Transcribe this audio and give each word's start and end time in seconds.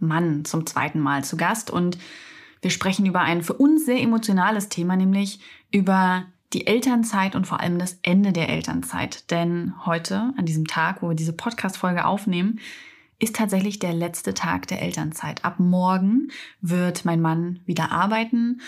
Mann 0.00 0.44
zum 0.44 0.66
zweiten 0.66 1.00
Mal 1.00 1.24
zu 1.24 1.36
Gast 1.36 1.70
und 1.70 1.98
wir 2.60 2.70
sprechen 2.70 3.06
über 3.06 3.20
ein 3.20 3.42
für 3.42 3.54
uns 3.54 3.86
sehr 3.86 4.00
emotionales 4.00 4.68
Thema, 4.68 4.96
nämlich 4.96 5.40
über 5.70 6.26
die 6.52 6.66
Elternzeit 6.66 7.36
und 7.36 7.46
vor 7.46 7.60
allem 7.60 7.78
das 7.78 7.98
Ende 8.02 8.32
der 8.32 8.48
Elternzeit. 8.48 9.30
Denn 9.30 9.74
heute, 9.84 10.32
an 10.36 10.46
diesem 10.46 10.66
Tag, 10.66 11.02
wo 11.02 11.08
wir 11.08 11.14
diese 11.14 11.34
Podcast-Folge 11.34 12.04
aufnehmen, 12.04 12.58
ist 13.18 13.36
tatsächlich 13.36 13.78
der 13.78 13.92
letzte 13.92 14.32
Tag 14.34 14.66
der 14.68 14.80
Elternzeit. 14.80 15.44
Ab 15.44 15.58
morgen 15.58 16.30
wird 16.60 17.04
mein 17.04 17.20
Mann 17.20 17.60
wieder 17.66 17.92
arbeiten. 17.92 18.60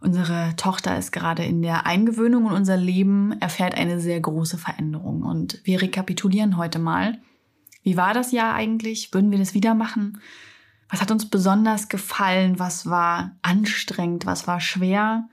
Unsere 0.00 0.54
Tochter 0.56 0.96
ist 0.96 1.10
gerade 1.10 1.44
in 1.44 1.62
der 1.62 1.86
Eingewöhnung 1.86 2.46
und 2.46 2.52
unser 2.52 2.76
Leben 2.76 3.32
erfährt 3.40 3.74
eine 3.74 4.00
sehr 4.00 4.20
große 4.20 4.58
Veränderung. 4.58 5.22
Und 5.22 5.60
wir 5.64 5.82
rekapitulieren 5.82 6.56
heute 6.56 6.78
mal. 6.78 7.18
Wie 7.82 7.96
war 7.96 8.14
das 8.14 8.32
Jahr 8.32 8.54
eigentlich? 8.54 9.12
Würden 9.12 9.30
wir 9.30 9.38
das 9.38 9.54
wieder 9.54 9.74
machen? 9.74 10.20
Was 10.88 11.00
hat 11.00 11.10
uns 11.10 11.28
besonders 11.28 11.88
gefallen? 11.88 12.58
Was 12.58 12.88
war 12.88 13.32
anstrengend? 13.42 14.26
Was 14.26 14.46
war 14.46 14.60
schwer? 14.60 15.28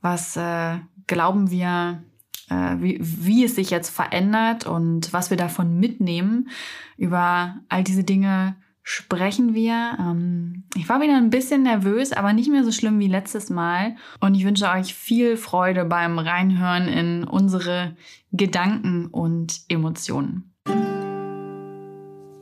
Was 0.00 0.36
äh, 0.36 0.78
glauben 1.06 1.50
wir, 1.50 2.02
äh, 2.50 2.76
wie, 2.78 2.98
wie 3.00 3.44
es 3.44 3.54
sich 3.54 3.70
jetzt 3.70 3.90
verändert 3.90 4.66
und 4.66 5.12
was 5.12 5.30
wir 5.30 5.36
davon 5.36 5.78
mitnehmen? 5.78 6.50
Über 6.96 7.56
all 7.68 7.84
diese 7.84 8.04
Dinge 8.04 8.56
sprechen 8.82 9.54
wir. 9.54 9.96
Ähm, 9.98 10.64
ich 10.74 10.88
war 10.88 11.00
wieder 11.00 11.16
ein 11.16 11.30
bisschen 11.30 11.62
nervös, 11.62 12.12
aber 12.12 12.32
nicht 12.32 12.50
mehr 12.50 12.64
so 12.64 12.72
schlimm 12.72 12.98
wie 12.98 13.08
letztes 13.08 13.48
Mal. 13.48 13.96
Und 14.20 14.34
ich 14.34 14.44
wünsche 14.44 14.68
euch 14.68 14.94
viel 14.94 15.36
Freude 15.36 15.84
beim 15.84 16.18
Reinhören 16.18 16.88
in 16.88 17.24
unsere 17.24 17.96
Gedanken 18.32 19.06
und 19.06 19.60
Emotionen. 19.68 20.51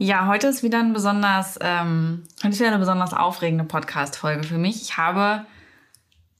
Ja, 0.02 0.26
heute 0.28 0.46
ist 0.46 0.62
wieder 0.62 0.78
ein 0.78 0.94
besonders, 0.94 1.58
ähm, 1.60 2.22
heute 2.38 2.54
ist 2.54 2.58
wieder 2.58 2.70
eine 2.70 2.78
besonders 2.78 3.12
aufregende 3.12 3.64
Podcast-Folge 3.64 4.44
für 4.44 4.56
mich. 4.56 4.80
Ich 4.80 4.96
habe 4.96 5.44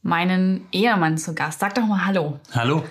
meinen 0.01 0.67
Ehemann 0.73 1.19
zu 1.19 1.35
Gast. 1.35 1.61
Sag 1.61 1.75
doch 1.75 1.85
mal 1.85 2.07
Hallo. 2.07 2.41
Hallo. 2.55 2.83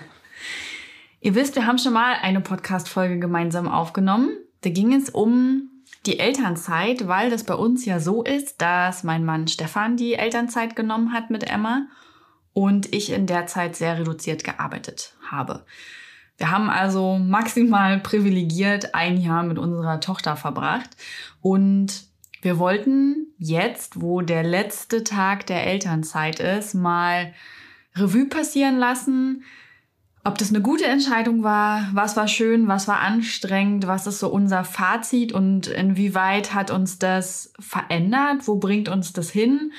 Ihr 1.20 1.34
wisst, 1.34 1.56
wir 1.56 1.66
haben 1.66 1.78
schon 1.78 1.92
mal 1.92 2.14
eine 2.22 2.40
Podcast-Folge 2.40 3.18
gemeinsam 3.18 3.66
aufgenommen. 3.66 4.30
Da 4.60 4.70
ging 4.70 4.94
es 4.94 5.10
um 5.10 5.68
die 6.06 6.20
Elternzeit, 6.20 7.08
weil 7.08 7.30
das 7.30 7.42
bei 7.42 7.54
uns 7.54 7.84
ja 7.84 7.98
so 7.98 8.22
ist, 8.22 8.62
dass 8.62 9.02
mein 9.02 9.24
Mann 9.24 9.48
Stefan 9.48 9.96
die 9.96 10.14
Elternzeit 10.14 10.76
genommen 10.76 11.12
hat 11.12 11.30
mit 11.30 11.50
Emma 11.50 11.88
und 12.52 12.94
ich 12.94 13.10
in 13.10 13.26
der 13.26 13.48
Zeit 13.48 13.74
sehr 13.74 13.98
reduziert 13.98 14.44
gearbeitet 14.44 15.16
habe. 15.32 15.64
Wir 16.40 16.50
haben 16.50 16.70
also 16.70 17.18
maximal 17.18 18.00
privilegiert 18.00 18.94
ein 18.94 19.18
Jahr 19.18 19.42
mit 19.42 19.58
unserer 19.58 20.00
Tochter 20.00 20.36
verbracht. 20.36 20.88
Und 21.42 22.04
wir 22.40 22.58
wollten 22.58 23.26
jetzt, 23.36 24.00
wo 24.00 24.22
der 24.22 24.42
letzte 24.42 25.04
Tag 25.04 25.46
der 25.46 25.66
Elternzeit 25.66 26.40
ist, 26.40 26.72
mal 26.72 27.34
Revue 27.94 28.24
passieren 28.24 28.78
lassen, 28.78 29.44
ob 30.24 30.38
das 30.38 30.48
eine 30.48 30.62
gute 30.62 30.86
Entscheidung 30.86 31.42
war, 31.42 31.90
was 31.92 32.16
war 32.16 32.26
schön, 32.26 32.68
was 32.68 32.88
war 32.88 33.00
anstrengend, 33.00 33.86
was 33.86 34.06
ist 34.06 34.20
so 34.20 34.30
unser 34.30 34.64
Fazit 34.64 35.32
und 35.32 35.66
inwieweit 35.66 36.54
hat 36.54 36.70
uns 36.70 36.98
das 36.98 37.52
verändert, 37.58 38.48
wo 38.48 38.56
bringt 38.56 38.88
uns 38.88 39.12
das 39.12 39.28
hin 39.28 39.72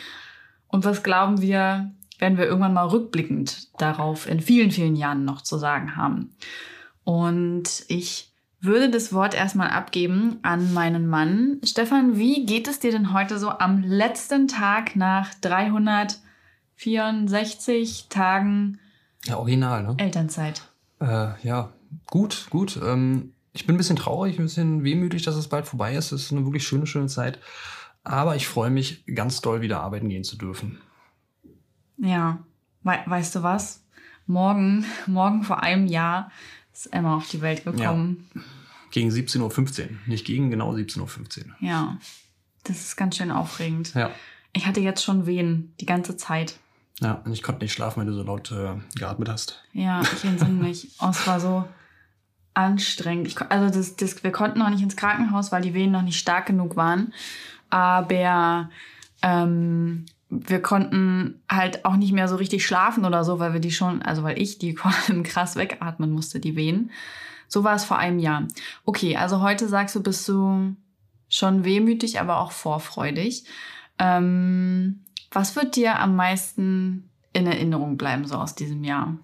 und 0.68 0.86
was 0.86 1.02
glauben 1.02 1.42
wir, 1.42 1.92
werden 2.22 2.38
wir 2.38 2.46
irgendwann 2.46 2.74
mal 2.74 2.88
rückblickend 2.88 3.82
darauf 3.82 4.30
in 4.30 4.40
vielen, 4.40 4.72
vielen 4.72 4.96
Jahren 4.96 5.26
noch 5.26 5.42
zu 5.42 5.58
sagen 5.58 5.98
haben. 5.98 6.30
Und 7.04 7.84
ich 7.88 8.32
würde 8.62 8.90
das 8.92 9.12
Wort 9.12 9.34
erstmal 9.34 9.72
abgeben 9.72 10.38
an 10.44 10.72
meinen 10.74 11.08
Mann. 11.08 11.60
Stefan, 11.64 12.18
wie 12.18 12.46
geht 12.46 12.68
es 12.68 12.78
dir 12.80 12.92
denn 12.92 13.12
heute 13.12 13.40
so 13.40 13.50
am 13.50 13.82
letzten 13.82 14.48
Tag 14.48 14.96
nach 14.96 15.34
364 15.42 18.06
Tagen 18.10 18.78
ja, 19.26 19.38
original, 19.38 19.82
ne? 19.84 19.96
Elternzeit? 19.98 20.62
Äh, 21.00 21.30
ja, 21.44 21.74
gut, 22.08 22.48
gut. 22.52 22.80
Ähm, 22.84 23.34
ich 23.54 23.66
bin 23.66 23.76
ein 23.76 23.80
bisschen 23.80 23.96
traurig, 23.96 24.38
ein 24.38 24.46
bisschen 24.46 24.84
wehmütig, 24.84 25.24
dass 25.24 25.36
es 25.36 25.48
bald 25.48 25.66
vorbei 25.68 25.96
ist. 25.96 26.12
Es 26.12 26.26
ist 26.26 26.32
eine 26.32 26.46
wirklich 26.46 26.66
schöne, 26.66 26.86
schöne 26.86 27.08
Zeit. 27.08 27.40
Aber 28.04 28.36
ich 28.36 28.48
freue 28.48 28.70
mich 28.70 29.04
ganz 29.08 29.42
doll, 29.42 29.62
wieder 29.62 29.82
arbeiten 29.82 30.10
gehen 30.10 30.24
zu 30.24 30.38
dürfen. 30.38 30.78
Ja, 32.02 32.40
We 32.84 33.00
weißt 33.06 33.36
du 33.36 33.44
was? 33.44 33.84
Morgen, 34.26 34.86
morgen 35.08 35.44
vor 35.44 35.62
einem 35.64 35.88
Jahr 35.88 36.32
ist 36.74 36.92
Emma 36.94 37.18
auf 37.18 37.30
die 37.30 37.42
Welt 37.42 37.64
gekommen. 37.64 38.30
Ja. 38.34 38.42
Gegen 38.92 39.10
17.15 39.10 39.84
Uhr. 39.84 39.90
Nicht 40.08 40.26
gegen, 40.26 40.50
genau 40.50 40.74
17.15 40.74 41.00
Uhr. 41.00 41.56
Ja, 41.60 41.98
das 42.64 42.82
ist 42.82 42.98
ganz 42.98 43.18
schön 43.18 43.32
aufregend. 43.32 43.94
Ja. 43.94 44.12
Ich 44.54 44.66
hatte 44.66 44.82
jetzt 44.82 45.04
schon 45.04 45.26
Wehen 45.26 45.74
die 45.80 45.86
ganze 45.86 46.18
Zeit. 46.18 46.58
Ja, 47.00 47.22
und 47.24 47.32
ich 47.32 47.42
konnte 47.42 47.64
nicht 47.64 47.74
schlafen, 47.74 48.02
wenn 48.02 48.08
du 48.08 48.14
so 48.14 48.24
laut 48.24 48.52
äh, 48.52 48.76
geatmet 48.96 49.30
hast. 49.30 49.64
Ja, 49.74 50.02
ich 50.02 50.24
entsinne 50.26 50.62
mich. 50.62 50.90
oh, 51.00 51.08
es 51.10 51.26
war 51.26 51.40
so 51.40 51.66
anstrengend. 52.54 53.28
Ich, 53.28 53.42
also 53.42 53.76
das, 53.76 53.96
das, 53.96 54.24
wir 54.24 54.32
konnten 54.32 54.60
noch 54.60 54.70
nicht 54.70 54.82
ins 54.82 54.98
Krankenhaus, 54.98 55.52
weil 55.52 55.62
die 55.62 55.74
Wehen 55.74 55.92
noch 55.92 56.02
nicht 56.02 56.20
stark 56.20 56.48
genug 56.48 56.76
waren. 56.76 57.14
Aber 57.70 58.70
ähm, 59.22 60.06
wir 60.32 60.62
konnten 60.62 61.42
halt 61.50 61.84
auch 61.84 61.98
nicht 61.98 62.14
mehr 62.14 62.30
so 62.30 62.38
richtig 62.38 62.66
schlafen 62.66 63.04
oder 63.04 63.26
so, 63.26 63.40
weil 63.40 63.52
wir 63.52 63.60
die 63.60 63.72
schon, 63.72 64.02
also 64.02 64.24
weil 64.24 64.42
ich 64.42 64.58
die 64.58 64.74
krass 65.24 65.58
wegatmen 65.58 66.12
musste, 66.12 66.40
die 66.40 66.56
Wehen. 66.56 66.90
So 67.50 67.66
war 67.66 67.76
es 67.76 67.84
vor 67.84 67.98
einem 67.98 68.18
Jahr. 68.18 68.48
Okay, 68.86 69.18
also 69.18 69.42
heute 69.42 69.68
sagst 69.68 69.94
du, 69.96 70.02
bist 70.02 70.28
du 70.30 70.74
schon 71.28 71.66
wehmütig, 71.66 72.22
aber 72.22 72.40
auch 72.40 72.54
vorfreudig. 72.54 73.44
Ähm, 74.00 75.02
was 75.32 75.58
wird 75.58 75.76
dir 75.76 76.00
am 76.00 76.16
meisten 76.16 77.10
in 77.34 77.46
Erinnerung 77.46 77.98
bleiben, 77.98 78.26
so 78.26 78.36
aus 78.36 78.56
diesem 78.56 78.86
Jahr? 78.86 79.18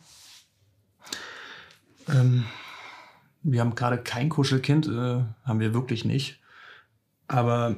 Ähm, 2.10 2.44
wir 3.44 3.62
haben 3.62 3.76
gerade 3.76 3.98
kein 3.98 4.28
Kuschelkind, 4.28 4.88
äh, 4.88 5.24
haben 5.46 5.60
wir 5.62 5.74
wirklich 5.74 6.04
nicht. 6.04 6.42
Aber 7.30 7.78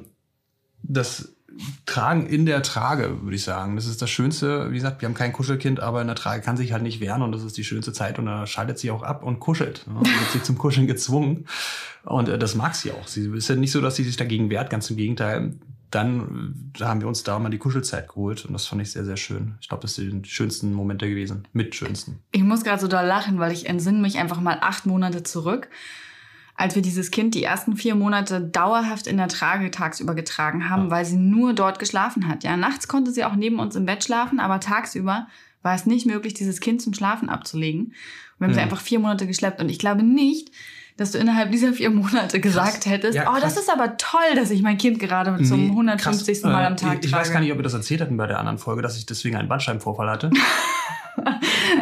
das 0.82 1.36
Tragen 1.86 2.26
in 2.26 2.46
der 2.46 2.62
Trage, 2.62 3.22
würde 3.22 3.36
ich 3.36 3.42
sagen. 3.42 3.76
Das 3.76 3.86
ist 3.86 4.00
das 4.00 4.10
Schönste. 4.10 4.70
Wie 4.70 4.74
gesagt, 4.74 5.00
wir 5.00 5.08
haben 5.08 5.14
kein 5.14 5.32
Kuschelkind, 5.32 5.80
aber 5.80 6.00
in 6.00 6.06
der 6.06 6.16
Trage 6.16 6.42
kann 6.42 6.56
sich 6.56 6.72
halt 6.72 6.82
nicht 6.82 7.00
wehren 7.00 7.22
und 7.22 7.32
das 7.32 7.42
ist 7.42 7.56
die 7.56 7.64
schönste 7.64 7.92
Zeit 7.92 8.18
und 8.18 8.26
da 8.26 8.46
schaltet 8.46 8.78
sie 8.78 8.90
auch 8.90 9.02
ab 9.02 9.22
und 9.22 9.40
kuschelt. 9.40 9.86
Ne? 9.86 10.00
wird 10.00 10.32
sie 10.32 10.42
zum 10.42 10.56
Kuscheln 10.56 10.86
gezwungen 10.86 11.46
und 12.04 12.28
äh, 12.28 12.38
das 12.38 12.54
mag 12.54 12.74
sie 12.74 12.92
auch. 12.92 13.06
Sie 13.06 13.26
ist 13.28 13.48
ja 13.48 13.56
nicht 13.56 13.72
so, 13.72 13.80
dass 13.80 13.96
sie 13.96 14.04
sich 14.04 14.16
dagegen 14.16 14.50
wehrt, 14.50 14.70
ganz 14.70 14.88
im 14.90 14.96
Gegenteil. 14.96 15.54
Dann 15.90 16.72
da 16.78 16.88
haben 16.88 17.00
wir 17.00 17.08
uns 17.08 17.24
da 17.24 17.38
mal 17.40 17.50
die 17.50 17.58
Kuschelzeit 17.58 18.08
geholt 18.08 18.44
und 18.44 18.52
das 18.52 18.66
fand 18.66 18.80
ich 18.80 18.92
sehr, 18.92 19.04
sehr 19.04 19.16
schön. 19.16 19.56
Ich 19.60 19.68
glaube, 19.68 19.82
das 19.82 19.96
sind 19.96 20.26
die 20.26 20.30
schönsten 20.30 20.72
Momente 20.72 21.08
gewesen. 21.08 21.48
Mit 21.52 21.74
schönsten. 21.74 22.20
Ich 22.30 22.44
muss 22.44 22.62
gerade 22.62 22.80
so 22.80 22.86
da 22.86 23.02
lachen, 23.02 23.40
weil 23.40 23.50
ich 23.50 23.66
entsinne 23.66 23.98
mich 23.98 24.18
einfach 24.18 24.40
mal 24.40 24.58
acht 24.60 24.86
Monate 24.86 25.24
zurück 25.24 25.68
als 26.60 26.74
wir 26.74 26.82
dieses 26.82 27.10
Kind 27.10 27.34
die 27.34 27.42
ersten 27.42 27.74
vier 27.74 27.94
Monate 27.94 28.40
dauerhaft 28.40 29.06
in 29.06 29.16
der 29.16 29.28
Trage 29.28 29.70
tagsüber 29.70 30.14
getragen 30.14 30.68
haben, 30.68 30.84
ja. 30.84 30.90
weil 30.90 31.04
sie 31.06 31.16
nur 31.16 31.54
dort 31.54 31.78
geschlafen 31.78 32.28
hat. 32.28 32.44
Ja, 32.44 32.56
nachts 32.58 32.86
konnte 32.86 33.12
sie 33.12 33.24
auch 33.24 33.34
neben 33.34 33.58
uns 33.58 33.76
im 33.76 33.86
Bett 33.86 34.04
schlafen, 34.04 34.40
aber 34.40 34.60
tagsüber 34.60 35.26
war 35.62 35.74
es 35.74 35.86
nicht 35.86 36.06
möglich, 36.06 36.34
dieses 36.34 36.60
Kind 36.60 36.82
zum 36.82 36.92
Schlafen 36.92 37.30
abzulegen. 37.30 37.86
Und 37.86 37.94
wir 38.38 38.44
haben 38.44 38.50
ja. 38.50 38.54
sie 38.56 38.60
einfach 38.60 38.80
vier 38.80 38.98
Monate 38.98 39.26
geschleppt. 39.26 39.60
Und 39.60 39.70
ich 39.70 39.78
glaube 39.78 40.02
nicht, 40.02 40.50
dass 40.98 41.12
du 41.12 41.18
innerhalb 41.18 41.50
dieser 41.50 41.72
vier 41.72 41.88
Monate 41.88 42.40
gesagt 42.40 42.82
krass. 42.82 42.86
hättest, 42.86 43.14
ja, 43.14 43.32
oh, 43.34 43.40
das 43.40 43.56
ist 43.56 43.72
aber 43.72 43.96
toll, 43.96 44.34
dass 44.34 44.50
ich 44.50 44.60
mein 44.60 44.76
Kind 44.76 44.98
gerade 44.98 45.32
nee, 45.32 45.44
zum 45.44 45.70
150. 45.70 46.42
Krass. 46.42 46.52
Mal 46.52 46.66
am 46.66 46.76
Tag 46.76 46.98
ich, 46.98 47.06
ich 47.06 47.12
weiß 47.12 47.32
gar 47.32 47.40
nicht, 47.40 47.52
ob 47.52 47.58
wir 47.58 47.62
das 47.62 47.72
erzählt 47.72 48.02
hatten 48.02 48.18
bei 48.18 48.26
der 48.26 48.38
anderen 48.38 48.58
Folge, 48.58 48.82
dass 48.82 48.98
ich 48.98 49.06
deswegen 49.06 49.36
einen 49.36 49.48
Bandscheibenvorfall 49.48 50.10
hatte. 50.10 50.30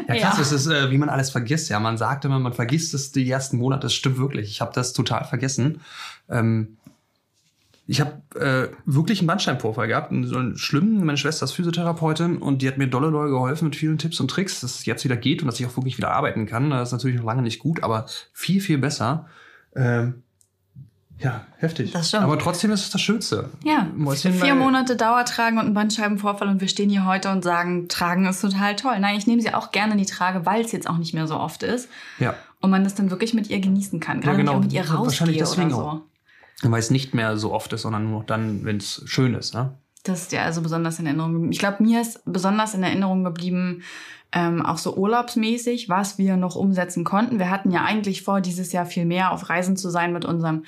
ja, 0.08 0.14
krass, 0.14 0.36
ja. 0.36 0.40
es 0.40 0.52
ist, 0.52 0.66
äh, 0.66 0.90
wie 0.90 0.98
man 0.98 1.08
alles 1.08 1.30
vergisst. 1.30 1.68
Ja, 1.68 1.80
man 1.80 1.96
sagt 1.96 2.24
immer, 2.24 2.38
man 2.38 2.52
vergisst 2.52 2.94
es 2.94 3.12
die 3.12 3.28
ersten 3.30 3.58
Monate. 3.58 3.82
Das 3.82 3.94
stimmt 3.94 4.18
wirklich. 4.18 4.50
Ich 4.50 4.60
habe 4.60 4.72
das 4.74 4.92
total 4.92 5.24
vergessen. 5.24 5.80
Ähm, 6.28 6.78
ich 7.90 8.02
habe 8.02 8.20
äh, 8.38 8.68
wirklich 8.84 9.20
einen 9.20 9.28
Bandscheibenvorfall 9.28 9.88
gehabt, 9.88 10.12
so 10.24 10.36
einen 10.36 10.58
schlimmen. 10.58 11.06
Meine 11.06 11.16
Schwester 11.16 11.44
ist 11.44 11.52
Physiotherapeutin 11.52 12.36
und 12.36 12.60
die 12.60 12.68
hat 12.68 12.76
mir 12.76 12.86
dolle, 12.86 13.10
dolle 13.10 13.30
geholfen 13.30 13.64
mit 13.64 13.76
vielen 13.76 13.96
Tipps 13.96 14.20
und 14.20 14.30
Tricks, 14.30 14.60
dass 14.60 14.80
es 14.80 14.84
jetzt 14.84 15.04
wieder 15.04 15.16
geht 15.16 15.40
und 15.40 15.46
dass 15.46 15.58
ich 15.58 15.64
auch 15.64 15.74
wirklich 15.74 15.96
wieder 15.96 16.10
arbeiten 16.10 16.44
kann. 16.44 16.68
Das 16.68 16.88
ist 16.88 16.92
natürlich 16.92 17.16
noch 17.16 17.24
lange 17.24 17.40
nicht 17.40 17.60
gut, 17.60 17.82
aber 17.82 18.04
viel, 18.34 18.60
viel 18.60 18.76
besser. 18.76 19.26
Ähm, 19.74 20.22
Ja, 21.20 21.46
heftig. 21.58 21.90
Das 21.92 22.08
stimmt. 22.08 22.22
Aber 22.22 22.38
trotzdem 22.38 22.70
ist 22.70 22.82
es 22.82 22.90
das 22.90 23.00
Schönste. 23.00 23.50
Ja, 23.64 23.88
Mäuschen 23.96 24.32
vier 24.32 24.54
Monate 24.54 24.94
Dauertragen 24.96 25.58
und 25.58 25.66
ein 25.66 25.74
Bandscheibenvorfall 25.74 26.48
und 26.48 26.60
wir 26.60 26.68
stehen 26.68 26.90
hier 26.90 27.04
heute 27.06 27.30
und 27.30 27.42
sagen, 27.42 27.88
Tragen 27.88 28.26
ist 28.26 28.40
total 28.40 28.76
toll. 28.76 28.98
Nein, 29.00 29.16
ich 29.16 29.26
nehme 29.26 29.42
sie 29.42 29.52
auch 29.52 29.72
gerne 29.72 29.92
in 29.92 29.98
die 29.98 30.06
Trage, 30.06 30.46
weil 30.46 30.64
es 30.64 30.70
jetzt 30.70 30.88
auch 30.88 30.96
nicht 30.98 31.14
mehr 31.14 31.26
so 31.26 31.36
oft 31.36 31.64
ist 31.64 31.88
Ja. 32.20 32.34
und 32.60 32.70
man 32.70 32.84
das 32.84 32.94
dann 32.94 33.10
wirklich 33.10 33.34
mit 33.34 33.50
ihr 33.50 33.58
genießen 33.58 33.98
kann. 33.98 34.20
Gerade 34.20 34.36
genau. 34.36 34.52
wenn 34.52 34.58
ich 34.58 34.58
auch 34.58 34.62
mit 34.64 34.72
ihr 34.72 34.80
Wahrscheinlich 34.98 35.20
rausgehe 35.20 35.28
oder 35.28 35.38
deswegen 35.38 35.70
so. 35.70 35.76
auch. 35.82 36.00
Weil 36.62 36.80
es 36.80 36.90
nicht 36.90 37.14
mehr 37.14 37.36
so 37.36 37.52
oft 37.52 37.72
ist, 37.72 37.82
sondern 37.82 38.04
nur 38.04 38.20
noch 38.20 38.26
dann, 38.26 38.64
wenn 38.64 38.76
es 38.76 39.02
schön 39.06 39.34
ist. 39.34 39.54
Ne? 39.54 39.72
Das 40.04 40.22
ist 40.22 40.32
ja 40.32 40.42
also 40.42 40.62
besonders 40.62 40.98
in 40.98 41.06
Erinnerung 41.06 41.32
geblieben. 41.32 41.52
Ich 41.52 41.58
glaube, 41.58 41.82
mir 41.82 42.00
ist 42.00 42.20
besonders 42.24 42.74
in 42.74 42.82
Erinnerung 42.82 43.24
geblieben, 43.24 43.82
ähm, 44.32 44.64
auch 44.64 44.78
so 44.78 44.94
urlaubsmäßig, 44.94 45.88
was 45.88 46.18
wir 46.18 46.36
noch 46.36 46.54
umsetzen 46.54 47.02
konnten. 47.04 47.38
Wir 47.38 47.50
hatten 47.50 47.70
ja 47.70 47.84
eigentlich 47.84 48.22
vor, 48.22 48.40
dieses 48.40 48.72
Jahr 48.72 48.86
viel 48.86 49.04
mehr 49.06 49.32
auf 49.32 49.48
Reisen 49.48 49.76
zu 49.76 49.90
sein 49.90 50.12
mit 50.12 50.24
unserem 50.24 50.64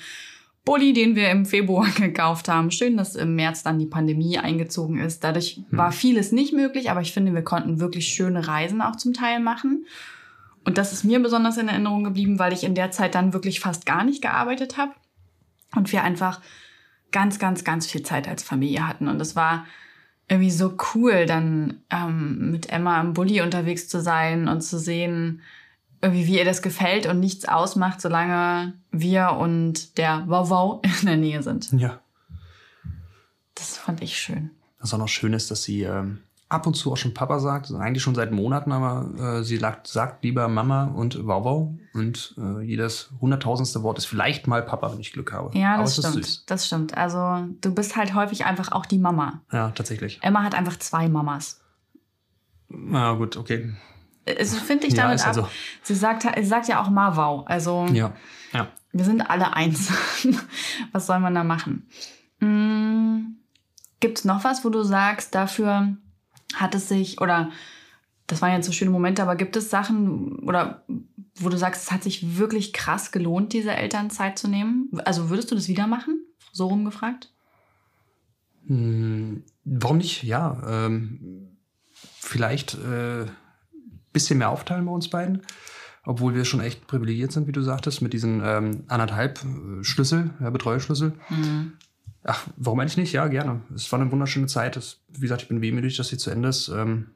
Bulli, 0.63 0.93
den 0.93 1.15
wir 1.15 1.29
im 1.31 1.45
Februar 1.45 1.89
gekauft 1.95 2.47
haben. 2.47 2.71
Schön, 2.71 2.97
dass 2.97 3.15
im 3.15 3.35
März 3.35 3.63
dann 3.63 3.79
die 3.79 3.87
Pandemie 3.87 4.37
eingezogen 4.37 4.99
ist. 4.99 5.23
Dadurch 5.23 5.61
war 5.71 5.91
vieles 5.91 6.31
nicht 6.31 6.53
möglich, 6.53 6.91
aber 6.91 7.01
ich 7.01 7.13
finde, 7.13 7.33
wir 7.33 7.43
konnten 7.43 7.79
wirklich 7.79 8.07
schöne 8.07 8.47
Reisen 8.47 8.81
auch 8.81 8.95
zum 8.95 9.13
Teil 9.13 9.39
machen. 9.39 9.85
Und 10.63 10.77
das 10.77 10.93
ist 10.93 11.03
mir 11.03 11.19
besonders 11.19 11.57
in 11.57 11.67
Erinnerung 11.67 12.03
geblieben, 12.03 12.37
weil 12.37 12.53
ich 12.53 12.63
in 12.63 12.75
der 12.75 12.91
Zeit 12.91 13.15
dann 13.15 13.33
wirklich 13.33 13.59
fast 13.59 13.85
gar 13.85 14.03
nicht 14.03 14.21
gearbeitet 14.21 14.77
habe 14.77 14.93
und 15.75 15.91
wir 15.91 16.03
einfach 16.03 16.41
ganz, 17.11 17.39
ganz, 17.39 17.63
ganz 17.63 17.87
viel 17.87 18.03
Zeit 18.03 18.27
als 18.27 18.43
Familie 18.43 18.87
hatten. 18.87 19.07
Und 19.07 19.19
es 19.19 19.35
war 19.35 19.65
irgendwie 20.29 20.51
so 20.51 20.77
cool, 20.93 21.25
dann 21.25 21.81
ähm, 21.89 22.51
mit 22.51 22.69
Emma 22.69 23.01
im 23.01 23.13
Bulli 23.13 23.41
unterwegs 23.41 23.89
zu 23.89 23.99
sein 23.99 24.47
und 24.47 24.61
zu 24.61 24.77
sehen, 24.77 25.41
irgendwie, 26.01 26.27
wie 26.27 26.37
ihr 26.37 26.45
das 26.45 26.61
gefällt 26.61 27.05
und 27.05 27.19
nichts 27.19 27.47
ausmacht, 27.47 28.01
solange 28.01 28.73
wir 28.91 29.37
und 29.39 29.97
der 29.97 30.25
Wow 30.27 30.81
in 31.01 31.07
der 31.07 31.17
Nähe 31.17 31.43
sind. 31.43 31.71
Ja. 31.73 31.99
Das 33.55 33.77
fand 33.77 34.01
ich 34.01 34.17
schön. 34.17 34.51
Was 34.79 34.93
auch 34.93 34.97
noch 34.97 35.07
schön 35.07 35.33
ist, 35.33 35.51
dass 35.51 35.63
sie 35.63 35.83
ähm, 35.83 36.19
ab 36.49 36.67
und 36.67 36.73
zu 36.73 36.91
auch 36.91 36.97
schon 36.97 37.13
Papa 37.13 37.39
sagt, 37.39 37.67
also 37.67 37.77
eigentlich 37.77 38.03
schon 38.03 38.15
seit 38.15 38.31
Monaten, 38.31 38.71
aber 38.71 39.39
äh, 39.39 39.43
sie 39.43 39.57
sagt, 39.57 39.87
sagt 39.87 40.23
lieber 40.23 40.47
Mama 40.47 40.85
und 40.85 41.25
Wauwau. 41.27 41.75
Und 41.93 42.35
äh, 42.37 42.61
jedes 42.61 43.11
hunderttausendste 43.21 43.83
Wort 43.83 43.97
ist 43.97 44.05
vielleicht 44.05 44.47
mal 44.47 44.61
Papa, 44.63 44.91
wenn 44.91 44.99
ich 44.99 45.13
Glück 45.13 45.31
habe. 45.31 45.57
Ja, 45.57 45.77
das 45.77 45.97
stimmt. 45.97 46.49
Das 46.49 46.67
stimmt. 46.67 46.97
Also 46.97 47.45
du 47.61 47.73
bist 47.73 47.95
halt 47.95 48.13
häufig 48.15 48.45
einfach 48.45 48.71
auch 48.71 48.85
die 48.85 48.97
Mama. 48.97 49.41
Ja, 49.51 49.69
tatsächlich. 49.71 50.19
Emma 50.21 50.43
hat 50.43 50.55
einfach 50.55 50.77
zwei 50.79 51.07
Mamas. 51.07 51.61
Na 52.69 53.13
gut, 53.13 53.37
okay. 53.37 53.73
Also 54.27 54.57
finde 54.57 54.87
ich 54.87 54.93
Ja, 54.93 55.03
damit 55.03 55.15
ist 55.15 55.21
ab. 55.23 55.29
also- 55.29 55.47
Sie 55.83 55.95
sagt, 55.95 56.25
sie 56.37 56.45
sagt 56.45 56.67
ja 56.67 56.81
auch 56.81 56.89
Mawau. 56.89 57.43
Also 57.45 57.85
Ja. 57.91 58.13
Ja. 58.53 58.67
Wir 58.93 59.05
sind 59.05 59.21
alle 59.21 59.53
eins. 59.53 59.91
was 60.91 61.05
soll 61.07 61.19
man 61.19 61.33
da 61.33 61.43
machen? 61.43 61.87
Hm, 62.39 63.37
Gibt 63.99 64.17
es 64.19 64.25
noch 64.25 64.43
was, 64.43 64.65
wo 64.65 64.69
du 64.69 64.83
sagst, 64.83 65.33
dafür 65.35 65.95
hat 66.55 66.75
es 66.75 66.89
sich, 66.89 67.21
oder 67.21 67.51
das 68.27 68.41
waren 68.41 68.51
jetzt 68.53 68.65
so 68.65 68.71
schöne 68.71 68.91
Momente, 68.91 69.21
aber 69.21 69.35
gibt 69.35 69.55
es 69.55 69.69
Sachen, 69.69 70.39
oder 70.39 70.83
wo 71.35 71.49
du 71.49 71.57
sagst, 71.57 71.83
es 71.83 71.91
hat 71.91 72.03
sich 72.03 72.37
wirklich 72.37 72.73
krass 72.73 73.11
gelohnt, 73.11 73.53
diese 73.53 73.73
Elternzeit 73.73 74.37
zu 74.39 74.47
nehmen? 74.47 74.89
Also 75.05 75.29
würdest 75.29 75.51
du 75.51 75.55
das 75.55 75.67
wieder 75.67 75.87
machen? 75.87 76.19
So 76.51 76.67
rumgefragt? 76.67 77.31
Hm, 78.67 79.43
warum 79.65 79.97
nicht? 79.97 80.23
Ja. 80.23 80.61
Ähm, 80.67 81.57
vielleicht 82.19 82.75
äh, 82.75 83.25
bisschen 84.13 84.37
mehr 84.37 84.49
aufteilen 84.49 84.85
bei 84.85 84.91
uns 84.91 85.09
beiden. 85.09 85.41
Obwohl 86.03 86.33
wir 86.33 86.45
schon 86.45 86.61
echt 86.61 86.87
privilegiert 86.87 87.31
sind, 87.31 87.47
wie 87.47 87.51
du 87.51 87.61
sagtest, 87.61 88.01
mit 88.01 88.13
diesen 88.13 88.41
ähm, 88.43 88.83
anderthalb 88.87 89.39
äh, 89.43 89.83
Schlüssel, 89.83 90.31
ja, 90.39 90.49
Betreuerschlüssel. 90.49 91.13
Ach, 92.23 92.47
warum 92.55 92.79
eigentlich 92.79 92.97
nicht? 92.97 93.13
Ja, 93.13 93.27
gerne. 93.27 93.61
Es 93.75 93.91
war 93.91 93.99
eine 93.99 94.11
wunderschöne 94.11 94.47
Zeit. 94.47 94.77
Es, 94.77 94.99
wie 95.09 95.21
gesagt, 95.21 95.43
ich 95.43 95.47
bin 95.47 95.61
wehmütig, 95.61 95.97
dass 95.97 96.09
sie 96.09 96.17
zu 96.17 96.29
Ende 96.31 96.49
ist. 96.49 96.69
Ähm, 96.69 97.11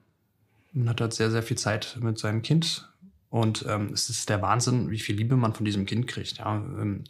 man 0.73 0.89
hat 0.89 1.01
halt 1.01 1.13
sehr, 1.13 1.31
sehr 1.31 1.43
viel 1.43 1.57
Zeit 1.57 1.97
mit 2.01 2.19
seinem 2.19 2.41
Kind. 2.41 2.91
Und 3.29 3.65
ähm, 3.67 3.91
es 3.93 4.09
ist 4.09 4.29
der 4.29 4.41
Wahnsinn, 4.41 4.91
wie 4.91 4.99
viel 4.99 5.15
Liebe 5.15 5.35
man 5.35 5.53
von 5.53 5.65
diesem 5.65 5.85
Kind 5.85 6.07
kriegt. 6.07 6.37
Ja, 6.37 6.55
ähm, 6.55 7.03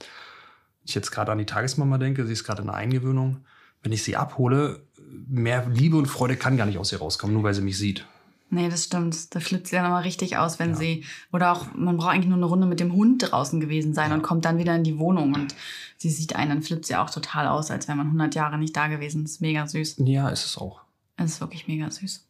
ich 0.84 0.96
jetzt 0.96 1.12
gerade 1.12 1.32
an 1.32 1.38
die 1.38 1.46
Tagesmama 1.46 1.98
denke, 1.98 2.26
sie 2.26 2.34
ist 2.34 2.44
gerade 2.44 2.62
in 2.62 2.68
der 2.68 2.76
Eingewöhnung. 2.76 3.46
Wenn 3.82 3.92
ich 3.92 4.04
sie 4.04 4.16
abhole, 4.16 4.82
mehr 5.28 5.68
Liebe 5.70 5.98
und 5.98 6.08
Freude 6.08 6.36
kann 6.36 6.58
gar 6.58 6.66
nicht 6.66 6.78
aus 6.78 6.92
ihr 6.92 7.00
rauskommen, 7.00 7.34
nur 7.34 7.44
weil 7.44 7.54
sie 7.54 7.62
mich 7.62 7.78
sieht. 7.78 8.06
Nee, 8.50 8.70
das 8.70 8.86
stimmt. 8.86 9.34
Da 9.34 9.40
flippt 9.40 9.68
sie 9.68 9.76
dann 9.76 9.86
immer 9.86 10.04
richtig 10.04 10.38
aus, 10.38 10.60
wenn 10.60 10.76
sie, 10.76 11.04
oder 11.34 11.52
auch, 11.52 11.74
man 11.74 11.98
braucht 11.98 12.14
eigentlich 12.14 12.28
nur 12.28 12.38
eine 12.38 12.46
Runde 12.46 12.68
mit 12.68 12.80
dem 12.80 12.94
Hund 12.94 13.32
draußen 13.32 13.60
gewesen 13.60 13.94
sein 13.94 14.12
und 14.12 14.22
kommt 14.22 14.46
dann 14.46 14.58
wieder 14.60 14.76
in 14.76 14.84
die 14.84 15.00
Wohnung 15.00 15.34
und 15.34 15.56
sie 15.98 16.10
sieht 16.10 16.36
einen, 16.36 16.50
dann 16.50 16.62
flippt 16.62 16.86
sie 16.86 16.96
auch 16.96 17.10
total 17.10 17.48
aus, 17.48 17.72
als 17.72 17.88
wäre 17.88 17.98
man 17.98 18.08
100 18.08 18.36
Jahre 18.36 18.58
nicht 18.58 18.76
da 18.76 18.88
gewesen. 18.88 19.24
Das 19.24 19.34
ist 19.34 19.42
mega 19.42 19.66
süß. 19.68 19.96
Ja, 20.00 20.30
ist 20.30 20.46
es 20.46 20.58
auch. 20.58 20.82
Es 21.18 21.34
ist 21.34 21.42
wirklich 21.42 21.68
mega 21.68 21.90
süß. 21.90 22.28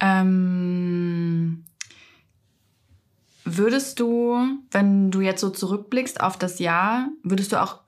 Ähm, 0.00 1.64
würdest 3.44 4.00
du, 4.00 4.38
wenn 4.70 5.10
du 5.10 5.20
jetzt 5.20 5.40
so 5.40 5.50
zurückblickst 5.50 6.20
auf 6.20 6.36
das 6.36 6.58
Jahr, 6.58 7.08
würdest 7.22 7.52
du 7.52 7.62
auch 7.62 7.80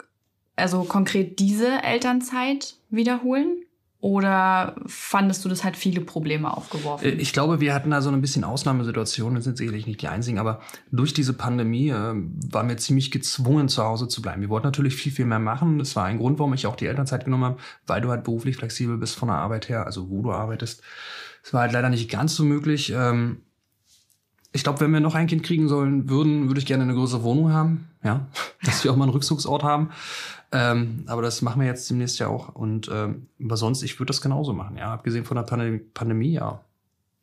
also 0.56 0.84
konkret 0.84 1.38
diese 1.38 1.82
Elternzeit 1.82 2.76
wiederholen? 2.90 3.64
Oder 4.02 4.75
fandest 4.87 5.44
du, 5.44 5.49
das 5.49 5.62
hat 5.62 5.76
viele 5.76 6.00
Probleme 6.00 6.52
aufgeworfen? 6.52 7.06
Äh, 7.06 7.12
Ich 7.12 7.32
glaube, 7.32 7.60
wir 7.60 7.72
hatten 7.72 7.90
da 7.90 8.02
so 8.02 8.10
ein 8.10 8.20
bisschen 8.20 8.43
Ausnahmesituationen, 8.43 9.37
wir 9.37 9.43
sind 9.43 9.56
sicherlich 9.56 9.87
nicht 9.87 10.02
die 10.02 10.08
einzigen, 10.08 10.40
aber 10.40 10.60
durch 10.90 11.14
diese 11.14 11.34
Pandemie 11.34 11.90
äh, 11.90 12.12
waren 12.50 12.69
wir 12.69 12.76
ziemlich 12.78 13.12
gezwungen, 13.12 13.69
zu 13.69 13.84
Hause 13.84 14.08
zu 14.08 14.20
bleiben. 14.20 14.40
Wir 14.40 14.49
wollten 14.49 14.66
natürlich 14.66 14.96
viel, 14.96 15.12
viel 15.12 15.25
mehr 15.25 15.38
machen. 15.38 15.78
Das 15.78 15.94
war 15.94 16.04
ein 16.04 16.19
Grund, 16.19 16.40
warum 16.40 16.52
ich 16.52 16.66
auch 16.66 16.75
die 16.75 16.87
Elternzeit 16.87 17.25
genommen 17.26 17.44
habe, 17.44 17.58
weil 17.87 18.00
du 18.00 18.08
halt 18.08 18.25
beruflich 18.25 18.56
flexibel 18.56 18.99
bist 18.99 19.14
von 19.14 19.28
der 19.28 19.37
Arbeit 19.37 19.69
her, 19.69 19.87
also 19.87 20.10
wo 20.10 20.20
du 20.20 20.32
arbeitest. 20.32 20.82
Es 21.44 21.55
war 21.55 21.60
halt 21.60 21.72
leider 21.72 21.88
nicht 21.88 22.10
ganz 22.10 22.34
so 22.34 22.43
möglich. 22.43 22.93
Ähm, 22.93 23.43
ich 24.52 24.64
glaube, 24.64 24.81
wenn 24.81 24.90
wir 24.90 24.98
noch 24.98 25.14
ein 25.14 25.28
Kind 25.28 25.44
kriegen 25.44 25.69
sollen 25.69 26.10
würden, 26.10 26.48
würde 26.48 26.58
ich 26.58 26.66
gerne 26.66 26.82
eine 26.82 26.94
größere 26.94 27.22
Wohnung 27.22 27.52
haben, 27.52 27.87
ja, 28.02 28.26
dass 28.64 28.82
wir 28.82 28.90
auch 28.90 28.96
mal 28.96 29.05
einen 29.05 29.12
Rückzugsort 29.12 29.62
haben. 29.62 29.90
Ähm, 30.52 31.04
aber 31.06 31.22
das 31.22 31.40
machen 31.40 31.60
wir 31.60 31.66
jetzt 31.66 31.88
demnächst 31.88 32.19
ja 32.19 32.28
auch. 32.28 32.54
Und 32.54 32.90
ähm, 32.93 33.28
aber 33.43 33.56
sonst, 33.56 33.82
ich 33.82 33.99
würde 33.99 34.10
das 34.10 34.20
genauso 34.20 34.52
machen, 34.52 34.76
ja. 34.76 34.93
Abgesehen 34.93 35.25
von 35.25 35.37
der 35.37 35.44
Pandemie, 35.44 35.78
Pandemie 35.78 36.32
ja. 36.32 36.60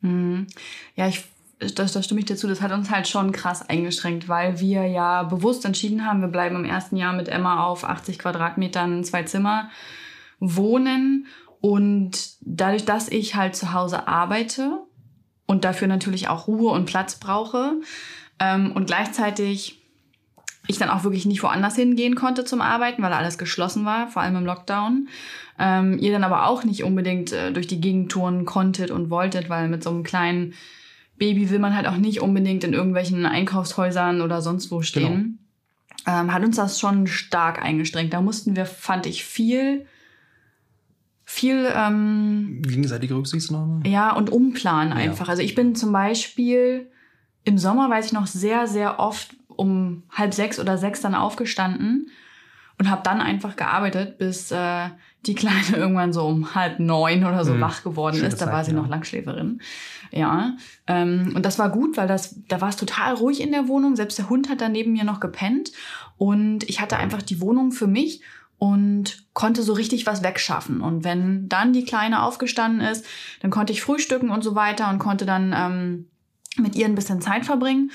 Mhm. 0.00 0.48
Ja, 0.96 1.06
ich, 1.06 1.24
das, 1.58 1.92
das 1.92 2.04
stimme 2.04 2.20
ich 2.20 2.26
dir 2.26 2.36
zu. 2.36 2.48
Das 2.48 2.60
hat 2.60 2.72
uns 2.72 2.90
halt 2.90 3.06
schon 3.06 3.30
krass 3.30 3.68
eingeschränkt, 3.68 4.28
weil 4.28 4.58
wir 4.58 4.86
ja 4.86 5.22
bewusst 5.22 5.64
entschieden 5.64 6.04
haben, 6.04 6.20
wir 6.20 6.28
bleiben 6.28 6.56
im 6.56 6.64
ersten 6.64 6.96
Jahr 6.96 7.12
mit 7.12 7.28
Emma 7.28 7.64
auf 7.64 7.84
80 7.84 8.18
Quadratmetern, 8.18 9.04
zwei 9.04 9.22
Zimmer 9.22 9.70
wohnen. 10.40 11.26
Und 11.60 12.36
dadurch, 12.40 12.84
dass 12.84 13.08
ich 13.08 13.36
halt 13.36 13.54
zu 13.54 13.72
Hause 13.72 14.08
arbeite 14.08 14.78
und 15.46 15.64
dafür 15.64 15.88
natürlich 15.88 16.28
auch 16.28 16.48
Ruhe 16.48 16.72
und 16.72 16.86
Platz 16.86 17.16
brauche 17.20 17.74
ähm, 18.38 18.72
und 18.72 18.86
gleichzeitig 18.86 19.79
ich 20.70 20.78
dann 20.78 20.88
auch 20.88 21.04
wirklich 21.04 21.26
nicht 21.26 21.42
woanders 21.42 21.76
hingehen 21.76 22.14
konnte 22.14 22.44
zum 22.44 22.60
Arbeiten, 22.60 23.02
weil 23.02 23.12
alles 23.12 23.38
geschlossen 23.38 23.84
war, 23.84 24.08
vor 24.08 24.22
allem 24.22 24.36
im 24.36 24.44
Lockdown. 24.44 25.08
Ähm, 25.58 25.98
ihr 25.98 26.12
dann 26.12 26.24
aber 26.24 26.46
auch 26.46 26.64
nicht 26.64 26.84
unbedingt 26.84 27.32
äh, 27.32 27.52
durch 27.52 27.66
die 27.66 27.80
Gegend 27.80 28.10
touren 28.10 28.46
konntet 28.46 28.90
und 28.90 29.10
wolltet, 29.10 29.50
weil 29.50 29.68
mit 29.68 29.82
so 29.82 29.90
einem 29.90 30.02
kleinen 30.02 30.54
Baby 31.18 31.50
will 31.50 31.58
man 31.58 31.76
halt 31.76 31.86
auch 31.86 31.96
nicht 31.96 32.22
unbedingt 32.22 32.64
in 32.64 32.72
irgendwelchen 32.72 33.26
Einkaufshäusern 33.26 34.22
oder 34.22 34.40
sonst 34.40 34.70
wo 34.70 34.80
stehen. 34.80 35.38
Ähm, 36.06 36.32
hat 36.32 36.42
uns 36.42 36.56
das 36.56 36.80
schon 36.80 37.06
stark 37.06 37.62
eingestrengt. 37.62 38.14
Da 38.14 38.22
mussten 38.22 38.56
wir, 38.56 38.64
fand 38.64 39.04
ich, 39.04 39.24
viel, 39.24 39.84
viel 41.24 41.68
ähm, 41.74 42.62
Gegenseitige 42.62 43.14
Rücksichtnahme? 43.14 43.82
ja, 43.86 44.14
und 44.14 44.30
umplanen 44.30 44.94
einfach. 44.94 45.28
Also 45.28 45.42
ich 45.42 45.54
bin 45.54 45.74
zum 45.74 45.92
Beispiel 45.92 46.90
im 47.44 47.58
Sommer, 47.58 47.90
weiß 47.90 48.06
ich 48.06 48.12
noch, 48.12 48.26
sehr, 48.26 48.66
sehr 48.66 48.98
oft 48.98 49.36
um 49.60 50.04
halb 50.10 50.32
sechs 50.32 50.58
oder 50.58 50.78
sechs 50.78 51.02
dann 51.02 51.14
aufgestanden 51.14 52.10
und 52.78 52.88
habe 52.88 53.02
dann 53.04 53.20
einfach 53.20 53.56
gearbeitet, 53.56 54.16
bis 54.16 54.50
äh, 54.50 54.88
die 55.26 55.34
Kleine 55.34 55.60
irgendwann 55.76 56.14
so 56.14 56.26
um 56.26 56.54
halb 56.54 56.78
neun 56.78 57.26
oder 57.26 57.44
so 57.44 57.52
Mhm. 57.52 57.60
wach 57.60 57.82
geworden 57.82 58.16
Schöne 58.16 58.28
ist. 58.28 58.40
Da 58.40 58.46
Zeit, 58.46 58.54
war 58.54 58.64
sie 58.64 58.70
ja. 58.70 58.78
noch 58.78 58.88
Langschläferin. 58.88 59.60
Ja, 60.12 60.56
ähm, 60.86 61.34
und 61.36 61.44
das 61.44 61.58
war 61.58 61.68
gut, 61.68 61.98
weil 61.98 62.08
das, 62.08 62.40
da 62.48 62.62
war 62.62 62.70
es 62.70 62.76
total 62.76 63.14
ruhig 63.14 63.42
in 63.42 63.52
der 63.52 63.68
Wohnung. 63.68 63.96
Selbst 63.96 64.16
der 64.16 64.30
Hund 64.30 64.48
hat 64.48 64.62
da 64.62 64.70
neben 64.70 64.92
mir 64.92 65.04
noch 65.04 65.20
gepennt 65.20 65.72
und 66.16 66.64
ich 66.70 66.80
hatte 66.80 66.96
einfach 66.96 67.20
die 67.20 67.42
Wohnung 67.42 67.70
für 67.70 67.86
mich 67.86 68.22
und 68.56 69.24
konnte 69.34 69.62
so 69.62 69.74
richtig 69.74 70.06
was 70.06 70.22
wegschaffen. 70.22 70.80
Und 70.80 71.04
wenn 71.04 71.50
dann 71.50 71.74
die 71.74 71.84
Kleine 71.84 72.22
aufgestanden 72.22 72.80
ist, 72.80 73.04
dann 73.42 73.50
konnte 73.50 73.74
ich 73.74 73.82
frühstücken 73.82 74.30
und 74.30 74.42
so 74.42 74.54
weiter 74.54 74.88
und 74.88 74.98
konnte 74.98 75.26
dann 75.26 75.54
ähm, 75.54 76.06
mit 76.56 76.76
ihr 76.76 76.86
ein 76.86 76.94
bisschen 76.94 77.20
Zeit 77.20 77.44
verbringen. 77.44 77.90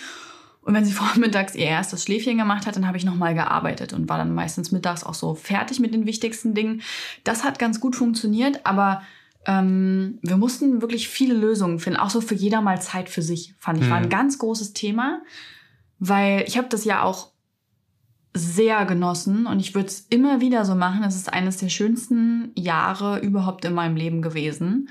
Und 0.66 0.74
wenn 0.74 0.84
sie 0.84 0.92
vormittags 1.04 1.56
ihr 1.56 1.66
erstes 1.68 2.04
Schläfchen 2.04 2.38
gemacht 2.38 2.66
hat, 2.68 2.76
dann 2.76 2.88
habe 2.88 2.98
ich 2.98 3.06
nochmal 3.06 3.34
gearbeitet 3.34 3.94
und 3.94 4.10
war 4.10 4.18
dann 4.18 4.34
meistens 4.34 4.72
mittags 4.74 5.04
auch 5.06 5.14
so 5.14 5.34
fertig 5.36 5.80
mit 5.80 5.94
den 5.94 6.06
wichtigsten 6.06 6.54
Dingen. 6.54 6.82
Das 7.24 7.44
hat 7.46 7.58
ganz 7.60 7.80
gut 7.80 7.96
funktioniert, 7.96 8.66
aber 8.66 9.02
ähm, 9.46 10.18
wir 10.24 10.38
mussten 10.38 10.82
wirklich 10.82 11.08
viele 11.08 11.36
Lösungen 11.36 11.80
finden, 11.80 12.00
auch 12.00 12.10
so 12.10 12.20
für 12.20 12.34
jeder 12.36 12.62
mal 12.62 12.82
Zeit 12.82 13.10
für 13.10 13.22
sich, 13.22 13.54
fand 13.60 13.80
ich. 13.80 13.90
War 13.90 13.98
ein 13.98 14.06
Mhm. 14.06 14.10
ganz 14.10 14.40
großes 14.40 14.74
Thema, 14.74 15.22
weil 16.00 16.44
ich 16.48 16.58
habe 16.58 16.68
das 16.68 16.84
ja 16.84 17.04
auch 17.04 17.30
sehr 18.34 18.86
genossen 18.86 19.46
und 19.46 19.60
ich 19.60 19.76
würde 19.76 19.88
es 19.88 20.02
immer 20.10 20.42
wieder 20.42 20.66
so 20.66 20.76
machen. 20.76 21.04
Es 21.04 21.16
ist 21.16 21.32
eines 21.32 21.58
der 21.58 21.70
schönsten 21.70 22.52
Jahre 22.56 23.20
überhaupt 23.20 23.64
in 23.66 23.74
meinem 23.74 23.96
Leben 23.96 24.22
gewesen. 24.22 24.90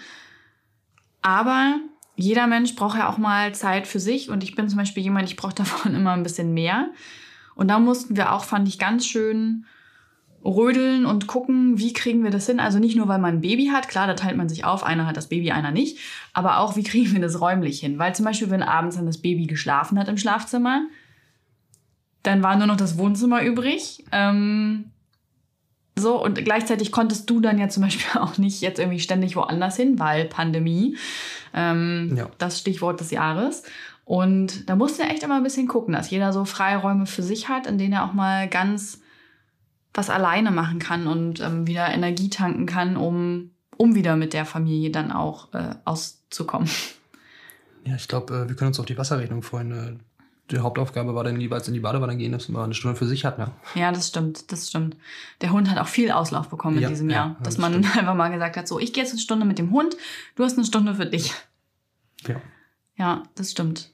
Aber 1.20 1.78
jeder 2.16 2.46
Mensch 2.46 2.76
braucht 2.76 2.98
ja 2.98 3.08
auch 3.08 3.18
mal 3.18 3.54
Zeit 3.54 3.86
für 3.86 4.00
sich 4.00 4.30
und 4.30 4.42
ich 4.44 4.54
bin 4.54 4.68
zum 4.68 4.78
Beispiel 4.78 5.02
jemand, 5.02 5.28
ich 5.28 5.36
brauche 5.36 5.54
davon 5.54 5.94
immer 5.94 6.12
ein 6.12 6.22
bisschen 6.22 6.54
mehr. 6.54 6.90
Und 7.54 7.68
da 7.68 7.78
mussten 7.78 8.16
wir 8.16 8.32
auch, 8.32 8.44
fand 8.44 8.68
ich 8.68 8.78
ganz 8.78 9.06
schön, 9.06 9.66
rödeln 10.44 11.06
und 11.06 11.26
gucken, 11.26 11.78
wie 11.78 11.92
kriegen 11.92 12.22
wir 12.22 12.30
das 12.30 12.46
hin. 12.46 12.60
Also 12.60 12.78
nicht 12.78 12.96
nur, 12.96 13.08
weil 13.08 13.18
man 13.18 13.36
ein 13.36 13.40
Baby 13.40 13.68
hat, 13.68 13.88
klar, 13.88 14.06
da 14.06 14.14
teilt 14.14 14.36
man 14.36 14.48
sich 14.48 14.64
auf, 14.64 14.84
einer 14.84 15.06
hat 15.06 15.16
das 15.16 15.28
Baby, 15.28 15.52
einer 15.52 15.70
nicht, 15.70 15.98
aber 16.32 16.58
auch, 16.58 16.76
wie 16.76 16.82
kriegen 16.82 17.12
wir 17.12 17.20
das 17.20 17.40
räumlich 17.40 17.80
hin. 17.80 17.98
Weil 17.98 18.14
zum 18.14 18.24
Beispiel, 18.24 18.50
wenn 18.50 18.62
abends 18.62 18.96
dann 18.96 19.06
das 19.06 19.22
Baby 19.22 19.46
geschlafen 19.46 19.98
hat 19.98 20.08
im 20.08 20.18
Schlafzimmer, 20.18 20.86
dann 22.22 22.42
war 22.42 22.56
nur 22.56 22.66
noch 22.66 22.76
das 22.76 22.98
Wohnzimmer 22.98 23.42
übrig. 23.42 24.04
Ähm, 24.12 24.90
so, 25.96 26.22
und 26.22 26.44
gleichzeitig 26.44 26.90
konntest 26.90 27.30
du 27.30 27.40
dann 27.40 27.58
ja 27.58 27.68
zum 27.68 27.82
Beispiel 27.82 28.20
auch 28.20 28.38
nicht 28.38 28.60
jetzt 28.60 28.78
irgendwie 28.78 29.00
ständig 29.00 29.36
woanders 29.36 29.76
hin, 29.76 29.98
weil 29.98 30.24
Pandemie, 30.26 30.96
ähm, 31.52 32.14
ja. 32.16 32.28
das 32.38 32.58
Stichwort 32.58 33.00
des 33.00 33.10
Jahres. 33.10 33.62
Und 34.04 34.68
da 34.68 34.76
musst 34.76 34.98
du 34.98 35.02
echt 35.02 35.22
immer 35.22 35.36
ein 35.36 35.42
bisschen 35.42 35.68
gucken, 35.68 35.94
dass 35.94 36.10
jeder 36.10 36.32
so 36.32 36.44
Freiräume 36.44 37.06
für 37.06 37.22
sich 37.22 37.48
hat, 37.48 37.66
in 37.66 37.78
denen 37.78 37.94
er 37.94 38.04
auch 38.04 38.12
mal 38.12 38.48
ganz 38.48 39.00
was 39.94 40.10
alleine 40.10 40.50
machen 40.50 40.80
kann 40.80 41.06
und 41.06 41.40
ähm, 41.40 41.66
wieder 41.66 41.88
Energie 41.88 42.28
tanken 42.28 42.66
kann, 42.66 42.96
um, 42.96 43.52
um 43.76 43.94
wieder 43.94 44.16
mit 44.16 44.32
der 44.32 44.44
Familie 44.44 44.90
dann 44.90 45.12
auch 45.12 45.54
äh, 45.54 45.76
auszukommen. 45.84 46.68
Ja, 47.84 47.94
ich 47.94 48.08
glaube, 48.08 48.34
äh, 48.34 48.48
wir 48.48 48.56
können 48.56 48.68
uns 48.68 48.80
auf 48.80 48.86
die 48.86 48.98
Wasserrechnung 48.98 49.42
freuen. 49.42 50.00
Die 50.50 50.58
Hauptaufgabe 50.58 51.14
war 51.14 51.24
dann 51.24 51.40
jeweils 51.40 51.68
in 51.68 51.74
die 51.74 51.80
Badewanne 51.80 52.16
gehen, 52.16 52.32
dass 52.32 52.50
man 52.50 52.64
eine 52.64 52.74
Stunde 52.74 52.96
für 52.96 53.06
sich 53.06 53.24
hat. 53.24 53.38
Ne? 53.38 53.50
Ja, 53.74 53.92
das 53.92 54.08
stimmt, 54.08 54.52
das 54.52 54.68
stimmt. 54.68 54.96
Der 55.40 55.52
Hund 55.52 55.70
hat 55.70 55.78
auch 55.78 55.88
viel 55.88 56.10
Auslauf 56.10 56.48
bekommen 56.48 56.78
ja, 56.78 56.88
in 56.88 56.94
diesem 56.94 57.08
Jahr. 57.08 57.28
Ja, 57.28 57.36
dass 57.38 57.54
das 57.54 57.58
man 57.58 57.72
stimmt. 57.72 57.96
einfach 57.98 58.14
mal 58.14 58.30
gesagt 58.30 58.56
hat, 58.56 58.68
so, 58.68 58.78
ich 58.78 58.92
gehe 58.92 59.02
jetzt 59.02 59.12
eine 59.12 59.20
Stunde 59.20 59.46
mit 59.46 59.58
dem 59.58 59.70
Hund, 59.70 59.96
du 60.36 60.44
hast 60.44 60.58
eine 60.58 60.66
Stunde 60.66 60.94
für 60.94 61.06
dich. 61.06 61.32
Ja. 62.26 62.40
Ja, 62.96 63.22
das 63.34 63.50
stimmt. 63.50 63.90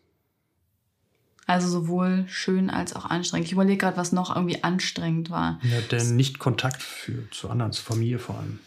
Also 1.47 1.69
sowohl 1.69 2.25
schön 2.29 2.71
als 2.71 2.95
auch 2.95 3.07
anstrengend. 3.07 3.47
Ich 3.47 3.53
überlege 3.53 3.79
gerade, 3.79 3.97
was 3.97 4.13
noch 4.13 4.35
irgendwie 4.35 4.63
anstrengend 4.63 5.31
war. 5.31 5.59
Ja, 5.63 5.81
der 5.91 6.05
Nicht-Kontakt 6.05 6.83
zu 7.31 7.51
anderen, 7.51 7.73
zur 7.73 7.85
Familie 7.85 8.19
vor 8.19 8.39
allem. 8.39 8.61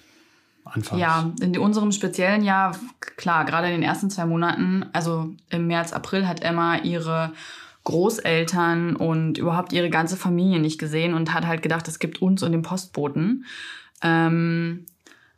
Anfangs. 0.66 1.00
Ja, 1.00 1.32
in 1.42 1.58
unserem 1.58 1.92
speziellen 1.92 2.44
Jahr, 2.44 2.78
klar, 3.18 3.46
gerade 3.46 3.68
in 3.68 3.74
den 3.74 3.84
ersten 3.84 4.10
zwei 4.10 4.26
Monaten, 4.26 4.86
also 4.94 5.34
im 5.50 5.68
März, 5.68 5.92
April 5.92 6.28
hat 6.28 6.42
Emma 6.42 6.78
ihre 6.78 7.34
Großeltern 7.84 8.96
und 8.96 9.38
überhaupt 9.38 9.74
ihre 9.74 9.90
ganze 9.90 10.16
Familie 10.16 10.60
nicht 10.60 10.80
gesehen 10.80 11.14
und 11.14 11.34
hat 11.34 11.46
halt 11.46 11.62
gedacht, 11.62 11.88
es 11.88 12.00
gibt 12.00 12.22
uns 12.22 12.42
und 12.44 12.52
den 12.52 12.62
Postboten. 12.62 13.46
Ähm, 14.02 14.86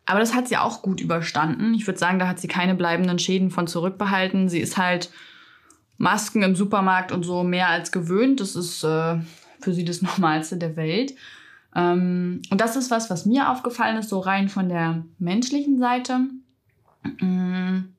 aber 0.06 0.20
das 0.20 0.36
hat 0.36 0.48
sie 0.48 0.58
auch 0.58 0.82
gut 0.84 1.02
überstanden. 1.02 1.74
Ich 1.74 1.88
würde 1.88 1.98
sagen, 2.00 2.20
da 2.20 2.28
hat 2.28 2.40
sie 2.40 2.48
keine 2.48 2.75
bleibenden 2.75 3.18
Schäden 3.18 3.50
von 3.50 3.66
zurückbehalten. 3.66 4.50
Sie 4.50 4.60
ist 4.60 4.78
halt 4.78 5.10
Masken 5.98 6.44
im 6.44 6.56
Supermarkt 6.56 7.12
und 7.12 7.24
so 7.24 7.44
mehr 7.44 7.70
als 7.70 7.92
gewöhnt. 7.92 8.40
Das 8.40 8.56
ist 8.56 8.84
äh, 8.84 9.18
für 9.60 9.74
sie 9.74 9.86
das 9.86 10.02
Normalste 10.04 10.58
der 10.58 10.75
Welt. 10.75 11.16
Ähm, 11.75 12.42
und 12.52 12.62
das 12.62 12.75
ist 12.75 12.92
was, 12.92 13.10
was 13.10 13.25
mir 13.25 13.50
aufgefallen 13.50 13.98
ist, 13.98 14.10
so 14.10 14.20
rein 14.20 14.50
von 14.50 14.70
der 14.70 15.04
menschlichen 15.18 15.80
Seite, 15.80 16.20
mm, 17.20 17.95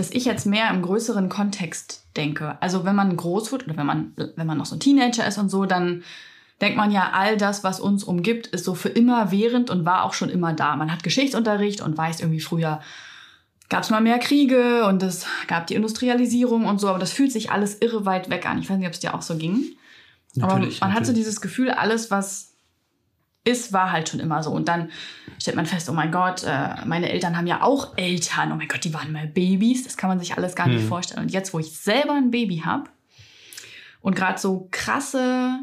dass 0.00 0.10
ich 0.10 0.24
jetzt 0.24 0.46
mehr 0.46 0.70
im 0.70 0.80
größeren 0.80 1.28
Kontext 1.28 2.04
denke. 2.16 2.56
Also 2.60 2.84
wenn 2.84 2.96
man 2.96 3.14
groß 3.14 3.52
wird 3.52 3.66
oder 3.66 3.76
wenn 3.76 3.86
man, 3.86 4.12
wenn 4.16 4.46
man 4.46 4.56
noch 4.56 4.66
so 4.66 4.74
ein 4.74 4.80
Teenager 4.80 5.26
ist 5.26 5.36
und 5.36 5.50
so, 5.50 5.66
dann 5.66 6.02
denkt 6.60 6.78
man 6.78 6.90
ja, 6.90 7.10
all 7.12 7.36
das, 7.36 7.64
was 7.64 7.80
uns 7.80 8.02
umgibt, 8.02 8.46
ist 8.46 8.64
so 8.64 8.74
für 8.74 8.88
immer 8.88 9.30
während 9.30 9.68
und 9.68 9.84
war 9.84 10.04
auch 10.04 10.14
schon 10.14 10.30
immer 10.30 10.54
da. 10.54 10.74
Man 10.76 10.90
hat 10.90 11.02
Geschichtsunterricht 11.02 11.82
und 11.82 11.98
weiß 11.98 12.20
irgendwie 12.20 12.40
früher, 12.40 12.80
gab 13.68 13.82
es 13.82 13.90
mal 13.90 14.00
mehr 14.00 14.18
Kriege 14.18 14.86
und 14.86 15.02
es 15.02 15.26
gab 15.46 15.66
die 15.66 15.74
Industrialisierung 15.74 16.64
und 16.64 16.80
so, 16.80 16.88
aber 16.88 16.98
das 16.98 17.12
fühlt 17.12 17.30
sich 17.30 17.52
alles 17.52 17.80
irre 17.80 18.06
weit 18.06 18.30
weg 18.30 18.48
an. 18.48 18.58
Ich 18.58 18.70
weiß 18.70 18.78
nicht, 18.78 18.88
ob 18.88 18.94
es 18.94 19.00
dir 19.00 19.14
auch 19.14 19.22
so 19.22 19.36
ging. 19.36 19.76
Natürlich, 20.34 20.42
aber 20.42 20.54
man 20.54 20.60
natürlich. 20.62 20.80
hat 20.94 21.06
so 21.06 21.12
dieses 21.12 21.40
Gefühl, 21.42 21.70
alles, 21.70 22.10
was 22.10 22.49
ist, 23.44 23.72
war 23.72 23.92
halt 23.92 24.08
schon 24.08 24.20
immer 24.20 24.42
so. 24.42 24.50
Und 24.50 24.68
dann 24.68 24.90
stellt 25.38 25.56
man 25.56 25.66
fest, 25.66 25.88
oh 25.88 25.92
mein 25.92 26.12
Gott, 26.12 26.44
äh, 26.44 26.84
meine 26.84 27.10
Eltern 27.10 27.36
haben 27.36 27.46
ja 27.46 27.62
auch 27.62 27.96
Eltern. 27.96 28.52
Oh 28.52 28.56
mein 28.56 28.68
Gott, 28.68 28.84
die 28.84 28.94
waren 28.94 29.12
mal 29.12 29.26
Babys. 29.26 29.84
Das 29.84 29.96
kann 29.96 30.08
man 30.08 30.18
sich 30.18 30.36
alles 30.36 30.54
gar 30.54 30.66
hm. 30.66 30.76
nicht 30.76 30.86
vorstellen. 30.86 31.22
Und 31.22 31.32
jetzt, 31.32 31.54
wo 31.54 31.58
ich 31.58 31.72
selber 31.72 32.14
ein 32.14 32.30
Baby 32.30 32.62
habe 32.64 32.84
und 34.00 34.14
gerade 34.14 34.38
so 34.38 34.68
krasse 34.70 35.60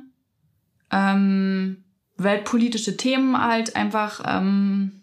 ähm, 0.92 1.84
weltpolitische 2.18 2.98
Themen 2.98 3.40
halt 3.40 3.76
einfach 3.76 4.22
ähm, 4.26 5.02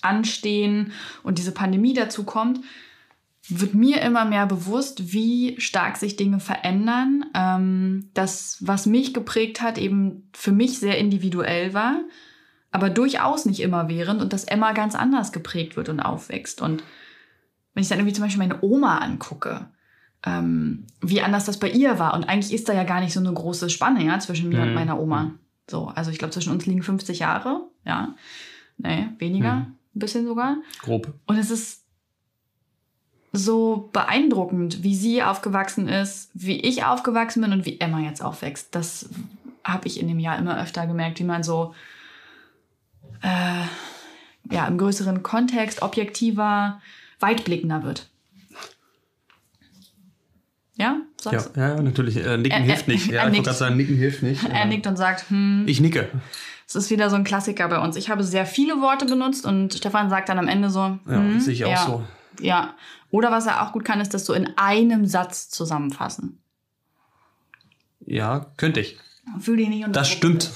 anstehen 0.00 0.92
und 1.22 1.38
diese 1.38 1.52
Pandemie 1.52 1.92
dazu 1.92 2.24
kommt, 2.24 2.60
wird 3.48 3.74
mir 3.74 4.00
immer 4.02 4.24
mehr 4.24 4.46
bewusst, 4.46 5.12
wie 5.12 5.60
stark 5.60 5.96
sich 5.96 6.16
Dinge 6.16 6.40
verändern. 6.40 7.24
Ähm, 7.34 8.10
das, 8.14 8.58
was 8.60 8.86
mich 8.86 9.14
geprägt 9.14 9.60
hat, 9.60 9.78
eben 9.78 10.28
für 10.32 10.52
mich 10.52 10.78
sehr 10.78 10.98
individuell 10.98 11.74
war, 11.74 12.00
aber 12.70 12.90
durchaus 12.90 13.46
nicht 13.46 13.60
immer 13.60 13.88
während 13.88 14.20
und 14.20 14.32
dass 14.32 14.44
Emma 14.44 14.72
ganz 14.72 14.94
anders 14.94 15.32
geprägt 15.32 15.76
wird 15.76 15.88
und 15.88 16.00
aufwächst. 16.00 16.60
Und 16.60 16.82
wenn 17.74 17.82
ich 17.82 17.88
dann 17.88 17.98
irgendwie 17.98 18.14
zum 18.14 18.24
Beispiel 18.24 18.46
meine 18.46 18.62
Oma 18.62 18.98
angucke, 18.98 19.66
ähm, 20.24 20.86
wie 21.00 21.20
anders 21.22 21.44
das 21.44 21.58
bei 21.58 21.70
ihr 21.70 21.98
war. 21.98 22.14
Und 22.14 22.28
eigentlich 22.28 22.52
ist 22.52 22.68
da 22.68 22.74
ja 22.74 22.84
gar 22.84 23.00
nicht 23.00 23.12
so 23.12 23.20
eine 23.20 23.32
große 23.32 23.70
Spanne 23.70 24.04
ja, 24.04 24.18
zwischen 24.18 24.48
mir 24.48 24.60
mhm. 24.60 24.68
und 24.68 24.74
meiner 24.74 25.00
Oma. 25.00 25.34
So, 25.70 25.86
also 25.86 26.10
ich 26.10 26.18
glaube, 26.18 26.32
zwischen 26.32 26.52
uns 26.52 26.66
liegen 26.66 26.82
50 26.82 27.20
Jahre, 27.20 27.62
ja. 27.84 28.14
Nee, 28.78 29.08
weniger. 29.18 29.54
Mhm 29.54 29.78
ein 29.98 30.00
bisschen 30.00 30.26
sogar. 30.26 30.56
Grob. 30.80 31.12
Und 31.26 31.36
es 31.36 31.50
ist 31.50 31.84
so 33.32 33.88
beeindruckend, 33.92 34.82
wie 34.82 34.94
sie 34.94 35.22
aufgewachsen 35.22 35.88
ist, 35.88 36.30
wie 36.34 36.60
ich 36.60 36.84
aufgewachsen 36.84 37.42
bin 37.42 37.52
und 37.52 37.66
wie 37.66 37.80
Emma 37.80 38.00
jetzt 38.00 38.22
aufwächst. 38.22 38.74
Das 38.74 39.08
habe 39.64 39.86
ich 39.86 40.00
in 40.00 40.08
dem 40.08 40.18
Jahr 40.18 40.38
immer 40.38 40.60
öfter 40.60 40.86
gemerkt, 40.86 41.18
wie 41.20 41.24
man 41.24 41.42
so 41.42 41.74
äh, 43.22 43.64
ja, 44.50 44.66
im 44.66 44.78
größeren 44.78 45.22
Kontext 45.22 45.82
objektiver, 45.82 46.80
weitblickender 47.20 47.82
wird. 47.82 48.08
Ja, 50.76 51.00
sagst 51.20 51.56
ja, 51.56 51.74
ja, 51.74 51.82
natürlich. 51.82 52.16
Äh, 52.16 52.38
nicken 52.38 52.52
er, 52.52 52.62
hilft 52.62 52.86
nicht. 52.86 53.10
Ja, 53.10 53.28
ich 53.28 53.36
wollte 53.36 53.52
sagen, 53.52 53.76
nicken 53.76 53.96
hilft 53.96 54.22
nicht. 54.22 54.44
Er 54.48 54.64
nickt 54.64 54.86
und 54.86 54.96
sagt, 54.96 55.28
hm. 55.28 55.64
Ich 55.66 55.80
nicke. 55.80 56.08
Es 56.68 56.76
ist 56.76 56.90
wieder 56.90 57.10
so 57.10 57.16
ein 57.16 57.24
Klassiker 57.24 57.66
bei 57.68 57.80
uns. 57.80 57.96
Ich 57.96 58.10
habe 58.10 58.22
sehr 58.22 58.46
viele 58.46 58.80
Worte 58.80 59.06
benutzt 59.06 59.44
und 59.44 59.74
Stefan 59.74 60.08
sagt 60.08 60.28
dann 60.28 60.38
am 60.38 60.46
Ende 60.46 60.70
so. 60.70 60.98
Ja, 61.08 61.16
hm, 61.16 61.40
sehe 61.40 61.54
ich 61.54 61.64
auch 61.64 61.70
ja, 61.70 61.84
so. 61.84 62.04
Ja. 62.40 62.74
Oder 63.10 63.30
was 63.30 63.46
er 63.46 63.62
auch 63.62 63.72
gut 63.72 63.84
kann, 63.84 64.00
ist 64.00 64.14
das 64.14 64.24
so 64.24 64.34
in 64.34 64.52
einem 64.56 65.06
Satz 65.06 65.48
zusammenfassen. 65.48 66.42
Ja, 68.00 68.46
könnte 68.56 68.80
ich. 68.80 68.98
Fühl 69.40 69.56
dich 69.58 69.68
nicht 69.68 69.84
unter 69.84 70.00
Das 70.00 70.10
stimmt. 70.10 70.50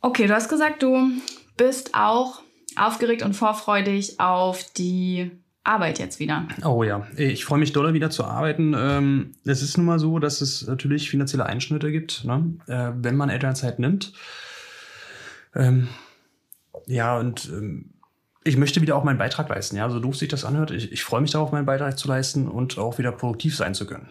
Okay, 0.00 0.26
du 0.26 0.34
hast 0.34 0.48
gesagt, 0.48 0.82
du 0.82 1.10
bist 1.56 1.94
auch 1.94 2.42
aufgeregt 2.76 3.22
und 3.22 3.34
vorfreudig 3.34 4.18
auf 4.20 4.64
die 4.72 5.30
Arbeit 5.64 5.98
jetzt 5.98 6.18
wieder. 6.18 6.48
Oh 6.64 6.82
ja, 6.82 7.06
ich 7.16 7.44
freue 7.44 7.60
mich 7.60 7.72
doller 7.72 7.94
wieder 7.94 8.10
zu 8.10 8.24
arbeiten. 8.24 8.74
Ähm, 8.76 9.32
es 9.44 9.62
ist 9.62 9.76
nun 9.76 9.86
mal 9.86 10.00
so, 10.00 10.18
dass 10.18 10.40
es 10.40 10.66
natürlich 10.66 11.08
finanzielle 11.08 11.46
Einschnitte 11.46 11.92
gibt, 11.92 12.24
ne? 12.24 12.56
Äh, 12.66 12.92
wenn 12.96 13.16
man 13.16 13.28
Elternzeit 13.28 13.78
nimmt. 13.78 14.12
Ähm, 15.54 15.88
ja, 16.86 17.18
und 17.18 17.48
ähm, 17.52 17.94
ich 18.44 18.56
möchte 18.56 18.80
wieder 18.80 18.96
auch 18.96 19.04
meinen 19.04 19.18
Beitrag 19.18 19.48
leisten. 19.48 19.76
Ja, 19.76 19.88
so 19.88 20.00
doof 20.00 20.16
sich 20.16 20.28
das 20.28 20.44
anhört. 20.44 20.70
Ich, 20.70 20.92
ich 20.92 21.04
freue 21.04 21.20
mich 21.20 21.30
darauf, 21.30 21.52
meinen 21.52 21.66
Beitrag 21.66 21.98
zu 21.98 22.08
leisten 22.08 22.48
und 22.48 22.78
auch 22.78 22.98
wieder 22.98 23.12
produktiv 23.12 23.56
sein 23.56 23.74
zu 23.74 23.86
können. 23.86 24.08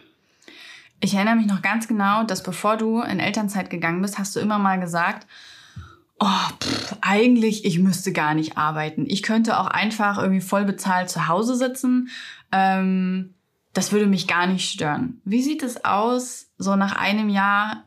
Ich 0.99 1.15
erinnere 1.15 1.35
mich 1.35 1.47
noch 1.47 1.61
ganz 1.61 1.87
genau, 1.87 2.23
dass 2.23 2.43
bevor 2.43 2.77
du 2.77 3.01
in 3.01 3.19
Elternzeit 3.19 3.69
gegangen 3.69 4.01
bist, 4.01 4.19
hast 4.19 4.35
du 4.35 4.39
immer 4.39 4.59
mal 4.59 4.79
gesagt, 4.79 5.27
oh, 6.19 6.27
pff, 6.61 6.95
eigentlich, 7.01 7.65
ich 7.65 7.79
müsste 7.79 8.13
gar 8.13 8.35
nicht 8.35 8.57
arbeiten. 8.57 9.05
Ich 9.07 9.23
könnte 9.23 9.59
auch 9.59 9.67
einfach 9.67 10.19
irgendwie 10.19 10.41
voll 10.41 10.63
bezahlt 10.63 11.09
zu 11.09 11.27
Hause 11.27 11.55
sitzen. 11.55 12.09
Ähm, 12.51 13.33
das 13.73 13.91
würde 13.91 14.05
mich 14.05 14.27
gar 14.27 14.45
nicht 14.47 14.69
stören. 14.69 15.21
Wie 15.25 15.41
sieht 15.41 15.63
es 15.63 15.83
aus, 15.83 16.51
so 16.57 16.75
nach 16.75 16.95
einem 16.95 17.29
Jahr? 17.29 17.85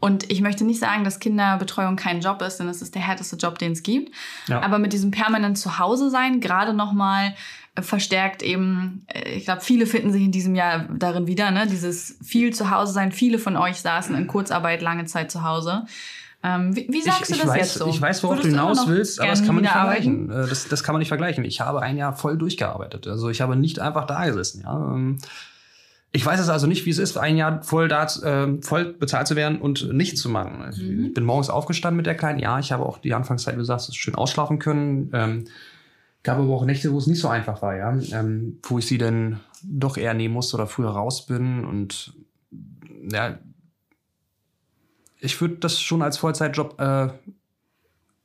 Und 0.00 0.30
ich 0.30 0.40
möchte 0.40 0.64
nicht 0.64 0.80
sagen, 0.80 1.04
dass 1.04 1.20
Kinderbetreuung 1.20 1.96
kein 1.96 2.20
Job 2.20 2.40
ist, 2.42 2.56
denn 2.56 2.68
es 2.68 2.80
ist 2.80 2.94
der 2.94 3.02
härteste 3.02 3.36
Job, 3.36 3.58
den 3.58 3.72
es 3.72 3.82
gibt. 3.82 4.14
Ja. 4.48 4.62
Aber 4.62 4.78
mit 4.78 4.92
diesem 4.92 5.10
permanent 5.10 5.58
Zuhause 5.58 6.10
sein, 6.10 6.40
gerade 6.40 6.72
nochmal 6.72 7.34
äh, 7.74 7.82
verstärkt 7.82 8.42
eben, 8.42 9.04
äh, 9.08 9.34
ich 9.34 9.44
glaube, 9.44 9.60
viele 9.60 9.86
finden 9.86 10.10
sich 10.10 10.22
in 10.22 10.32
diesem 10.32 10.54
Jahr 10.54 10.86
darin 10.90 11.26
wieder, 11.26 11.50
ne? 11.50 11.66
Dieses 11.66 12.16
viel 12.24 12.52
zu 12.54 12.70
Hause 12.70 12.92
sein. 12.92 13.12
Viele 13.12 13.38
von 13.38 13.56
euch 13.56 13.80
saßen 13.82 14.16
in 14.16 14.26
Kurzarbeit 14.26 14.80
lange 14.80 15.04
Zeit 15.04 15.30
zu 15.30 15.44
Hause. 15.44 15.84
Ähm, 16.42 16.74
wie, 16.74 16.88
wie, 16.90 17.02
sagst 17.02 17.30
ich, 17.30 17.36
du 17.36 17.42
das 17.42 17.48
weiß, 17.48 17.58
jetzt 17.58 17.74
so? 17.74 17.86
Ich 17.88 18.00
weiß, 18.00 18.22
worauf 18.22 18.38
Würdest 18.38 18.54
du 18.54 18.58
hinaus 18.58 18.88
willst, 18.88 19.20
aber 19.20 19.28
das 19.28 19.44
kann 19.44 19.54
man 19.54 19.62
nicht 19.62 19.72
vergleichen. 19.72 20.30
Äh, 20.30 20.48
das, 20.48 20.68
das 20.68 20.82
kann 20.82 20.94
man 20.94 21.00
nicht 21.00 21.08
vergleichen. 21.08 21.44
Ich 21.44 21.60
habe 21.60 21.82
ein 21.82 21.98
Jahr 21.98 22.16
voll 22.16 22.38
durchgearbeitet. 22.38 23.06
Also 23.06 23.28
ich 23.28 23.42
habe 23.42 23.56
nicht 23.56 23.78
einfach 23.78 24.06
da 24.06 24.24
gesessen. 24.24 24.62
Ja. 24.64 24.96
Ich 26.12 26.26
weiß 26.26 26.40
es 26.40 26.48
also 26.48 26.66
nicht, 26.66 26.86
wie 26.86 26.90
es 26.90 26.98
ist, 26.98 27.16
ein 27.16 27.36
Jahr 27.36 27.62
voll 27.62 27.86
da, 27.86 28.04
äh, 28.04 28.60
voll 28.62 28.92
bezahlt 28.94 29.28
zu 29.28 29.36
werden 29.36 29.60
und 29.60 29.92
nichts 29.92 30.20
zu 30.20 30.28
machen. 30.28 30.58
Mhm. 30.58 31.06
Ich 31.06 31.14
bin 31.14 31.24
morgens 31.24 31.50
aufgestanden 31.50 31.96
mit 31.96 32.06
der 32.06 32.16
Kleinen. 32.16 32.40
Ja, 32.40 32.58
ich 32.58 32.72
habe 32.72 32.84
auch 32.84 32.98
die 32.98 33.14
Anfangszeit, 33.14 33.54
wie 33.54 33.58
du 33.58 33.64
sagst, 33.64 33.96
schön 33.96 34.16
ausschlafen 34.16 34.58
können. 34.58 35.10
Ähm, 35.12 35.44
gab 36.22 36.38
aber 36.38 36.52
auch 36.52 36.64
Nächte, 36.64 36.92
wo 36.92 36.98
es 36.98 37.06
nicht 37.06 37.20
so 37.20 37.28
einfach 37.28 37.62
war, 37.62 37.76
ja. 37.76 37.96
Ähm, 38.12 38.58
wo 38.64 38.78
ich 38.78 38.86
sie 38.86 38.98
dann 38.98 39.40
doch 39.62 39.96
eher 39.96 40.14
nehmen 40.14 40.34
musste 40.34 40.56
oder 40.56 40.66
früher 40.66 40.90
raus 40.90 41.26
bin 41.26 41.64
und 41.64 42.14
ja, 43.10 43.38
ich 45.20 45.40
würde 45.40 45.56
das 45.56 45.80
schon 45.80 46.02
als 46.02 46.18
Vollzeitjob 46.18 46.80
äh, 46.80 47.08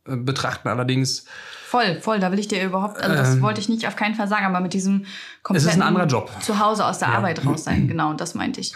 betrachten. 0.05 0.67
Allerdings 0.67 1.25
Voll, 1.65 1.99
voll. 1.99 2.19
Da 2.19 2.31
will 2.31 2.39
ich 2.39 2.47
dir 2.47 2.63
überhaupt, 2.63 3.01
also 3.01 3.15
das 3.15 3.35
ähm, 3.35 3.41
wollte 3.41 3.59
ich 3.59 3.67
nicht 3.67 3.85
auf 3.87 3.95
keinen 3.95 4.15
Fall 4.15 4.27
sagen, 4.27 4.45
aber 4.45 4.61
mit 4.61 4.73
diesem 4.73 5.05
kompletten 5.43 5.67
es 5.67 5.75
ist 5.75 5.81
ein 5.81 5.87
anderer 5.87 6.05
Job. 6.05 6.31
zu 6.41 6.59
Hause 6.59 6.85
aus 6.85 6.99
der 6.99 7.09
ja. 7.09 7.15
Arbeit 7.15 7.45
raus 7.45 7.63
sein, 7.63 7.87
genau, 7.89 8.13
das 8.13 8.35
meinte 8.35 8.61
ich. 8.61 8.73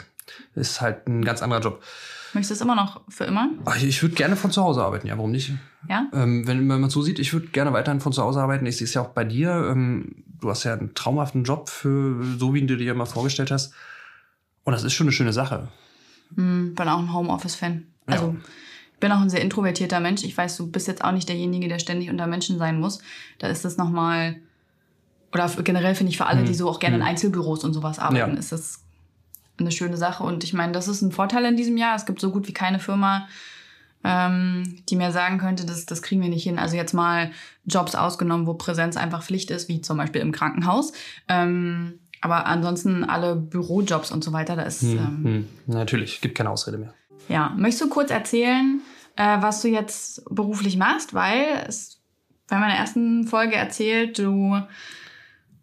Ist 0.56 0.82
halt 0.82 1.08
ein 1.08 1.24
ganz 1.24 1.42
anderer 1.42 1.62
Job. 1.62 1.82
Möchtest 2.34 2.52
du 2.52 2.56
es 2.56 2.62
immer 2.62 2.76
noch 2.76 3.02
für 3.08 3.24
immer? 3.24 3.50
Ich 3.82 4.02
würde 4.02 4.16
gerne 4.16 4.36
von 4.36 4.52
zu 4.52 4.62
Hause 4.64 4.84
arbeiten, 4.84 5.08
ja, 5.08 5.18
warum 5.18 5.32
nicht? 5.32 5.54
Ja? 5.88 6.08
Ähm, 6.14 6.46
wenn, 6.46 6.68
wenn 6.68 6.82
man 6.82 6.90
so 6.90 7.02
sieht, 7.02 7.20
ich 7.20 7.32
würde 7.32 7.48
gerne 7.48 7.74
weiterhin 7.74 8.02
von 8.02 8.12
zu 8.12 8.22
Hause 8.22 8.42
arbeiten. 8.42 8.66
Ich 8.66 8.78
sehe 8.78 8.86
es 8.86 8.94
ja 8.94 9.02
auch 9.02 9.10
bei 9.10 9.24
dir. 9.24 9.70
Ähm, 9.72 10.24
du 10.40 10.50
hast 10.50 10.64
ja 10.64 10.74
einen 10.74 10.94
traumhaften 10.94 11.44
Job 11.44 11.70
für 11.70 12.24
so, 12.38 12.54
wie 12.54 12.66
du 12.66 12.76
dir 12.76 12.92
immer 12.92 13.06
vorgestellt 13.06 13.50
hast. 13.50 13.74
Und 14.64 14.74
das 14.74 14.84
ist 14.84 14.94
schon 14.94 15.06
eine 15.06 15.12
schöne 15.12 15.34
Sache. 15.34 15.70
Hm, 16.36 16.76
bin 16.76 16.88
auch 16.88 17.00
ein 17.00 17.14
Homeoffice-Fan. 17.14 17.86
Also 18.08 18.26
ja 18.26 18.36
bin 19.00 19.12
auch 19.12 19.22
ein 19.22 19.30
sehr 19.30 19.42
introvertierter 19.42 20.00
Mensch. 20.00 20.24
Ich 20.24 20.38
weiß, 20.38 20.58
du 20.58 20.70
bist 20.70 20.88
jetzt 20.88 21.04
auch 21.04 21.12
nicht 21.12 21.30
derjenige, 21.30 21.68
der 21.68 21.80
ständig 21.80 22.10
unter 22.10 22.28
Menschen 22.28 22.58
sein 22.58 22.80
muss. 22.80 23.00
Da 23.40 23.48
ist 23.48 23.66
das 23.66 23.78
nochmal, 23.78 24.38
oder 25.34 25.50
generell 25.64 25.96
finde 25.96 26.12
ich 26.12 26.18
für 26.18 26.26
alle, 26.26 26.44
die 26.44 26.52
mhm. 26.52 26.56
so 26.56 26.70
auch 26.70 26.80
gerne 26.80 26.98
in 26.98 27.02
mhm. 27.02 27.08
Einzelbüros 27.08 27.64
und 27.64 27.74
sowas 27.74 28.00
arbeiten, 28.00 28.34
ja. 28.34 28.40
ist 28.40 28.52
das 28.52 28.84
eine 29.58 29.72
schöne 29.72 29.98
Sache. 29.98 30.24
Und 30.24 30.44
ich 30.44 30.54
meine, 30.54 30.72
das 30.72 30.88
ist 30.88 31.02
ein 31.02 31.12
Vorteil 31.12 31.46
in 31.46 31.58
diesem 31.58 31.78
Jahr. 31.78 31.96
Es 31.96 32.06
gibt 32.06 32.20
so 32.20 32.32
gut 32.32 32.48
wie 32.48 32.54
keine 32.54 32.80
Firma, 32.80 33.28
ähm, 34.04 34.82
die 34.90 34.96
mir 34.96 35.12
sagen 35.12 35.38
könnte, 35.38 35.66
das, 35.66 35.86
das 35.86 36.02
kriegen 36.02 36.22
wir 36.22 36.30
nicht 36.30 36.44
hin. 36.44 36.60
Also 36.60 36.76
jetzt 36.76 36.94
mal 36.94 37.32
Jobs 37.66 37.96
ausgenommen, 37.96 38.48
wo 38.48 38.54
Präsenz 38.54 38.98
einfach 38.98 39.24
Pflicht 39.24 39.52
ist, 39.52 39.68
wie 39.68 39.82
zum 39.82 39.98
Beispiel 39.98 40.22
im 40.22 40.32
Krankenhaus. 40.32 40.94
Ähm, 41.28 42.00
aber 42.22 42.46
ansonsten 42.46 43.04
alle 43.04 43.36
Bürojobs 43.36 44.12
und 44.12 44.24
so 44.24 44.34
weiter, 44.34 44.56
da 44.56 44.64
ist. 44.64 44.82
Hm, 44.82 44.98
ähm, 44.98 45.24
hm. 45.24 45.48
Natürlich, 45.68 46.22
gibt 46.22 46.38
keine 46.38 46.50
Ausrede 46.50 46.78
mehr. 46.78 46.94
Ja, 47.30 47.54
möchtest 47.56 47.84
du 47.84 47.90
kurz 47.90 48.12
erzählen, 48.12 48.82
äh, 49.16 49.38
was 49.42 49.62
du 49.62 49.70
jetzt 49.70 50.24
beruflich 50.30 50.78
machst? 50.78 51.14
Weil 51.14 51.64
es 51.68 52.02
bei 52.50 52.58
meiner 52.58 52.74
ersten 52.74 53.26
Folge 53.28 53.56
erzählt, 53.56 54.20
du 54.20 54.60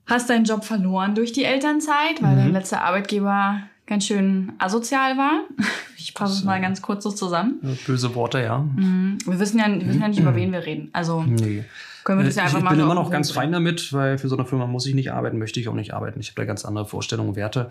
hast 0.06 0.30
deinen 0.30 0.44
Job 0.44 0.64
verloren 0.64 1.14
durch 1.14 1.32
die 1.32 1.44
Elternzeit, 1.44 2.22
weil 2.22 2.32
mhm. 2.32 2.38
dein 2.38 2.52
letzter 2.52 2.82
Arbeitgeber 2.82 3.60
ganz 3.86 4.06
schön 4.06 4.52
asozial 4.58 5.18
war. 5.18 5.44
Ich 5.98 6.12
fasse 6.12 6.34
es 6.34 6.44
mal 6.44 6.60
ganz 6.60 6.82
kurz 6.82 7.02
so 7.02 7.10
zusammen. 7.10 7.58
Böse 7.84 8.14
Worte, 8.14 8.40
ja. 8.40 8.58
Mhm. 8.58 9.18
Wir 9.26 9.40
wissen 9.40 9.58
ja, 9.58 9.66
wir 9.66 9.88
wissen 9.88 10.00
ja 10.00 10.06
nicht, 10.06 10.20
über 10.20 10.36
wen 10.36 10.52
wir 10.52 10.64
reden. 10.64 10.88
Also 10.92 11.22
nee. 11.22 11.64
können 12.04 12.20
wir 12.20 12.26
das 12.26 12.36
ja 12.36 12.44
einfach 12.44 12.58
ich 12.58 12.64
Ich 12.64 12.70
bin 12.70 12.78
immer 12.78 12.94
noch 12.94 13.10
ganz 13.10 13.32
fein 13.32 13.50
damit, 13.50 13.92
weil 13.92 14.16
für 14.16 14.28
so 14.28 14.36
eine 14.36 14.46
Firma 14.46 14.66
muss 14.66 14.86
ich 14.86 14.94
nicht 14.94 15.10
arbeiten, 15.10 15.38
möchte 15.38 15.58
ich 15.58 15.68
auch 15.68 15.74
nicht 15.74 15.94
arbeiten. 15.94 16.20
Ich 16.20 16.28
habe 16.28 16.36
da 16.36 16.44
ganz 16.44 16.64
andere 16.64 16.86
Vorstellungen, 16.86 17.34
Werte. 17.34 17.70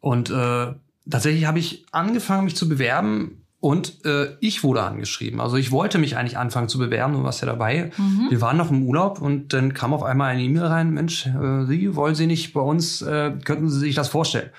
Und 0.00 0.30
äh, 0.30 0.72
tatsächlich 1.08 1.46
habe 1.46 1.58
ich 1.58 1.86
angefangen, 1.92 2.44
mich 2.44 2.56
zu 2.56 2.68
bewerben 2.68 3.44
und 3.60 4.04
äh, 4.04 4.36
ich 4.40 4.62
wurde 4.62 4.82
angeschrieben. 4.82 5.40
Also 5.40 5.56
ich 5.56 5.70
wollte 5.70 5.98
mich 5.98 6.18
eigentlich 6.18 6.36
anfangen 6.36 6.68
zu 6.68 6.78
bewerben, 6.78 7.14
du 7.14 7.22
warst 7.22 7.40
ja 7.40 7.46
dabei. 7.46 7.92
Mhm. 7.96 8.26
Wir 8.28 8.40
waren 8.42 8.58
noch 8.58 8.70
im 8.70 8.82
Urlaub 8.82 9.22
und 9.22 9.54
dann 9.54 9.72
kam 9.72 9.94
auf 9.94 10.02
einmal 10.02 10.32
eine 10.32 10.42
E-Mail 10.42 10.64
rein, 10.64 10.90
Mensch, 10.90 11.26
äh, 11.26 11.64
Sie, 11.64 11.96
wollen 11.96 12.14
Sie 12.14 12.26
nicht 12.26 12.52
bei 12.52 12.60
uns, 12.60 13.00
äh, 13.00 13.32
könnten 13.42 13.70
Sie 13.70 13.78
sich 13.78 13.94
das 13.94 14.08
vorstellen? 14.08 14.50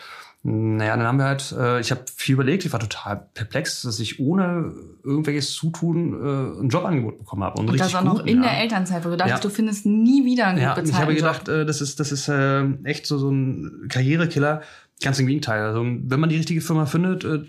Naja, 0.48 0.96
dann 0.96 1.08
haben 1.08 1.18
wir 1.18 1.26
halt, 1.26 1.56
äh, 1.58 1.80
ich 1.80 1.90
habe 1.90 2.02
viel 2.16 2.34
überlegt, 2.34 2.66
ich 2.66 2.72
war 2.72 2.80
total 2.80 3.30
perplex, 3.34 3.82
dass 3.82 4.00
ich 4.00 4.20
ohne 4.20 4.76
irgendwelches 5.04 5.54
Zutun 5.54 6.14
äh, 6.14 6.62
ein 6.62 6.70
Jobangebot 6.70 7.18
bekommen 7.18 7.44
habe. 7.44 7.60
Und, 7.60 7.72
und 7.72 7.80
das 7.80 7.96
auch 7.96 8.04
noch 8.04 8.20
gut, 8.20 8.30
in 8.30 8.44
ja. 8.44 8.50
der 8.50 8.60
Elternzeit, 8.60 9.04
wo 9.04 9.10
du 9.10 9.18
dachtest, 9.18 9.44
ja. 9.44 9.50
du 9.50 9.56
findest 9.56 9.88
nie 9.88 10.24
wieder 10.24 10.46
einen 10.46 10.62
ja, 10.62 10.76
gut 10.76 10.88
Ich 10.88 10.94
habe 10.94 11.16
gedacht, 11.16 11.50
äh, 11.50 11.66
das 11.66 11.82
ist, 11.82 12.00
das 12.00 12.12
ist 12.12 12.28
äh, 12.28 12.64
echt 12.84 13.08
so, 13.08 13.18
so 13.18 13.32
ein 13.32 13.88
Karrierekiller. 13.90 14.62
Ganz 15.02 15.18
im 15.18 15.26
Gegenteil. 15.26 15.64
Also, 15.64 15.80
wenn 15.84 16.20
man 16.20 16.30
die 16.30 16.38
richtige 16.38 16.62
Firma 16.62 16.86
findet, 16.86 17.24
äh, 17.24 17.42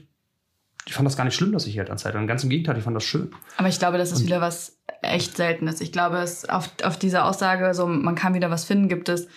ich 0.87 0.95
fand 0.95 1.05
das 1.05 1.19
gar 1.19 1.25
nicht 1.25 1.35
schlimm, 1.35 1.53
dass 1.53 1.67
ich 1.67 1.77
Elternzeit 1.77 2.15
war. 2.15 2.25
Ganz 2.25 2.45
im 2.45 2.49
Gegenteil, 2.49 2.79
ich 2.79 2.85
fand 2.85 2.97
das 2.97 3.05
schön. 3.05 3.31
Aber 3.59 3.69
ich 3.69 3.79
glaube, 3.79 3.99
das 3.99 4.11
ist 4.11 4.21
und 4.21 4.27
wieder 4.27 4.41
was 4.41 4.79
echt 5.03 5.37
Seltenes. 5.37 5.83
Ich 5.83 5.93
glaube, 5.93 6.17
es 6.17 6.49
auf, 6.49 6.71
auf 6.83 6.99
diese 6.99 7.25
Aussage, 7.25 7.75
so 7.75 7.87
man 7.87 8.15
kann 8.15 8.33
wieder 8.33 8.51
was 8.51 8.65
finden, 8.65 8.89
gibt 8.89 9.11
es 9.11 9.29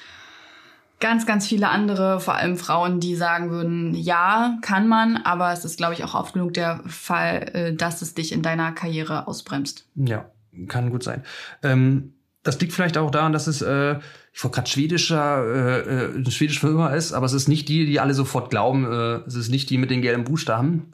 ganz, 1.00 1.26
ganz 1.26 1.48
viele 1.48 1.70
andere, 1.70 2.20
vor 2.20 2.36
allem 2.36 2.58
Frauen, 2.58 3.00
die 3.00 3.16
sagen 3.16 3.50
würden, 3.52 3.94
ja, 3.96 4.58
kann 4.62 4.88
man, 4.88 5.18
aber 5.18 5.52
es 5.54 5.66
ist, 5.66 5.78
glaube 5.78 5.94
ich, 5.94 6.04
auch 6.04 6.14
oft 6.14 6.34
genug 6.34 6.54
der 6.54 6.82
Fall, 6.88 7.50
äh, 7.54 7.74
dass 7.74 8.02
es 8.02 8.14
dich 8.14 8.32
in 8.32 8.42
deiner 8.42 8.72
Karriere 8.72 9.28
ausbremst. 9.28 9.88
Ja, 9.96 10.30
kann 10.68 10.90
gut 10.90 11.04
sein. 11.04 11.24
Ähm, 11.64 12.14
das 12.44 12.60
liegt 12.60 12.74
vielleicht 12.74 12.98
auch 12.98 13.12
daran, 13.12 13.34
dass 13.34 13.48
es, 13.48 13.62
äh, 13.62 14.00
ich 14.34 14.44
wollte 14.44 14.56
gerade 14.56 14.70
schwedischer, 14.70 15.44
äh, 15.44 15.80
äh, 15.80 16.16
eine 16.16 16.32
schwedische 16.32 16.62
Firma 16.62 16.90
ist, 16.90 17.14
aber 17.14 17.26
es 17.26 17.34
ist 17.34 17.48
nicht 17.48 17.68
die, 17.70 17.86
die 17.86 18.00
alle 18.00 18.14
sofort 18.14 18.50
glauben, 18.50 18.86
äh, 18.86 19.28
es 19.28 19.36
ist 19.36 19.50
nicht 19.50 19.70
die 19.70 19.78
mit 19.78 19.90
den 19.90 20.02
gelben 20.02 20.24
Buchstaben. 20.24 20.94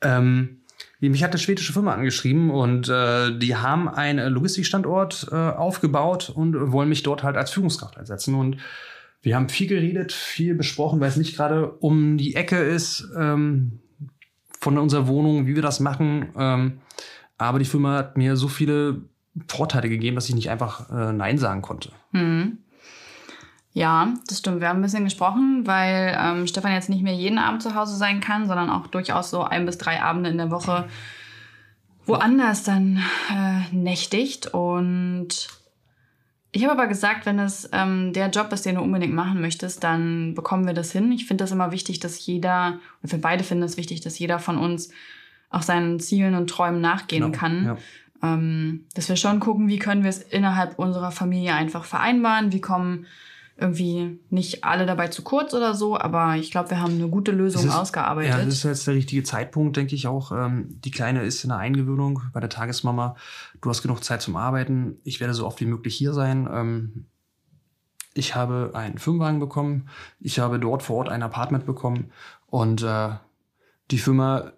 Ähm, 0.00 0.60
mich 1.00 1.24
hat 1.24 1.30
eine 1.30 1.38
schwedische 1.38 1.72
Firma 1.72 1.94
angeschrieben 1.94 2.50
und 2.50 2.88
äh, 2.88 3.36
die 3.38 3.56
haben 3.56 3.88
einen 3.88 4.32
Logistikstandort 4.32 5.28
äh, 5.32 5.34
aufgebaut 5.34 6.30
und 6.34 6.72
wollen 6.72 6.90
mich 6.90 7.02
dort 7.02 7.22
halt 7.22 7.36
als 7.36 7.50
Führungskraft 7.50 7.96
einsetzen. 7.96 8.34
Und 8.34 8.58
wir 9.22 9.36
haben 9.36 9.48
viel 9.48 9.66
geredet, 9.66 10.12
viel 10.12 10.54
besprochen, 10.54 11.00
weil 11.00 11.08
es 11.08 11.16
nicht 11.16 11.36
gerade 11.36 11.70
um 11.70 12.16
die 12.16 12.34
Ecke 12.34 12.56
ist 12.56 13.06
ähm, 13.16 13.80
von 14.58 14.78
unserer 14.78 15.06
Wohnung, 15.06 15.46
wie 15.46 15.54
wir 15.54 15.62
das 15.62 15.80
machen. 15.80 16.28
Ähm, 16.36 16.80
aber 17.38 17.58
die 17.58 17.64
Firma 17.64 17.96
hat 17.96 18.16
mir 18.16 18.36
so 18.36 18.48
viele 18.48 19.02
Vorteile 19.48 19.88
gegeben, 19.88 20.16
dass 20.16 20.28
ich 20.28 20.34
nicht 20.34 20.50
einfach 20.50 20.90
äh, 20.90 21.12
Nein 21.12 21.38
sagen 21.38 21.62
konnte. 21.62 21.90
Mhm. 22.12 22.58
Ja, 23.72 24.14
das 24.26 24.38
stimmt. 24.38 24.60
Wir 24.60 24.68
haben 24.68 24.80
ein 24.80 24.82
bisschen 24.82 25.04
gesprochen, 25.04 25.62
weil 25.64 26.16
ähm, 26.18 26.46
Stefan 26.46 26.72
jetzt 26.72 26.88
nicht 26.88 27.02
mehr 27.02 27.14
jeden 27.14 27.38
Abend 27.38 27.62
zu 27.62 27.74
Hause 27.74 27.96
sein 27.96 28.20
kann, 28.20 28.48
sondern 28.48 28.68
auch 28.68 28.88
durchaus 28.88 29.30
so 29.30 29.44
ein 29.44 29.64
bis 29.64 29.78
drei 29.78 30.02
Abende 30.02 30.30
in 30.30 30.38
der 30.38 30.50
Woche 30.50 30.88
woanders 32.04 32.64
dann 32.64 33.00
äh, 33.30 33.74
nächtigt. 33.74 34.48
Und 34.48 35.48
ich 36.52 36.64
habe 36.64 36.72
aber 36.72 36.86
gesagt, 36.88 37.26
wenn 37.26 37.38
es 37.38 37.68
ähm, 37.72 38.12
der 38.12 38.28
Job 38.28 38.52
ist, 38.52 38.66
den 38.66 38.74
du 38.74 38.80
unbedingt 38.80 39.14
machen 39.14 39.40
möchtest, 39.40 39.84
dann 39.84 40.34
bekommen 40.34 40.66
wir 40.66 40.74
das 40.74 40.90
hin. 40.90 41.12
Ich 41.12 41.26
finde 41.26 41.44
das 41.44 41.52
immer 41.52 41.70
wichtig, 41.70 42.00
dass 42.00 42.24
jeder, 42.26 42.80
und 43.02 43.12
wir 43.12 43.20
beide 43.20 43.44
finden 43.44 43.62
es 43.62 43.76
wichtig, 43.76 44.00
dass 44.00 44.18
jeder 44.18 44.38
von 44.40 44.58
uns 44.58 44.90
auch 45.50 45.62
seinen 45.62 46.00
Zielen 46.00 46.34
und 46.34 46.50
Träumen 46.50 46.80
nachgehen 46.80 47.22
genau, 47.22 47.38
kann. 47.38 47.64
Ja. 47.64 47.76
Ähm, 48.22 48.86
dass 48.94 49.08
wir 49.08 49.16
schon 49.16 49.38
gucken, 49.40 49.68
wie 49.68 49.78
können 49.78 50.02
wir 50.02 50.10
es 50.10 50.22
innerhalb 50.22 50.78
unserer 50.78 51.12
Familie 51.12 51.54
einfach 51.54 51.84
vereinbaren, 51.84 52.52
wie 52.52 52.60
kommen 52.60 53.06
irgendwie 53.60 54.18
nicht 54.30 54.64
alle 54.64 54.86
dabei 54.86 55.08
zu 55.08 55.22
kurz 55.22 55.54
oder 55.54 55.74
so, 55.74 55.98
aber 55.98 56.36
ich 56.36 56.50
glaube, 56.50 56.70
wir 56.70 56.80
haben 56.80 56.94
eine 56.94 57.08
gute 57.08 57.32
Lösung 57.32 57.66
ist, 57.66 57.74
ausgearbeitet. 57.74 58.30
Ja, 58.30 58.44
das 58.44 58.54
ist 58.54 58.62
jetzt 58.64 58.86
der 58.86 58.94
richtige 58.94 59.22
Zeitpunkt, 59.22 59.76
denke 59.76 59.94
ich 59.94 60.06
auch. 60.06 60.32
Ähm, 60.32 60.80
die 60.84 60.90
Kleine 60.90 61.22
ist 61.22 61.44
in 61.44 61.50
der 61.50 61.58
Eingewöhnung 61.58 62.22
bei 62.32 62.40
der 62.40 62.48
Tagesmama. 62.48 63.16
Du 63.60 63.70
hast 63.70 63.82
genug 63.82 64.02
Zeit 64.02 64.22
zum 64.22 64.36
Arbeiten. 64.36 64.98
Ich 65.04 65.20
werde 65.20 65.34
so 65.34 65.46
oft 65.46 65.60
wie 65.60 65.66
möglich 65.66 65.94
hier 65.94 66.12
sein. 66.12 66.48
Ähm, 66.52 67.06
ich 68.14 68.34
habe 68.34 68.72
einen 68.74 68.98
Firmenwagen 68.98 69.40
bekommen. 69.40 69.88
Ich 70.18 70.38
habe 70.38 70.58
dort 70.58 70.82
vor 70.82 70.96
Ort 70.96 71.08
ein 71.08 71.22
Apartment 71.22 71.66
bekommen. 71.66 72.10
Und 72.46 72.82
äh, 72.82 73.10
die 73.90 73.98
Firma 73.98 74.52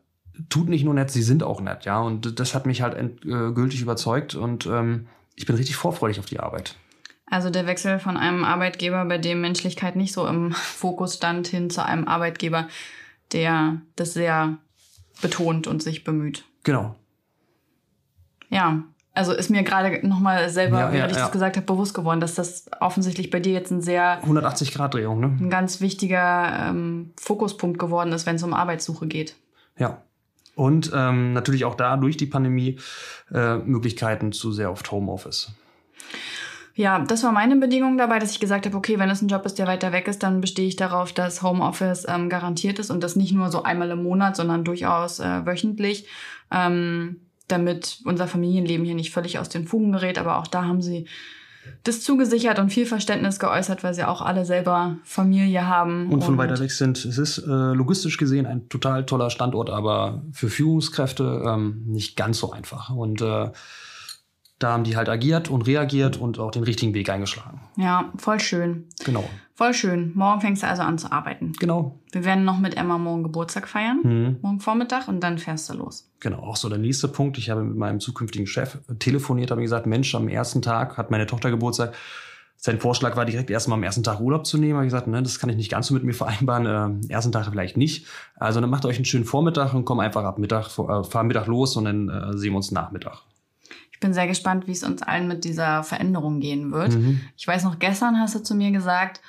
tut 0.49 0.69
nicht 0.69 0.85
nur 0.85 0.95
nett, 0.95 1.11
sie 1.11 1.23
sind 1.23 1.43
auch 1.43 1.61
nett, 1.61 1.85
ja. 1.85 2.01
Und 2.01 2.39
das 2.39 2.55
hat 2.55 2.67
mich 2.67 2.83
halt 2.83 2.95
endgültig 2.95 3.81
äh, 3.81 3.83
überzeugt 3.83 4.35
und 4.35 4.67
ähm, 4.67 5.07
ich 5.35 5.47
bin 5.47 5.57
richtig 5.57 5.77
vorfreudig 5.77 6.19
auf 6.19 6.27
die 6.27 6.41
Arbeit. 6.41 6.77
Also 7.33 7.49
der 7.49 7.67
Wechsel 7.67 7.99
von 7.99 8.19
einem 8.19 8.45
Arbeitgeber, 8.45 9.07
bei 9.07 9.17
dem 9.17 9.41
Menschlichkeit 9.41 9.97
nicht 9.97 10.13
so 10.13 10.27
im 10.27 10.53
Fokus 10.53 11.15
stand, 11.15 11.47
hin 11.47 11.71
zu 11.71 11.83
einem 11.83 12.07
Arbeitgeber, 12.07 12.69
der 13.33 13.81
das 13.97 14.13
sehr 14.13 14.59
betont 15.23 15.67
und 15.67 15.83
sich 15.83 16.05
bemüht. 16.05 16.45
Genau. 16.63 16.95
Ja, 18.51 18.83
also 19.15 19.33
ist 19.33 19.49
mir 19.49 19.63
gerade 19.63 20.07
nochmal 20.07 20.51
selber, 20.51 20.81
ja, 20.81 20.93
wie 20.93 20.99
ja, 20.99 21.07
ich 21.07 21.17
ja. 21.17 21.21
das 21.21 21.33
gesagt 21.33 21.57
habe, 21.57 21.65
bewusst 21.65 21.95
geworden, 21.95 22.21
dass 22.21 22.35
das 22.35 22.67
offensichtlich 22.81 23.31
bei 23.31 23.41
dir 23.41 23.55
jetzt 23.55 23.71
ein 23.71 23.81
sehr 23.81 24.19
180 24.21 24.75
Grad 24.75 24.93
Drehung, 24.93 25.19
ne? 25.19 25.35
Ein 25.41 25.49
ganz 25.49 25.81
wichtiger 25.81 26.69
ähm, 26.69 27.15
Fokuspunkt 27.19 27.79
geworden 27.79 28.13
ist, 28.13 28.27
wenn 28.27 28.37
es 28.37 28.43
um 28.43 28.53
Arbeitssuche 28.53 29.07
geht. 29.07 29.37
Ja. 29.79 30.03
Und 30.55 30.91
ähm, 30.95 31.33
natürlich 31.33 31.65
auch 31.65 31.77
da 31.77 31.97
durch 31.97 32.19
die 32.19 32.27
Pandemie 32.27 32.79
äh, 33.33 33.57
Möglichkeiten 33.57 34.33
zu 34.33 34.53
sehr 34.53 34.71
oft 34.71 34.93
Homeoffice. 34.93 35.55
Ja, 36.75 37.01
das 37.01 37.23
war 37.23 37.33
meine 37.33 37.57
Bedingung 37.57 37.99
dabei, 37.99 38.19
dass 38.19 38.31
ich 38.31 38.41
gesagt 38.41 38.65
habe, 38.65 38.77
okay, 38.77 38.99
wenn 38.99 39.11
es 39.11 39.21
ein 39.21 39.29
Job 39.29 39.45
ist, 39.45 39.59
der 39.59 39.67
weiter 39.67 39.93
weg 39.93 40.09
ist, 40.09 40.23
dann 40.23 40.41
bestehe 40.41 40.67
ich 40.67 40.77
darauf, 40.77 41.13
dass 41.13 41.43
Homeoffice 41.43 42.07
ähm, 42.09 42.29
garantiert 42.29 42.79
ist 42.79 42.91
und 42.91 43.03
das 43.03 43.15
nicht 43.15 43.33
nur 43.33 43.51
so 43.51 43.63
einmal 43.63 43.91
im 43.91 44.03
Monat, 44.03 44.37
sondern 44.37 44.65
durchaus 44.65 45.21
äh, 45.21 45.45
wöchentlich, 45.45 46.07
ähm, 46.51 47.21
damit 47.49 47.99
unser 48.05 48.27
Familienleben 48.27 48.87
hier 48.87 48.95
nicht 48.95 49.13
völlig 49.13 49.39
aus 49.39 49.51
den 49.51 49.67
Fugen 49.67 49.93
gerät. 49.93 50.17
Aber 50.17 50.39
auch 50.39 50.47
da 50.47 50.65
haben 50.65 50.81
sie 50.81 51.07
das 51.85 52.01
zugesichert 52.01 52.59
und 52.59 52.71
viel 52.71 52.87
Verständnis 52.87 53.39
geäußert, 53.39 53.85
weil 53.85 53.95
sie 53.95 54.05
auch 54.05 54.23
alle 54.23 54.45
selber 54.45 54.97
Familie 55.05 55.67
haben. 55.67 56.11
Und 56.11 56.25
von 56.25 56.39
weiter 56.39 56.59
weg 56.59 56.71
sind. 56.71 57.05
Es 57.05 57.19
ist 57.19 57.39
äh, 57.39 57.51
logistisch 57.51 58.17
gesehen 58.17 58.47
ein 58.47 58.69
total 58.69 59.05
toller 59.05 59.31
Standort, 59.31 59.71
aber 59.71 60.23
für 60.33 60.49
Führungskräfte 60.49 61.43
ähm, 61.47 61.83
nicht 61.87 62.17
ganz 62.17 62.39
so 62.39 62.51
einfach. 62.51 62.91
Und 62.91 63.21
äh, 63.21 63.51
da 64.63 64.73
haben 64.73 64.85
die 64.85 64.97
halt 64.97 65.09
agiert 65.09 65.51
und 65.51 65.63
reagiert 65.67 66.17
und 66.17 66.39
auch 66.39 66.51
den 66.51 66.63
richtigen 66.65 66.95
Weg 66.95 67.09
eingeschlagen. 67.11 67.61
Ja, 67.77 68.11
voll 68.17 68.41
schön. 68.41 68.87
Genau. 69.05 69.25
Voll 69.55 69.75
schön. 69.75 70.13
Morgen 70.15 70.41
fängst 70.41 70.63
du 70.63 70.67
also 70.67 70.83
an 70.83 70.99
zu 70.99 71.13
arbeiten. 71.13 71.53
Genau. 71.61 71.99
Wir 72.11 72.25
werden 72.25 72.45
noch 72.45 72.59
mit 72.59 72.77
Emma 72.77 72.99
morgen 72.99 73.23
Geburtstag 73.23 73.69
feiern, 73.69 74.01
Mhm. 74.03 74.37
morgen 74.43 74.61
Vormittag 74.61 75.09
und 75.09 75.21
dann 75.21 75.39
fährst 75.39 75.69
du 75.71 75.75
los. 75.75 76.11
Genau, 76.21 76.39
auch 76.39 76.57
so 76.57 76.69
der 76.69 76.79
nächste 76.79 77.09
Punkt. 77.09 77.39
Ich 77.39 77.51
habe 77.51 77.63
mit 77.63 77.77
meinem 77.77 78.01
zukünftigen 78.01 78.47
Chef 78.47 78.79
telefoniert, 78.99 79.51
habe 79.51 79.63
gesagt, 79.63 79.87
Mensch, 79.87 80.15
am 80.15 80.29
ersten 80.29 80.63
Tag 80.63 80.97
hat 80.97 81.11
meine 81.11 81.27
Tochter 81.27 81.51
Geburtstag. 81.51 81.93
Sein 82.57 82.79
Vorschlag 82.79 83.17
war 83.17 83.25
direkt 83.25 83.51
erstmal 83.51 83.77
am 83.77 83.83
ersten 83.83 84.05
Tag 84.05 84.21
Urlaub 84.21 84.47
zu 84.47 84.57
nehmen. 84.57 84.75
Habe 84.75 84.87
ich 84.87 84.93
gesagt, 84.93 85.09
ne, 85.09 85.21
das 85.21 85.41
kann 85.41 85.51
ich 85.51 85.57
nicht 85.57 85.71
ganz 85.71 85.89
so 85.89 85.95
mit 85.95 86.05
mir 86.05 86.13
vereinbaren. 86.15 87.03
Äh, 87.09 87.13
ersten 87.13 87.33
Tag 87.33 87.49
vielleicht 87.51 87.77
nicht. 87.77 88.07
Also 88.37 88.61
dann 88.61 88.71
macht 88.71 88.85
euch 88.87 88.97
einen 88.97 89.05
schönen 89.05 89.25
Vormittag 89.25 89.75
und 89.75 89.85
komm 89.85 89.99
einfach 89.99 90.23
ab 90.25 90.39
Mittag, 90.39 90.67
äh, 90.79 91.03
fahr 91.05 91.25
Mittag 91.25 91.47
los 91.49 91.77
und 91.77 91.85
dann 91.87 92.09
äh, 92.09 92.37
sehen 92.39 92.53
wir 92.53 92.59
uns 92.59 92.71
Nachmittag. 92.71 93.23
Ich 94.03 94.05
bin 94.05 94.15
sehr 94.15 94.27
gespannt, 94.27 94.67
wie 94.67 94.73
es 94.73 94.83
uns 94.83 95.01
allen 95.01 95.29
mit 95.29 95.45
dieser 95.45 95.85
Veränderung 95.85 96.41
gehen 96.41 96.73
wird. 96.73 96.93
Mhm. 96.93 97.21
Ich 97.37 97.47
weiß 97.47 97.63
noch, 97.63 97.79
gestern 97.79 98.19
hast 98.19 98.35
du 98.35 98.43
zu 98.43 98.57
mir 98.57 98.73
gesagt, 98.73 99.21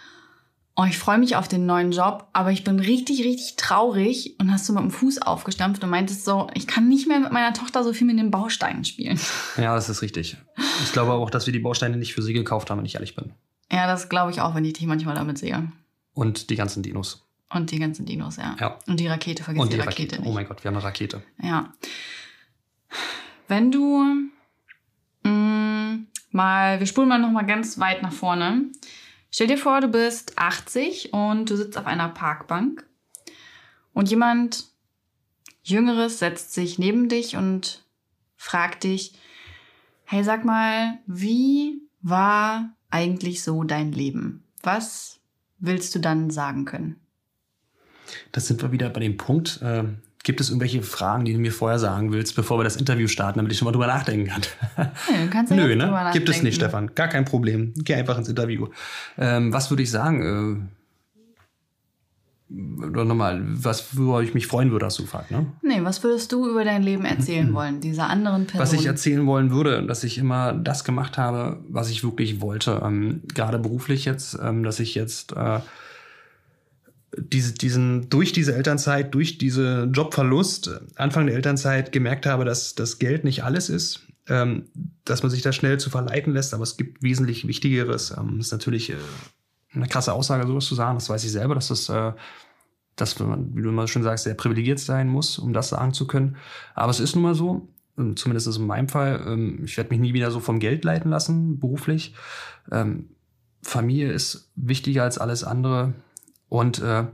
oh, 0.75 0.83
ich 0.85 0.97
freue 0.97 1.19
mich 1.19 1.35
auf 1.35 1.47
den 1.47 1.67
neuen 1.67 1.91
Job, 1.91 2.27
aber 2.33 2.51
ich 2.51 2.63
bin 2.63 2.79
richtig, 2.79 3.23
richtig 3.23 3.55
traurig 3.55 4.33
und 4.39 4.51
hast 4.51 4.67
du 4.67 4.73
mit 4.73 4.81
dem 4.81 4.89
Fuß 4.89 5.21
aufgestampft 5.21 5.83
und 5.83 5.91
meintest 5.91 6.25
so, 6.25 6.47
ich 6.55 6.65
kann 6.65 6.89
nicht 6.89 7.07
mehr 7.07 7.19
mit 7.19 7.31
meiner 7.31 7.53
Tochter 7.53 7.83
so 7.83 7.93
viel 7.93 8.07
mit 8.07 8.17
den 8.17 8.31
Bausteinen 8.31 8.83
spielen. 8.83 9.19
Ja, 9.57 9.75
das 9.75 9.89
ist 9.89 10.01
richtig. 10.01 10.37
Ich 10.83 10.91
glaube 10.91 11.11
aber 11.11 11.21
auch, 11.21 11.29
dass 11.29 11.45
wir 11.45 11.53
die 11.53 11.59
Bausteine 11.59 11.95
nicht 11.97 12.15
für 12.15 12.23
sie 12.23 12.33
gekauft 12.33 12.71
haben, 12.71 12.79
wenn 12.79 12.85
ich 12.87 12.95
ehrlich 12.95 13.15
bin. 13.15 13.33
Ja, 13.71 13.85
das 13.85 14.09
glaube 14.09 14.31
ich 14.31 14.41
auch, 14.41 14.55
wenn 14.55 14.65
ich 14.65 14.73
dich 14.73 14.87
manchmal 14.87 15.13
damit 15.13 15.37
sehe. 15.37 15.71
Und 16.15 16.49
die 16.49 16.55
ganzen 16.55 16.81
Dinos. 16.81 17.27
Und 17.51 17.69
die 17.69 17.77
ganzen 17.77 18.07
Dinos, 18.07 18.37
ja. 18.37 18.55
Ja. 18.59 18.79
Und 18.87 18.99
die 18.99 19.05
Rakete, 19.05 19.43
vergiss 19.43 19.61
Und 19.61 19.71
die, 19.71 19.77
die 19.77 19.81
Rakete, 19.81 20.15
Rakete. 20.15 20.21
nicht. 20.21 20.31
Oh 20.31 20.33
mein 20.33 20.47
Gott, 20.47 20.63
wir 20.63 20.69
haben 20.69 20.77
eine 20.77 20.83
Rakete. 20.83 21.21
Ja. 21.43 21.71
Wenn 23.47 23.71
du 23.71 24.31
mh, 25.23 25.99
mal, 26.31 26.79
wir 26.79 26.87
spulen 26.87 27.09
mal 27.09 27.19
noch 27.19 27.31
mal 27.31 27.45
ganz 27.45 27.79
weit 27.79 28.01
nach 28.01 28.13
vorne. 28.13 28.65
Stell 29.31 29.47
dir 29.47 29.57
vor, 29.57 29.81
du 29.81 29.87
bist 29.87 30.37
80 30.37 31.13
und 31.13 31.49
du 31.49 31.57
sitzt 31.57 31.77
auf 31.77 31.87
einer 31.87 32.09
Parkbank 32.09 32.85
und 33.93 34.09
jemand 34.09 34.65
Jüngeres 35.63 36.19
setzt 36.19 36.53
sich 36.53 36.77
neben 36.77 37.07
dich 37.07 37.37
und 37.37 37.83
fragt 38.35 38.83
dich, 38.83 39.13
hey, 40.03 40.23
sag 40.23 40.43
mal, 40.43 40.99
wie 41.07 41.81
war 42.01 42.75
eigentlich 42.89 43.43
so 43.43 43.63
dein 43.63 43.91
Leben? 43.91 44.43
Was 44.61 45.19
willst 45.59 45.95
du 45.95 45.99
dann 45.99 46.29
sagen 46.29 46.65
können? 46.65 46.99
Das 48.33 48.47
sind 48.47 48.61
wir 48.61 48.71
wieder 48.71 48.89
bei 48.89 48.99
dem 48.99 49.15
Punkt. 49.15 49.61
Äh, 49.61 49.85
gibt 50.23 50.39
es 50.39 50.49
irgendwelche 50.49 50.81
Fragen, 50.81 51.25
die 51.25 51.33
du 51.33 51.39
mir 51.39 51.51
vorher 51.51 51.79
sagen 51.79 52.13
willst, 52.13 52.35
bevor 52.35 52.57
wir 52.57 52.63
das 52.63 52.77
Interview 52.77 53.07
starten, 53.07 53.39
damit 53.39 53.51
ich 53.51 53.57
schon 53.57 53.65
mal 53.65 53.73
drüber 53.73 53.87
nachdenken 53.87 54.27
kann? 54.27 54.41
Ja, 54.77 55.23
du 55.23 55.29
kannst 55.29 55.51
ja 55.51 55.57
Nö, 55.57 55.75
ne? 55.75 56.09
Gibt 56.13 56.29
es 56.29 56.41
nicht. 56.41 56.55
Stefan. 56.55 56.95
Gar 56.95 57.09
kein 57.09 57.25
Problem. 57.25 57.73
Geh 57.77 57.95
einfach 57.95 58.17
ins 58.17 58.29
Interview. 58.29 58.67
Ähm, 59.17 59.51
was 59.53 59.69
würde 59.69 59.83
ich 59.83 59.91
sagen? 59.91 60.69
Äh, 62.49 63.03
nochmal, 63.03 63.41
was, 63.43 63.97
worüber 63.97 64.23
ich 64.23 64.33
mich 64.33 64.47
freuen 64.47 64.71
würde, 64.71 64.85
hast 64.85 64.99
du 64.99 65.03
gefragt, 65.03 65.31
ne? 65.31 65.47
Nee, 65.61 65.83
was 65.83 66.03
würdest 66.03 66.31
du 66.31 66.49
über 66.49 66.63
dein 66.63 66.83
Leben 66.83 67.03
erzählen 67.05 67.53
wollen, 67.53 67.81
dieser 67.81 68.09
anderen 68.09 68.45
Person? 68.45 68.61
Was 68.61 68.73
ich 68.73 68.85
erzählen 68.85 69.25
wollen 69.25 69.51
würde, 69.51 69.85
dass 69.85 70.03
ich 70.03 70.17
immer 70.17 70.53
das 70.53 70.83
gemacht 70.83 71.17
habe, 71.17 71.59
was 71.67 71.89
ich 71.89 72.03
wirklich 72.03 72.41
wollte. 72.41 72.81
Ähm, 72.83 73.23
gerade 73.33 73.59
beruflich 73.59 74.05
jetzt, 74.05 74.37
ähm, 74.41 74.63
dass 74.63 74.79
ich 74.79 74.95
jetzt 74.95 75.33
äh, 75.35 75.59
diese, 77.17 77.53
diesen, 77.53 78.09
durch 78.09 78.31
diese 78.31 78.55
Elternzeit, 78.55 79.13
durch 79.13 79.37
diese 79.37 79.89
Jobverlust, 79.91 80.81
Anfang 80.95 81.27
der 81.27 81.35
Elternzeit 81.35 81.91
gemerkt 81.91 82.25
habe, 82.25 82.45
dass 82.45 82.75
das 82.75 82.99
Geld 82.99 83.23
nicht 83.23 83.43
alles 83.43 83.69
ist. 83.69 84.07
Ähm, 84.29 84.69
dass 85.03 85.21
man 85.21 85.29
sich 85.29 85.41
da 85.41 85.51
schnell 85.51 85.81
zu 85.81 85.89
verleiten 85.89 86.31
lässt, 86.31 86.53
aber 86.53 86.63
es 86.63 86.77
gibt 86.77 87.03
wesentlich 87.03 87.45
Wichtigeres. 87.45 88.15
Ähm, 88.17 88.39
ist 88.39 88.53
natürlich 88.53 88.89
äh, 88.91 88.95
eine 89.73 89.87
krasse 89.87 90.13
Aussage, 90.13 90.47
sowas 90.47 90.65
zu 90.65 90.75
sagen. 90.75 90.95
Das 90.95 91.09
weiß 91.09 91.25
ich 91.25 91.31
selber, 91.31 91.55
dass 91.55 91.67
das, 91.67 91.89
äh, 91.89 92.13
dass 92.95 93.19
man, 93.19 93.53
wie 93.53 93.61
du 93.61 93.69
immer 93.69 93.85
schön 93.87 94.03
sagst, 94.03 94.23
sehr 94.23 94.35
privilegiert 94.35 94.79
sein 94.79 95.09
muss, 95.09 95.39
um 95.39 95.51
das 95.51 95.69
sagen 95.69 95.93
zu 95.93 96.07
können. 96.07 96.37
Aber 96.73 96.89
es 96.89 97.01
ist 97.01 97.15
nun 97.15 97.23
mal 97.23 97.35
so, 97.35 97.67
ähm, 97.97 98.15
zumindest 98.15 98.47
ist 98.47 98.57
in 98.57 98.65
meinem 98.65 98.87
Fall. 98.87 99.21
Ähm, 99.27 99.61
ich 99.65 99.75
werde 99.75 99.89
mich 99.89 99.99
nie 99.99 100.13
wieder 100.13 100.31
so 100.31 100.39
vom 100.39 100.59
Geld 100.59 100.85
leiten 100.85 101.11
lassen, 101.11 101.59
beruflich. 101.59 102.15
Ähm, 102.71 103.09
Familie 103.61 104.11
ist 104.11 104.51
wichtiger 104.55 105.03
als 105.03 105.17
alles 105.17 105.43
andere. 105.43 105.93
Und 106.53 106.83
äh, 106.83 107.05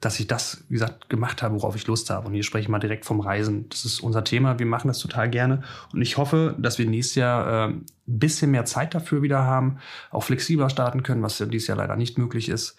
dass 0.00 0.18
ich 0.18 0.28
das, 0.28 0.64
wie 0.70 0.74
gesagt, 0.74 1.10
gemacht 1.10 1.42
habe, 1.42 1.56
worauf 1.56 1.76
ich 1.76 1.86
Lust 1.86 2.08
habe. 2.08 2.26
Und 2.26 2.32
hier 2.32 2.42
spreche 2.42 2.62
ich 2.62 2.68
mal 2.70 2.78
direkt 2.78 3.04
vom 3.04 3.20
Reisen. 3.20 3.68
Das 3.68 3.84
ist 3.84 4.00
unser 4.00 4.24
Thema. 4.24 4.58
Wir 4.58 4.64
machen 4.64 4.88
das 4.88 4.98
total 4.98 5.28
gerne. 5.28 5.62
Und 5.92 6.00
ich 6.00 6.16
hoffe, 6.16 6.56
dass 6.58 6.78
wir 6.78 6.86
nächstes 6.86 7.16
Jahr 7.16 7.68
äh, 7.68 7.72
ein 7.72 7.84
bisschen 8.06 8.50
mehr 8.50 8.64
Zeit 8.64 8.94
dafür 8.94 9.20
wieder 9.20 9.42
haben, 9.42 9.76
auch 10.10 10.24
flexibler 10.24 10.70
starten 10.70 11.02
können, 11.02 11.22
was 11.22 11.38
ja 11.38 11.44
dieses 11.44 11.68
Jahr 11.68 11.76
leider 11.76 11.96
nicht 11.96 12.16
möglich 12.16 12.48
ist. 12.48 12.78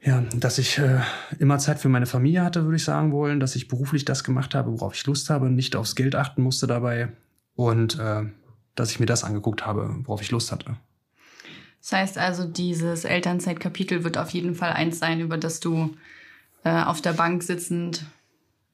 Ja, 0.00 0.22
dass 0.36 0.58
ich 0.58 0.78
äh, 0.78 1.00
immer 1.40 1.58
Zeit 1.58 1.80
für 1.80 1.88
meine 1.88 2.06
Familie 2.06 2.44
hatte, 2.44 2.62
würde 2.62 2.76
ich 2.76 2.84
sagen 2.84 3.10
wollen, 3.10 3.40
dass 3.40 3.56
ich 3.56 3.66
beruflich 3.66 4.04
das 4.04 4.22
gemacht 4.22 4.54
habe, 4.54 4.70
worauf 4.70 4.94
ich 4.94 5.04
Lust 5.04 5.30
habe, 5.30 5.50
nicht 5.50 5.74
aufs 5.74 5.96
Geld 5.96 6.14
achten 6.14 6.42
musste 6.42 6.68
dabei 6.68 7.08
und 7.56 7.98
äh, 7.98 8.22
dass 8.76 8.92
ich 8.92 9.00
mir 9.00 9.06
das 9.06 9.24
angeguckt 9.24 9.66
habe, 9.66 9.96
worauf 10.04 10.22
ich 10.22 10.30
Lust 10.30 10.52
hatte. 10.52 10.76
Das 11.84 11.92
heißt 11.92 12.18
also, 12.18 12.44
dieses 12.44 13.04
Elternzeitkapitel 13.04 14.04
wird 14.04 14.16
auf 14.16 14.30
jeden 14.30 14.54
Fall 14.54 14.72
eins 14.72 14.98
sein, 14.98 15.20
über 15.20 15.36
das 15.36 15.60
du 15.60 15.94
äh, 16.64 16.82
auf 16.82 17.02
der 17.02 17.12
Bank 17.12 17.42
sitzend 17.42 18.06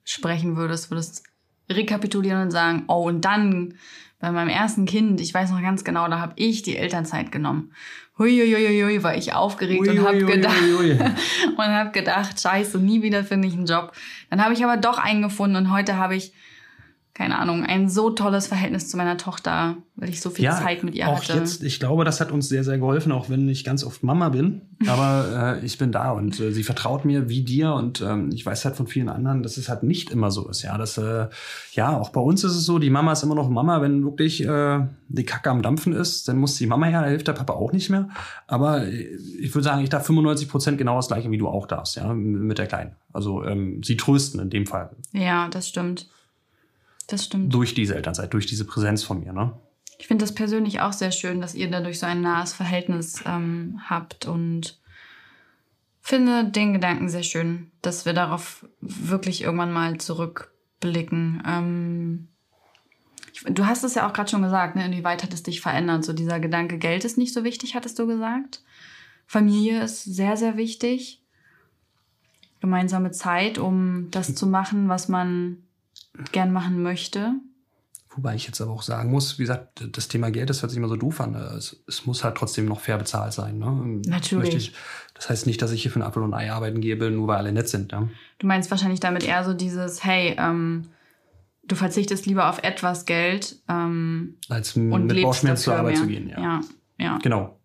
sprechen 0.04 0.56
würdest, 0.56 0.92
würdest 0.92 1.24
rekapitulieren 1.68 2.42
und 2.42 2.50
sagen, 2.52 2.84
oh, 2.86 3.08
und 3.08 3.24
dann 3.24 3.74
bei 4.20 4.30
meinem 4.30 4.48
ersten 4.48 4.86
Kind, 4.86 5.20
ich 5.20 5.34
weiß 5.34 5.50
noch 5.50 5.60
ganz 5.60 5.82
genau, 5.82 6.06
da 6.06 6.20
habe 6.20 6.34
ich 6.36 6.62
die 6.62 6.76
Elternzeit 6.76 7.32
genommen. 7.32 7.72
Huiuiuiui, 8.16 9.02
war 9.02 9.16
ich 9.16 9.32
aufgeregt 9.32 9.88
und 9.88 10.06
habe 10.06 10.24
gedacht, 10.24 10.62
und 11.56 11.64
habe 11.64 11.90
gedacht, 11.90 12.40
scheiße, 12.40 12.78
nie 12.78 13.02
wieder 13.02 13.24
finde 13.24 13.48
ich 13.48 13.54
einen 13.54 13.66
Job. 13.66 13.92
Dann 14.28 14.40
habe 14.40 14.54
ich 14.54 14.62
aber 14.62 14.76
doch 14.76 14.98
einen 14.98 15.22
gefunden 15.22 15.56
und 15.56 15.72
heute 15.72 15.96
habe 15.96 16.14
ich, 16.14 16.32
keine 17.20 17.38
Ahnung, 17.38 17.64
ein 17.64 17.90
so 17.90 18.08
tolles 18.08 18.46
Verhältnis 18.46 18.88
zu 18.88 18.96
meiner 18.96 19.18
Tochter, 19.18 19.76
weil 19.94 20.08
ich 20.08 20.22
so 20.22 20.30
viel 20.30 20.48
Zeit 20.48 20.82
mit 20.82 20.94
ihr 20.94 21.06
auch 21.06 21.22
hatte. 21.22 21.34
jetzt, 21.34 21.62
ich 21.62 21.78
glaube, 21.78 22.06
das 22.06 22.18
hat 22.18 22.32
uns 22.32 22.48
sehr, 22.48 22.64
sehr 22.64 22.78
geholfen, 22.78 23.12
auch 23.12 23.28
wenn 23.28 23.46
ich 23.46 23.62
ganz 23.62 23.84
oft 23.84 24.02
Mama 24.02 24.30
bin. 24.30 24.62
Aber 24.86 25.58
äh, 25.60 25.66
ich 25.66 25.76
bin 25.76 25.92
da 25.92 26.12
und 26.12 26.40
äh, 26.40 26.50
sie 26.50 26.62
vertraut 26.62 27.04
mir 27.04 27.28
wie 27.28 27.42
dir 27.42 27.74
und 27.74 28.00
ähm, 28.00 28.30
ich 28.32 28.46
weiß 28.46 28.64
halt 28.64 28.74
von 28.74 28.86
vielen 28.86 29.10
anderen, 29.10 29.42
dass 29.42 29.58
es 29.58 29.68
halt 29.68 29.82
nicht 29.82 30.10
immer 30.10 30.30
so 30.30 30.48
ist. 30.48 30.62
Ja, 30.62 30.78
dass, 30.78 30.96
äh, 30.96 31.26
ja, 31.72 31.94
auch 31.94 32.08
bei 32.08 32.22
uns 32.22 32.42
ist 32.42 32.56
es 32.56 32.64
so, 32.64 32.78
die 32.78 32.88
Mama 32.88 33.12
ist 33.12 33.22
immer 33.22 33.34
noch 33.34 33.50
Mama, 33.50 33.82
wenn 33.82 34.02
wirklich 34.02 34.42
äh, 34.42 34.80
die 35.08 35.24
Kacke 35.24 35.50
am 35.50 35.60
Dampfen 35.60 35.92
ist, 35.92 36.26
dann 36.26 36.38
muss 36.38 36.56
die 36.56 36.66
Mama 36.66 36.86
her, 36.86 37.02
da 37.02 37.08
hilft 37.08 37.28
der 37.28 37.34
Papa 37.34 37.52
auch 37.52 37.72
nicht 37.72 37.90
mehr. 37.90 38.08
Aber 38.46 38.86
äh, 38.86 39.18
ich 39.38 39.54
würde 39.54 39.64
sagen, 39.64 39.82
ich 39.82 39.90
darf 39.90 40.06
95 40.06 40.48
Prozent 40.48 40.78
genau 40.78 40.96
das 40.96 41.08
gleiche, 41.08 41.30
wie 41.30 41.36
du 41.36 41.48
auch 41.48 41.66
darfst, 41.66 41.96
ja, 41.96 42.14
mit 42.14 42.56
der 42.56 42.66
Kleinen. 42.66 42.92
Also 43.12 43.44
ähm, 43.44 43.82
sie 43.84 43.98
trösten 43.98 44.40
in 44.40 44.48
dem 44.48 44.64
Fall 44.64 44.88
Ja, 45.12 45.48
das 45.48 45.68
stimmt. 45.68 46.08
Das 47.10 47.24
stimmt. 47.24 47.52
durch 47.52 47.74
diese 47.74 47.96
Elternzeit, 47.96 48.32
durch 48.32 48.46
diese 48.46 48.64
Präsenz 48.64 49.02
von 49.02 49.20
mir, 49.20 49.32
ne? 49.32 49.52
Ich 49.98 50.06
finde 50.06 50.22
das 50.24 50.34
persönlich 50.34 50.80
auch 50.80 50.94
sehr 50.94 51.12
schön, 51.12 51.40
dass 51.42 51.54
ihr 51.54 51.70
dadurch 51.70 51.98
so 51.98 52.06
ein 52.06 52.22
nahes 52.22 52.54
Verhältnis 52.54 53.22
ähm, 53.26 53.80
habt 53.84 54.26
und 54.26 54.80
finde 56.00 56.44
den 56.44 56.72
Gedanken 56.72 57.08
sehr 57.08 57.22
schön, 57.22 57.70
dass 57.82 58.06
wir 58.06 58.14
darauf 58.14 58.64
wirklich 58.80 59.42
irgendwann 59.42 59.72
mal 59.72 59.98
zurückblicken. 59.98 61.42
Ähm, 61.46 62.28
ich, 63.32 63.42
du 63.42 63.66
hast 63.66 63.84
es 63.84 63.94
ja 63.94 64.08
auch 64.08 64.12
gerade 64.12 64.30
schon 64.30 64.42
gesagt, 64.42 64.76
ne? 64.76 64.86
inwieweit 64.86 65.22
hat 65.22 65.34
es 65.34 65.42
dich 65.42 65.60
verändert? 65.60 66.04
So 66.04 66.12
dieser 66.12 66.40
Gedanke, 66.40 66.78
Geld 66.78 67.04
ist 67.04 67.18
nicht 67.18 67.34
so 67.34 67.44
wichtig, 67.44 67.74
hattest 67.74 67.98
du 67.98 68.06
gesagt. 68.06 68.62
Familie 69.26 69.82
ist 69.82 70.04
sehr, 70.04 70.36
sehr 70.36 70.56
wichtig. 70.56 71.22
Gemeinsame 72.60 73.10
Zeit, 73.10 73.58
um 73.58 74.10
das 74.10 74.34
zu 74.34 74.46
machen, 74.46 74.88
was 74.88 75.08
man 75.08 75.58
gern 76.32 76.52
machen 76.52 76.82
möchte. 76.82 77.32
Wobei 78.16 78.34
ich 78.34 78.46
jetzt 78.46 78.60
aber 78.60 78.72
auch 78.72 78.82
sagen 78.82 79.10
muss, 79.10 79.38
wie 79.38 79.44
gesagt, 79.44 79.86
das 79.92 80.08
Thema 80.08 80.30
Geld, 80.30 80.50
das 80.50 80.62
hört 80.62 80.70
sich 80.70 80.78
immer 80.78 80.88
so 80.88 80.96
doof 80.96 81.20
an. 81.20 81.34
Es, 81.36 81.80
es 81.86 82.06
muss 82.06 82.24
halt 82.24 82.36
trotzdem 82.36 82.66
noch 82.66 82.80
fair 82.80 82.98
bezahlt 82.98 83.32
sein. 83.32 83.58
Ne? 83.58 84.00
Natürlich. 84.06 84.52
Möchte 84.52 84.56
Ich, 84.56 84.72
das 85.14 85.30
heißt 85.30 85.46
nicht, 85.46 85.62
dass 85.62 85.70
ich 85.70 85.82
hier 85.82 85.92
für 85.92 86.00
ein 86.00 86.02
Apfel 86.02 86.22
und 86.22 86.34
ein 86.34 86.40
Ei 86.40 86.52
arbeiten 86.52 86.80
gebe, 86.80 87.10
nur 87.10 87.28
weil 87.28 87.38
alle 87.38 87.52
nett 87.52 87.68
sind. 87.68 87.92
Ja? 87.92 88.08
Du 88.38 88.46
meinst 88.48 88.68
wahrscheinlich 88.70 88.98
damit 88.98 89.22
eher 89.22 89.44
so 89.44 89.54
dieses, 89.54 90.02
hey, 90.02 90.34
ähm, 90.38 90.88
du 91.62 91.76
verzichtest 91.76 92.26
lieber 92.26 92.50
auf 92.50 92.62
etwas 92.64 93.04
Geld 93.04 93.56
ähm, 93.68 94.36
Als 94.48 94.74
und 94.74 94.88
mit 94.88 95.12
lebst 95.12 95.22
Bauchschmerz 95.22 95.62
zur 95.62 95.76
Arbeit 95.76 95.94
mehr. 95.94 96.02
zu 96.02 96.08
gehen. 96.08 96.28
Ja. 96.28 96.40
ja, 96.40 96.60
ja. 96.98 97.18
Genau. 97.22 97.60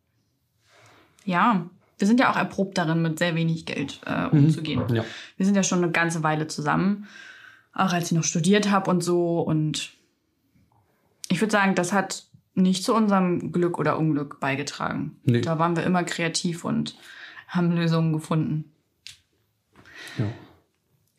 Ja, 1.25 1.65
wir 1.97 2.07
sind 2.07 2.19
ja 2.19 2.31
auch 2.31 2.37
erprobt 2.37 2.77
darin, 2.77 3.01
mit 3.01 3.17
sehr 3.17 3.35
wenig 3.35 3.65
Geld 3.65 3.99
äh, 4.05 4.27
umzugehen. 4.27 4.83
Ja. 4.93 5.03
Wir 5.37 5.45
sind 5.45 5.55
ja 5.55 5.63
schon 5.63 5.83
eine 5.83 5.91
ganze 5.91 6.21
Weile 6.21 6.47
zusammen, 6.47 7.07
auch 7.75 7.93
als 7.93 8.05
ich 8.05 8.17
noch 8.17 8.23
studiert 8.23 8.71
habe 8.71 8.89
und 8.89 9.01
so. 9.01 9.41
Und 9.41 9.91
ich 11.29 11.41
würde 11.41 11.51
sagen, 11.51 11.75
das 11.75 11.93
hat 11.93 12.25
nicht 12.55 12.83
zu 12.83 12.95
unserem 12.95 13.51
Glück 13.51 13.77
oder 13.77 13.99
Unglück 13.99 14.39
beigetragen. 14.39 15.19
Nee. 15.23 15.41
Da 15.41 15.59
waren 15.59 15.75
wir 15.75 15.83
immer 15.83 16.03
kreativ 16.03 16.63
und 16.63 16.97
haben 17.47 17.71
Lösungen 17.71 18.13
gefunden. 18.13 18.71
Ja. 20.17 20.25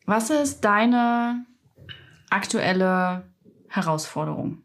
Was 0.05 0.31
ist 0.31 0.61
deine 0.61 1.45
aktuelle 2.29 3.23
Herausforderung? 3.67 4.63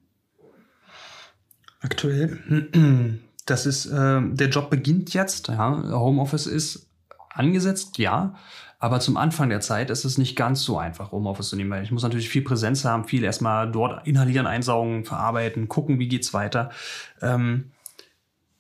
Aktuell, 1.81 3.21
das 3.47 3.67
ist, 3.67 3.87
äh, 3.87 4.21
der 4.23 4.49
Job 4.49 4.71
beginnt 4.71 5.13
jetzt, 5.13 5.49
ja. 5.49 5.91
Homeoffice 5.93 6.47
ist 6.47 6.89
angesetzt, 7.35 7.99
ja. 7.99 8.35
Aber 8.83 8.99
zum 8.99 9.17
Anfang 9.17 9.49
der 9.49 9.61
Zeit 9.61 9.91
ist 9.91 10.05
es 10.05 10.19
nicht 10.19 10.35
ganz 10.35 10.65
so 10.65 10.77
einfach, 10.77 11.13
Homeoffice 11.13 11.51
zu 11.51 11.55
nehmen, 11.57 11.71
weil 11.71 11.85
ich 11.85 11.93
muss 11.93 12.03
natürlich 12.03 12.29
viel 12.29 12.43
Präsenz 12.43 12.85
haben, 12.85 13.05
viel 13.05 13.23
erstmal 13.23 13.71
dort 13.71 14.05
inhalieren, 14.09 14.49
einsaugen, 14.49 15.05
verarbeiten, 15.05 15.69
gucken, 15.69 16.01
wie 16.01 16.09
geht's 16.09 16.35
weiter. 16.35 16.73
Ähm, 17.21 17.71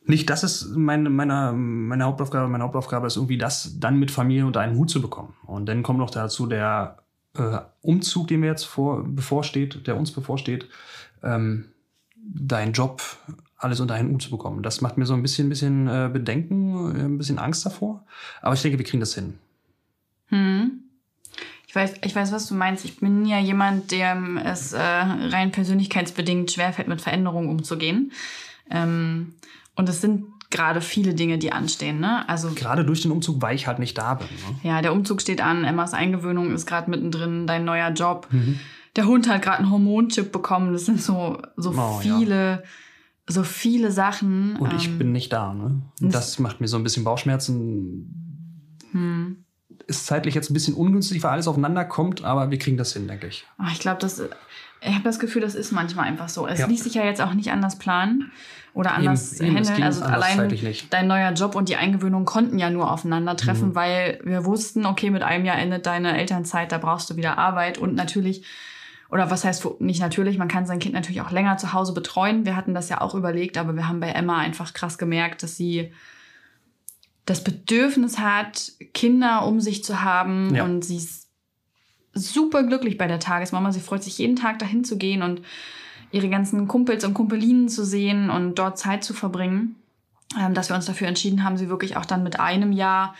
nicht, 0.04 0.30
das 0.30 0.44
ist 0.44 0.76
meine, 0.76 1.10
meine, 1.10 1.50
meine 1.52 2.04
Hauptaufgabe. 2.04 2.46
Meine 2.46 2.62
Hauptaufgabe 2.62 3.08
ist 3.08 3.16
irgendwie 3.16 3.36
das 3.36 3.80
dann 3.80 3.98
mit 3.98 4.12
Familie 4.12 4.46
unter 4.46 4.60
einen 4.60 4.76
Hut 4.76 4.90
zu 4.90 5.02
bekommen. 5.02 5.34
Und 5.44 5.66
dann 5.66 5.82
kommt 5.82 5.98
noch 5.98 6.10
dazu 6.10 6.46
der 6.46 6.98
äh, 7.36 7.58
Umzug, 7.80 8.28
den 8.28 8.40
mir 8.40 8.46
jetzt 8.46 8.64
vor, 8.64 9.02
bevorsteht, 9.02 9.88
der 9.88 9.96
uns 9.96 10.12
bevorsteht, 10.12 10.68
ähm, 11.24 11.64
deinen 12.14 12.74
Job 12.74 13.02
alles 13.56 13.80
unter 13.80 13.94
einen 13.94 14.12
Hut 14.12 14.22
zu 14.22 14.30
bekommen. 14.30 14.62
Das 14.62 14.82
macht 14.82 14.98
mir 14.98 15.04
so 15.04 15.14
ein 15.14 15.22
bisschen, 15.22 15.48
bisschen 15.48 15.88
äh, 15.88 16.08
Bedenken, 16.12 16.94
äh, 16.94 17.02
ein 17.06 17.18
bisschen 17.18 17.40
Angst 17.40 17.66
davor. 17.66 18.04
Aber 18.40 18.54
ich 18.54 18.62
denke, 18.62 18.78
wir 18.78 18.86
kriegen 18.86 19.00
das 19.00 19.16
hin. 19.16 19.40
Hm. 20.32 20.78
Ich 21.68 21.74
weiß, 21.74 21.94
ich 22.04 22.14
weiß, 22.14 22.32
was 22.32 22.46
du 22.48 22.54
meinst. 22.54 22.84
Ich 22.84 22.98
bin 23.00 23.24
ja 23.24 23.38
jemand, 23.38 23.90
dem 23.92 24.36
es 24.36 24.72
äh, 24.72 24.78
rein 24.80 25.52
persönlichkeitsbedingt 25.52 26.50
schwerfällt, 26.52 26.88
mit 26.88 27.00
Veränderungen 27.00 27.48
umzugehen. 27.48 28.12
Ähm, 28.70 29.34
und 29.74 29.88
es 29.88 30.00
sind 30.02 30.24
gerade 30.50 30.82
viele 30.82 31.14
Dinge, 31.14 31.38
die 31.38 31.50
anstehen. 31.52 31.98
Ne? 31.98 32.28
Also 32.28 32.50
Gerade 32.54 32.84
durch 32.84 33.00
den 33.00 33.10
Umzug, 33.10 33.40
weil 33.40 33.54
ich 33.56 33.66
halt 33.66 33.78
nicht 33.78 33.96
da 33.96 34.14
bin. 34.14 34.26
Ne? 34.26 34.68
ja, 34.68 34.82
der 34.82 34.92
Umzug 34.92 35.22
steht 35.22 35.40
an, 35.40 35.64
Emmas 35.64 35.94
Eingewöhnung 35.94 36.52
ist 36.52 36.66
gerade 36.66 36.90
mittendrin, 36.90 37.46
dein 37.46 37.64
neuer 37.64 37.90
Job. 37.90 38.28
Mhm. 38.30 38.60
Der 38.96 39.06
Hund 39.06 39.26
hat 39.30 39.40
gerade 39.40 39.60
einen 39.60 39.70
Hormonchip 39.70 40.30
bekommen. 40.30 40.74
Das 40.74 40.84
sind 40.84 41.00
so, 41.00 41.40
so 41.56 41.70
Oh, 41.70 42.00
ja. 42.02 42.18
viele, 42.18 42.62
so 43.26 43.42
viele 43.44 43.90
Sachen. 43.90 44.56
Und 44.56 44.74
ich 44.74 44.88
ähm, 44.88 44.98
bin 44.98 45.12
nicht 45.12 45.32
da. 45.32 45.54
Ne? 45.54 45.80
Das 46.00 46.38
macht 46.38 46.60
mir 46.60 46.68
so 46.68 46.76
ein 46.76 46.82
bisschen 46.84 47.02
Bauchschmerzen. 47.04 48.76
hm. 48.90 49.44
Ist 49.96 50.06
zeitlich 50.06 50.34
jetzt 50.34 50.50
ein 50.50 50.54
bisschen 50.54 50.74
ungünstig, 50.74 51.22
weil 51.22 51.30
alles 51.32 51.46
aufeinander 51.48 51.84
kommt, 51.84 52.24
aber 52.24 52.50
wir 52.50 52.58
kriegen 52.58 52.76
das 52.76 52.92
hin, 52.92 53.06
denke 53.08 53.26
ich. 53.26 53.44
Ah, 53.58 53.68
ich 53.72 53.78
glaube, 53.78 53.98
das. 54.00 54.20
Ich 54.84 54.92
habe 54.94 55.04
das 55.04 55.18
Gefühl, 55.20 55.42
das 55.42 55.54
ist 55.54 55.70
manchmal 55.70 56.06
einfach 56.06 56.28
so. 56.28 56.46
Es 56.46 56.58
Ja. 56.58 56.66
ließ 56.66 56.82
sich 56.84 56.94
ja 56.94 57.04
jetzt 57.04 57.20
auch 57.20 57.34
nicht 57.34 57.52
anders 57.52 57.78
planen 57.78 58.32
oder 58.74 58.94
anders 58.94 59.40
Eben, 59.40 59.56
handeln. 59.56 59.82
Also 59.82 60.02
anders 60.02 60.24
allein 60.38 60.58
dein 60.90 61.06
neuer 61.06 61.30
Job 61.32 61.54
und 61.54 61.68
die 61.68 61.76
Eingewöhnung 61.76 62.24
konnten 62.24 62.58
ja 62.58 62.68
nur 62.70 62.90
aufeinandertreffen, 62.90 63.68
Mhm. 63.68 63.74
weil 63.74 64.20
wir 64.24 64.44
wussten, 64.44 64.84
okay, 64.86 65.10
mit 65.10 65.22
einem 65.22 65.44
Jahr 65.44 65.58
endet 65.58 65.86
deine 65.86 66.18
Elternzeit, 66.18 66.72
da 66.72 66.78
brauchst 66.78 67.08
du 67.10 67.16
wieder 67.16 67.38
Arbeit 67.38 67.78
und 67.78 67.94
natürlich 67.94 68.44
oder 69.10 69.30
was 69.30 69.44
heißt 69.44 69.80
nicht 69.80 70.00
natürlich, 70.00 70.38
man 70.38 70.48
kann 70.48 70.64
sein 70.64 70.78
Kind 70.78 70.94
natürlich 70.94 71.20
auch 71.20 71.30
länger 71.30 71.58
zu 71.58 71.74
Hause 71.74 71.92
betreuen. 71.92 72.46
Wir 72.46 72.56
hatten 72.56 72.72
das 72.72 72.88
ja 72.88 73.02
auch 73.02 73.14
überlegt, 73.14 73.58
aber 73.58 73.74
wir 73.76 73.86
haben 73.86 74.00
bei 74.00 74.08
Emma 74.08 74.38
einfach 74.38 74.72
krass 74.72 74.96
gemerkt, 74.96 75.42
dass 75.42 75.54
sie 75.56 75.92
das 77.26 77.44
Bedürfnis 77.44 78.18
hat, 78.18 78.72
Kinder 78.94 79.46
um 79.46 79.60
sich 79.60 79.84
zu 79.84 80.02
haben 80.02 80.54
Ja. 80.54 80.64
und 80.64 80.84
sie 80.84 80.96
ist 80.96 81.28
super 82.14 82.62
glücklich 82.64 82.98
bei 82.98 83.06
der 83.06 83.20
Tagesmama. 83.20 83.72
Sie 83.72 83.80
freut 83.80 84.02
sich 84.02 84.18
jeden 84.18 84.36
Tag 84.36 84.58
dahin 84.58 84.84
zu 84.84 84.98
gehen 84.98 85.22
und 85.22 85.40
ihre 86.10 86.28
ganzen 86.28 86.68
Kumpels 86.68 87.04
und 87.04 87.14
Kumpelinen 87.14 87.68
zu 87.68 87.84
sehen 87.84 88.28
und 88.28 88.56
dort 88.56 88.78
Zeit 88.78 89.02
zu 89.02 89.14
verbringen, 89.14 89.76
ähm, 90.38 90.52
dass 90.52 90.68
wir 90.68 90.76
uns 90.76 90.84
dafür 90.84 91.08
entschieden 91.08 91.42
haben, 91.44 91.56
sie 91.56 91.68
wirklich 91.68 91.96
auch 91.96 92.04
dann 92.04 92.22
mit 92.22 92.38
einem 92.38 92.72
Jahr 92.72 93.14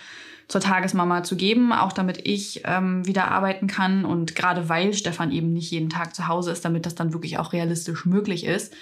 zur 0.49 0.61
Tagesmama 0.61 1.23
zu 1.23 1.37
geben, 1.37 1.73
auch 1.73 1.93
damit 1.93 2.27
ich 2.27 2.63
ähm, 2.65 3.07
wieder 3.07 3.29
arbeiten 3.31 3.67
kann 3.69 4.05
und 4.05 4.35
gerade 4.37 4.69
weil 4.69 4.93
Stefan 4.93 5.31
eben 5.33 5.55
nicht 5.55 5.71
jeden 5.71 5.89
Tag 5.89 6.15
zu 6.15 6.29
Hause 6.29 6.51
ist, 6.51 6.65
damit 6.65 6.85
das 6.85 6.95
dann 6.95 7.15
wirklich 7.15 7.39
auch 7.39 7.55
realistisch 7.55 8.05
möglich 8.05 8.45
ist. 8.45 8.75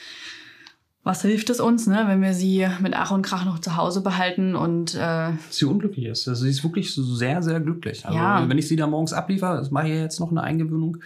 Was 1.03 1.23
hilft 1.23 1.49
es 1.49 1.61
uns, 1.61 1.87
ne, 1.87 2.05
wenn 2.07 2.21
wir 2.21 2.35
sie 2.35 2.67
mit 2.81 2.93
Ach 2.95 3.11
und 3.11 3.23
Krach 3.23 3.47
noch 3.47 3.59
zu 3.59 3.77
Hause 3.77 4.03
behalten 4.03 4.55
und 4.55 4.95
äh, 4.95 5.31
sie 5.49 5.65
unglücklich 5.65 6.05
ist. 6.05 6.29
Also 6.29 6.45
sie 6.45 6.51
ist 6.51 6.63
wirklich 6.63 6.93
so 6.95 7.03
sehr, 7.03 7.43
sehr 7.43 7.59
glücklich. 7.61 8.05
Also 8.05 8.19
Ja. 8.19 8.47
wenn 8.47 8.59
ich 8.59 8.69
sie 8.69 8.77
da 8.77 8.87
morgens 8.87 9.15
abliefere, 9.15 9.57
das 9.57 9.71
mache 9.71 9.89
ich 9.89 9.95
ja 9.95 10.01
jetzt 10.03 10.21
noch 10.21 10.31
eine 10.31 10.43
Eingewöhnung, 10.43 10.99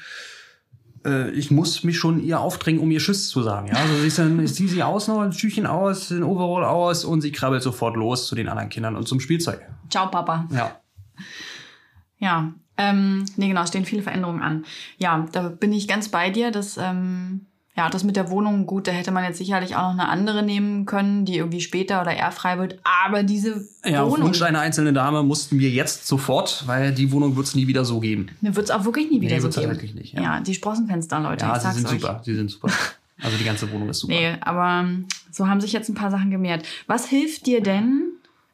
äh, 1.07 1.31
ich 1.31 1.53
muss 1.53 1.85
mich 1.85 1.97
schon 1.97 2.21
ihr 2.21 2.41
aufdrängen, 2.41 2.81
um 2.81 2.91
ihr 2.91 2.99
Tschüss 2.99 3.29
zu 3.29 3.43
sagen. 3.45 3.69
Ja? 3.69 3.75
Also 3.75 3.95
sie 4.01 4.07
ist 4.09 4.19
dann, 4.19 4.41
ich 4.43 4.53
ziehe 4.55 4.69
sie 4.69 4.83
aus, 4.83 5.07
noch 5.07 5.21
ein 5.21 5.33
Schüchchen 5.33 5.65
aus, 5.67 6.09
den 6.09 6.25
Overall 6.25 6.65
aus 6.65 7.05
und 7.05 7.21
sie 7.21 7.31
krabbelt 7.31 7.63
sofort 7.63 7.95
los 7.97 8.27
zu 8.27 8.35
den 8.35 8.49
anderen 8.49 8.71
Kindern 8.71 8.97
und 8.97 9.07
zum 9.07 9.21
Spielzeug. 9.21 9.61
Ciao, 9.91 10.11
Papa. 10.11 10.49
Ja. 10.51 10.81
Ja, 12.19 12.53
ähm, 12.79 13.25
nee, 13.37 13.47
genau, 13.49 13.65
stehen 13.67 13.85
viele 13.85 14.03
Veränderungen 14.03 14.43
an. 14.43 14.65
Ja, 14.99 15.27
da 15.31 15.49
bin 15.51 15.73
ich 15.73 15.87
ganz 15.87 16.09
bei 16.09 16.31
dir. 16.31 16.51
dass 16.51 16.77
ähm, 16.79 17.47
ja, 17.77 17.89
das 17.91 18.05
mit 18.05 18.15
der 18.15 18.31
Wohnung, 18.31 18.67
gut, 18.67 18.87
da 18.87 18.93
hätte 18.93 19.11
man 19.11 19.25
jetzt 19.25 19.39
sicherlich 19.39 19.75
auch 19.75 19.83
noch 19.83 19.99
eine 19.99 20.09
andere 20.09 20.43
nehmen 20.45 20.87
können, 20.87 21.25
die 21.25 21.37
irgendwie 21.39 21.61
später 21.61 22.01
oder 22.03 22.13
eher 22.15 22.31
frei 22.31 22.57
wird. 22.59 22.79
Aber 23.05 23.25
diese 23.25 23.67
Ja, 23.85 24.05
auf 24.05 24.13
Wohnung, 24.13 24.29
Wunsch 24.29 24.43
einer 24.43 24.61
einzelnen 24.61 24.95
Dame 24.95 25.23
mussten 25.25 25.59
wir 25.59 25.69
jetzt 25.71 26.07
sofort, 26.07 26.63
weil 26.67 26.93
die 26.95 27.11
Wohnung 27.11 27.35
wird 27.37 27.47
es 27.47 27.55
nie 27.57 27.67
wieder 27.67 27.85
so 27.85 27.99
geben. 27.99 28.29
ne, 28.41 28.55
wird 28.55 28.67
es 28.67 28.71
auch 28.71 28.85
wirklich 28.85 29.11
nie 29.11 29.21
wieder 29.21 29.35
Nee, 29.35 29.41
so 29.41 29.45
wird's 29.45 29.57
geben. 29.57 29.73
wirklich 29.73 29.95
nicht, 29.95 30.15
ja. 30.15 30.23
ja. 30.23 30.41
die 30.41 30.55
Sprossenfenster, 30.55 31.19
Leute, 31.21 31.45
Ja, 31.47 31.57
ich 31.57 31.63
sie 31.63 31.73
sind 31.73 31.87
euch. 31.87 32.01
super. 32.01 32.21
Sie 32.25 32.35
sind 32.37 32.51
super. 32.51 32.69
Also 33.23 33.37
die 33.39 33.45
ganze 33.45 33.71
Wohnung 33.73 33.89
ist 33.89 34.01
super. 34.01 34.13
Nee, 34.15 34.37
aber 34.41 34.81
ähm, 34.87 35.07
so 35.31 35.49
haben 35.49 35.61
sich 35.61 35.73
jetzt 35.73 35.89
ein 35.89 35.95
paar 35.95 36.11
Sachen 36.11 36.31
gemehrt. 36.31 36.65
Was 36.87 37.07
hilft 37.07 37.47
dir 37.47 37.63
denn, 37.63 38.03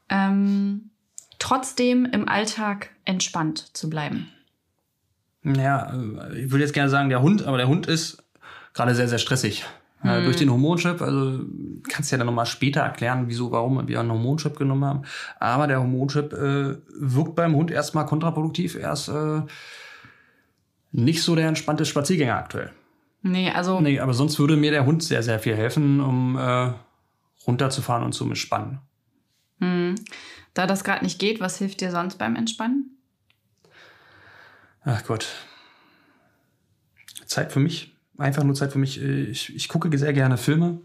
ähm, 0.09 0.91
trotzdem 1.39 2.05
im 2.07 2.29
Alltag 2.29 2.91
entspannt 3.05 3.71
zu 3.77 3.89
bleiben? 3.91 4.29
Ja, 5.45 5.93
äh, 5.93 6.39
ich 6.45 6.51
würde 6.51 6.65
jetzt 6.65 6.75
gerne 6.75 6.91
sagen, 6.91 7.09
der 7.09 7.23
Hund, 7.23 7.43
aber 7.47 7.57
der 7.57 7.69
Hund 7.69 7.87
ist 7.87 8.23
gerade 8.75 8.95
sehr, 8.95 9.09
sehr 9.09 9.19
stressig. 9.19 9.65
Äh, 10.03 10.23
durch 10.23 10.37
den 10.37 10.51
Hormonchip, 10.51 11.03
also 11.03 11.41
kannst 11.91 12.11
du 12.11 12.15
ja 12.15 12.19
dann 12.19 12.27
nochmal 12.27 12.47
später 12.47 12.81
erklären, 12.81 13.25
wieso, 13.27 13.51
warum 13.53 13.87
wir 13.87 14.01
einen 14.01 14.11
Hormonchip 14.11 14.57
genommen 14.57 14.85
haben. 14.85 15.03
Aber 15.39 15.67
der 15.67 15.81
Hormonchip 15.81 16.33
äh, 16.33 16.77
wirkt 16.89 17.35
beim 17.35 17.55
Hund 17.55 17.71
erstmal 17.71 18.07
kontraproduktiv. 18.07 18.77
Er 18.77 18.95
ist 18.95 19.09
äh, 19.09 19.43
nicht 20.93 21.23
so 21.23 21.37
der 21.37 21.49
entspannte 21.49 21.85
Spaziergänger 21.85 22.37
aktuell. 22.37 22.71
Nee, 23.23 23.51
also 23.51 23.81
Nee, 23.81 24.01
aber 24.01 24.15
sonst 24.15 24.39
würde 24.39 24.57
mir 24.57 24.71
der 24.71 24.87
Hund 24.87 25.03
sehr, 25.03 25.23
sehr 25.23 25.39
viel 25.39 25.55
helfen, 25.55 26.01
um 26.01 26.39
äh, 26.39 26.73
runterzufahren 27.47 28.03
und 28.03 28.13
zu 28.13 28.25
entspannen. 28.25 28.79
hm, 29.59 29.97
da 30.55 30.67
das 30.67 30.83
gerade 30.83 31.05
nicht 31.05 31.19
geht, 31.19 31.41
was 31.41 31.59
hilft 31.59 31.83
dir 31.83 31.91
sonst 31.91 32.17
beim 32.17 32.37
Entspannen? 32.37 32.97
Ach 34.83 35.05
Gott. 35.05 35.29
Zeit 37.27 37.53
für 37.53 37.61
mich. 37.61 37.95
Einfach 38.21 38.45
nur 38.45 38.55
Zeit 38.55 38.73
für 38.73 38.79
mich. 38.79 39.01
Ich, 39.01 39.55
ich 39.55 39.69
gucke 39.69 39.97
sehr 39.97 40.13
gerne 40.13 40.37
Filme. 40.37 40.81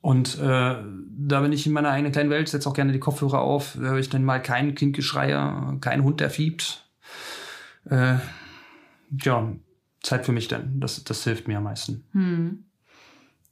Und 0.00 0.36
äh, 0.40 0.76
da 1.16 1.40
bin 1.40 1.52
ich 1.52 1.64
in 1.64 1.72
meiner 1.72 1.90
eigenen 1.90 2.10
kleinen 2.10 2.30
Welt, 2.30 2.48
setze 2.48 2.68
auch 2.68 2.74
gerne 2.74 2.92
die 2.92 2.98
Kopfhörer 2.98 3.40
auf. 3.40 3.76
Höre 3.76 3.98
ich 3.98 4.08
dann 4.08 4.24
mal 4.24 4.42
kein 4.42 4.74
Kindgeschrei, 4.74 5.28
kein 5.80 6.02
Hund, 6.02 6.18
der 6.18 6.28
fiebt. 6.28 6.84
Äh, 7.88 8.16
ja, 9.22 9.52
Zeit 10.02 10.26
für 10.26 10.32
mich 10.32 10.48
dann. 10.48 10.80
Das, 10.80 11.04
das 11.04 11.22
hilft 11.22 11.46
mir 11.46 11.58
am 11.58 11.64
meisten. 11.64 12.04
Hm. 12.12 12.64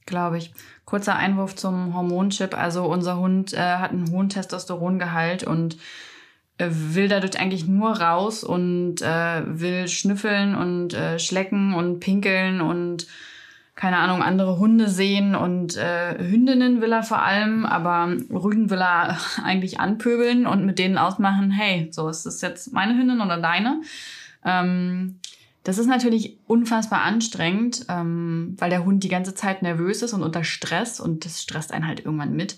Glaube 0.07 0.38
ich. 0.38 0.53
Kurzer 0.85 1.14
Einwurf 1.14 1.55
zum 1.55 1.95
Hormonchip. 1.95 2.59
Also 2.59 2.85
unser 2.85 3.16
Hund 3.16 3.53
äh, 3.53 3.59
hat 3.59 3.93
einen 3.93 4.11
hohen 4.11 4.29
Testosterongehalt 4.29 5.45
und 5.45 5.75
äh, 5.75 5.79
will 6.68 7.09
dadurch 7.09 7.38
eigentlich 7.38 7.66
nur 7.66 8.01
raus 8.01 8.44
und 8.44 9.03
äh, 9.03 9.42
will 9.46 9.88
schnüffeln 9.88 10.55
und 10.55 10.94
äh, 10.94 11.18
schlecken 11.18 11.75
und 11.75 12.01
pinkeln 12.01 12.61
und 12.61 13.07
keine 13.81 13.96
Ahnung, 13.96 14.23
andere 14.23 14.59
Hunde 14.59 14.90
sehen 14.90 15.35
und 15.35 15.75
äh, 15.79 16.18
Hündinnen 16.18 16.83
will 16.83 16.92
er 16.92 17.03
vor 17.03 17.23
allem, 17.23 17.64
aber 17.64 18.14
Rüden 18.29 18.68
will 18.68 18.83
er 18.83 19.18
eigentlich 19.42 19.81
anpöbeln 19.81 20.46
und 20.46 20.66
mit 20.66 20.79
denen 20.79 20.99
ausmachen, 20.99 21.51
hey, 21.51 21.88
so 21.90 22.09
ist 22.09 22.27
das 22.27 22.42
jetzt 22.42 22.75
meine 22.75 22.99
Hündin 22.99 23.23
oder 23.23 23.38
deine. 23.38 23.81
Ähm, 24.44 25.18
das 25.64 25.79
ist 25.79 25.87
natürlich 25.87 26.38
unfassbar 26.46 27.03
anstrengend, 27.03 27.87
ähm, 27.88 28.55
weil 28.59 28.70
der 28.70 28.85
Hund 28.85 29.03
die 29.03 29.09
ganze 29.09 29.35
Zeit 29.35 29.62
nervös 29.62 30.03
ist 30.03 30.12
und 30.12 30.23
unter 30.23 30.44
Stress 30.44 31.01
und 31.01 31.25
das 31.25 31.42
stresst 31.42 31.73
einen 31.73 31.87
halt 31.87 32.05
irgendwann 32.05 32.35
mit. 32.35 32.57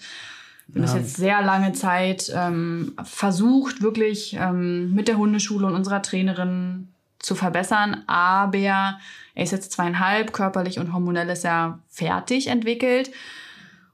Wir 0.69 0.83
haben 0.83 0.83
das 0.83 0.95
jetzt 0.95 1.17
sehr 1.17 1.43
lange 1.43 1.73
Zeit 1.73 2.33
ähm, 2.35 2.95
versucht, 3.05 3.83
wirklich 3.83 4.37
ähm, 4.41 4.95
mit 4.95 5.09
der 5.09 5.19
Hundeschule 5.19 5.67
und 5.67 5.75
unserer 5.75 6.03
Trainerin 6.03 6.89
zu 7.19 7.35
verbessern, 7.35 8.03
aber 8.07 8.59
er 8.59 8.99
ist 9.45 9.53
jetzt 9.53 9.73
zweieinhalb, 9.73 10.33
körperlich 10.33 10.79
und 10.79 10.93
hormonell 10.93 11.29
ist 11.29 11.45
er 11.45 11.79
fertig 11.89 12.49
entwickelt. 12.49 13.11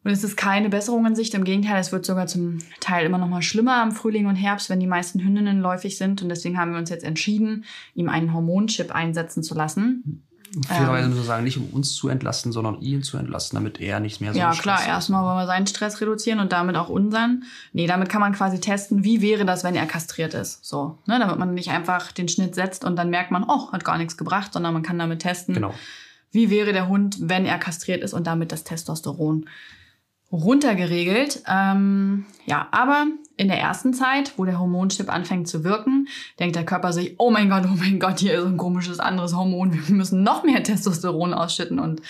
Und 0.05 0.13
es 0.13 0.25
ist 0.25 0.37
keine 0.37 0.71
Besserung 0.71 1.05
in 1.05 1.17
Sicht. 1.17 1.35
Im 1.35 1.45
Gegenteil, 1.45 1.81
es 1.81 1.93
wird 1.93 2.07
sogar 2.07 2.27
zum 2.27 2.61
Teil 2.81 3.05
immer 3.05 3.19
noch 3.19 3.29
mal 3.29 3.43
schlimmer 3.43 3.83
im 3.83 3.93
Frühling 3.93 4.27
und 4.27 4.37
Herbst, 4.37 4.71
wenn 4.71 4.81
die 4.81 4.87
meisten 4.87 5.21
Hündinnen 5.21 5.61
läufig 5.61 5.99
sind. 5.99 6.23
Und 6.23 6.29
deswegen 6.29 6.57
haben 6.57 6.73
wir 6.73 6.79
uns 6.79 6.89
jetzt 6.89 7.05
entschieden, 7.05 7.65
ihm 7.95 8.09
einen 8.09 8.33
Hormonchip 8.33 8.95
einsetzen 8.95 9.43
zu 9.43 9.55
lassen. 9.55 10.27
Fairerweise 10.67 11.05
ähm, 11.05 11.11
müssen 11.11 11.23
wir 11.23 11.27
sagen, 11.27 11.45
nicht 11.45 11.57
um 11.57 11.69
uns 11.71 11.95
zu 11.95 12.09
entlasten, 12.09 12.53
sondern 12.53 12.81
ihn 12.81 13.03
zu 13.03 13.17
entlasten, 13.17 13.57
damit 13.57 13.81
er 13.81 14.01
nicht 14.01 14.21
mehr 14.21 14.33
so 14.33 14.39
Ja, 14.39 14.53
klar, 14.53 14.85
erstmal 14.87 15.25
wollen 15.25 15.37
wir 15.37 15.47
seinen 15.47 15.67
Stress 15.67 16.01
reduzieren 16.01 16.41
und 16.41 16.53
damit 16.53 16.77
auch 16.77 16.89
unseren. 16.89 17.45
Nee, 17.73 17.87
damit 17.87 18.09
kann 18.09 18.21
man 18.21 18.33
quasi 18.33 18.61
testen, 18.61 19.05
wie 19.05 19.21
wäre 19.21 19.45
das, 19.45 19.65
wenn 19.65 19.75
er 19.75 19.87
kastriert 19.87 20.35
ist. 20.35 20.65
So, 20.65 20.99
ne, 21.07 21.19
damit 21.19 21.39
man 21.39 21.55
nicht 21.55 21.71
einfach 21.71 22.13
den 22.13 22.29
Schnitt 22.29 22.55
setzt 22.55 22.85
und 22.85 22.97
dann 22.97 23.11
merkt 23.11 23.31
man, 23.31 23.45
oh, 23.45 23.73
hat 23.73 23.85
gar 23.85 23.99
nichts 23.99 24.17
gebracht, 24.17 24.53
sondern 24.53 24.73
man 24.73 24.83
kann 24.83 24.99
damit 24.99 25.21
testen, 25.21 25.55
genau. 25.55 25.75
wie 26.31 26.51
wäre 26.51 26.73
der 26.73 26.89
Hund, 26.89 27.17
wenn 27.21 27.45
er 27.47 27.59
kastriert 27.59 28.03
ist 28.03 28.15
und 28.15 28.27
damit 28.27 28.53
das 28.53 28.65
Testosteron 28.65 29.47
runtergeregelt. 30.33 31.43
Ähm, 31.47 32.27
ja, 32.47 32.69
aber 32.71 33.07
in 33.39 33.49
der 33.49 33.59
ersten 33.59 33.95
Zeit, 33.95 34.35
wo 34.37 34.45
der 34.45 34.59
Hormonchip 34.59 35.11
anfängt 35.11 35.49
zu 35.49 35.65
wirken, 35.65 36.09
denkt 36.39 36.57
der 36.57 36.67
Körper 36.67 36.93
sich, 36.93 37.15
oh 37.19 37.31
mein 37.31 37.49
Gott, 37.49 37.65
oh 37.65 37.77
mein 37.77 37.99
Gott, 37.99 38.19
hier 38.19 38.39
ist 38.39 38.45
ein 38.45 38.57
komisches 38.57 38.99
anderes 38.99 39.35
Hormon, 39.35 39.73
wir 39.73 39.95
müssen 39.95 40.23
noch 40.23 40.43
mehr 40.43 40.63
Testosteron 40.65 41.33
ausschütten 41.33 41.79
und 41.79 42.03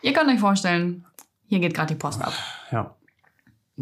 ihr 0.00 0.12
könnt 0.12 0.30
euch 0.30 0.40
vorstellen, 0.40 1.04
hier 1.48 1.58
geht 1.58 1.74
gerade 1.74 1.94
die 1.94 1.98
Post 1.98 2.22
ab. 2.22 2.32
Ja. 2.70 2.94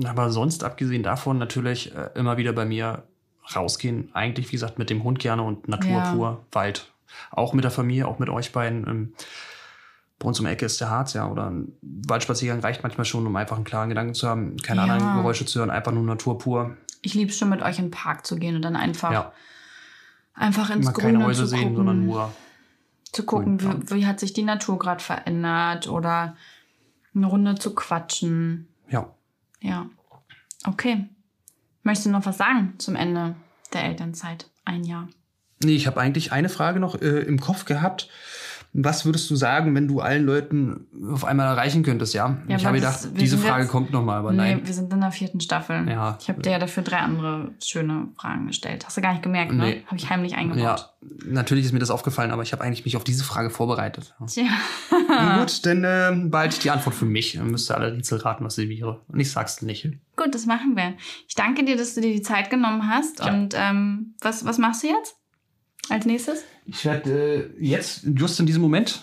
Aber 0.04 0.30
sonst, 0.30 0.64
abgesehen 0.64 1.02
davon, 1.02 1.38
natürlich 1.38 1.94
äh, 1.94 2.11
immer 2.14 2.37
wieder 2.37 2.52
bei 2.52 2.64
mir 2.64 3.04
rausgehen. 3.54 4.11
Eigentlich, 4.12 4.48
wie 4.48 4.52
gesagt, 4.52 4.78
mit 4.78 4.90
dem 4.90 5.04
Hund 5.04 5.18
gerne 5.18 5.42
und 5.42 5.68
Natur 5.68 5.90
ja. 5.90 6.12
pur, 6.12 6.44
Wald. 6.52 6.92
Auch 7.30 7.52
mit 7.52 7.64
der 7.64 7.70
Familie, 7.70 8.06
auch 8.06 8.18
mit 8.18 8.28
euch 8.28 8.52
beiden. 8.52 8.87
Ähm, 8.87 9.14
bei 10.18 10.28
uns 10.28 10.40
um 10.40 10.46
die 10.46 10.52
Ecke 10.52 10.66
ist 10.66 10.80
der 10.80 10.90
Harz, 10.90 11.12
ja, 11.12 11.28
oder 11.28 11.50
ein 11.50 11.72
Waldspaziergang 11.82 12.61
reicht 12.61 12.82
manchmal 12.82 13.04
schon, 13.04 13.26
um 13.26 13.37
einfach 13.37 13.56
einen 13.56 13.64
klaren 13.64 13.90
Gedanken 13.90 14.14
zu 14.14 14.28
haben, 14.28 14.56
keine 14.59 14.87
ja. 14.87 14.92
anderen 14.92 15.16
Geräusche 15.16 15.44
zu 15.44 15.59
hören, 15.59 15.70
einfach 15.70 15.92
nur 15.92 16.04
Natur 16.04 16.38
pur. 16.38 16.76
Ich 17.02 17.14
liebe 17.14 17.30
es 17.30 17.38
schon, 17.38 17.48
mit 17.48 17.62
euch 17.62 17.78
in 17.78 17.87
den 17.87 17.90
Park 17.90 18.26
zu 18.26 18.37
gehen 18.37 18.56
und 18.56 18.62
dann 18.62 18.76
einfach, 18.76 19.12
ja. 19.12 19.32
einfach 20.35 20.70
ins 20.70 20.87
Mal 20.87 20.92
Grüne 20.92 21.12
keine 21.14 21.24
Häuser 21.24 21.46
sehen, 21.46 21.61
gucken, 21.61 21.76
sondern 21.76 22.06
nur 22.06 22.32
zu 23.12 23.24
gucken, 23.24 23.61
wie, 23.61 23.90
wie, 23.90 24.06
hat 24.06 24.20
sich 24.20 24.32
die 24.32 24.42
Natur 24.42 24.78
gerade 24.78 25.02
verändert 25.02 25.88
oder 25.88 26.37
eine 27.14 27.26
Runde 27.26 27.54
zu 27.54 27.74
quatschen. 27.74 28.68
Ja. 28.88 29.09
Ja. 29.61 29.87
Okay. 30.64 31.09
Möchtest 31.82 32.06
du 32.06 32.11
noch 32.11 32.26
was 32.26 32.37
sagen 32.37 32.74
zum 32.78 32.96
Ende 32.96 33.37
der 33.72 33.85
Elternzeit? 33.85 34.50
Ein 34.64 34.85
Jahr. 34.85 35.09
Nee, 35.62 35.76
ich 35.76 35.87
habe 35.87 36.00
eigentlich 36.00 36.32
eine 36.32 36.48
Frage 36.48 36.80
noch 36.80 37.00
äh, 37.00 37.20
im 37.20 37.40
Kopf 37.40 37.64
gehabt. 37.64 38.11
Was 38.72 39.05
würdest 39.05 39.31
du 39.31 39.37
sagen, 39.37 39.74
wenn 39.74 39.88
du 39.88 40.00
allen 40.00 40.24
Leuten 40.24 40.87
auf 41.11 41.24
einmal 41.24 41.46
erreichen 41.46 41.83
könntest, 41.83 42.12
ja? 42.14 42.37
ja 42.46 42.57
ich 42.57 42.66
habe 42.66 42.76
gedacht, 42.76 43.09
diese 43.18 43.38
Frage 43.38 43.62
jetzt, 43.62 43.72
kommt 43.72 43.90
nochmal, 43.90 44.18
aber 44.18 44.33
nee, 44.33 44.37
nein. 44.37 44.61
wir 44.64 44.74
sind 44.74 44.92
in 44.92 45.00
der 45.00 45.11
vierten 45.11 45.40
Staffel. 45.40 45.88
Ja. 45.88 46.18
Ich 46.20 46.29
habe 46.29 46.42
dir 46.42 46.52
ja 46.52 46.59
dafür 46.59 46.83
drei 46.83 46.98
andere 46.98 47.52
schöne 47.64 48.09
Fragen 48.16 48.46
gestellt. 48.46 48.85
Hast 48.85 48.96
du 48.96 49.00
gar 49.00 49.12
nicht 49.12 49.22
gemerkt, 49.22 49.52
ne? 49.52 49.64
Nee. 49.64 49.85
Habe 49.87 49.96
ich 49.96 50.11
heimlich 50.11 50.35
eingebaut. 50.35 50.61
Ja, 50.61 50.90
natürlich 51.26 51.64
ist 51.64 51.72
mir 51.72 51.79
das 51.79 51.90
aufgefallen, 51.90 52.31
aber 52.31 52.42
ich 52.42 52.52
habe 52.52 52.62
eigentlich 52.62 52.85
mich 52.85 52.96
auf 52.96 53.05
diese 53.05 53.24
Frage 53.24 53.50
vorbereitet. 53.50 54.14
Tja. 54.26 54.44
Na 55.09 55.38
gut, 55.38 55.64
dann 55.64 55.85
äh, 55.85 56.48
ich 56.48 56.59
die 56.59 56.70
Antwort 56.70 56.94
für 56.94 57.07
mich. 57.07 57.35
Dann 57.35 57.50
müsst 57.50 57.70
ihr 57.70 57.76
alle 57.76 57.92
Rätsel 57.92 58.18
raten, 58.18 58.44
was 58.44 58.57
sie 58.57 58.68
wäre. 58.68 59.00
Und 59.09 59.20
ich 59.20 59.31
sag's 59.31 59.62
nicht. 59.62 59.88
Gut, 60.16 60.35
das 60.35 60.46
machen 60.46 60.76
wir. 60.76 60.94
Ich 61.29 61.35
danke 61.35 61.64
dir, 61.64 61.76
dass 61.76 61.94
du 61.94 62.00
dir 62.00 62.12
die 62.12 62.22
Zeit 62.22 62.50
genommen 62.50 62.88
hast. 62.88 63.20
Ja. 63.20 63.33
Und 63.33 63.55
ähm, 63.57 64.14
was, 64.20 64.44
was 64.44 64.59
machst 64.59 64.83
du 64.83 64.88
jetzt? 64.88 65.16
Als 65.88 66.07
nächstes? 66.07 66.44
Ich 66.64 66.85
werde 66.85 67.51
äh, 67.59 67.64
jetzt, 67.64 68.07
just 68.16 68.40
in 68.40 68.46
diesem 68.46 68.62
Moment. 68.62 69.03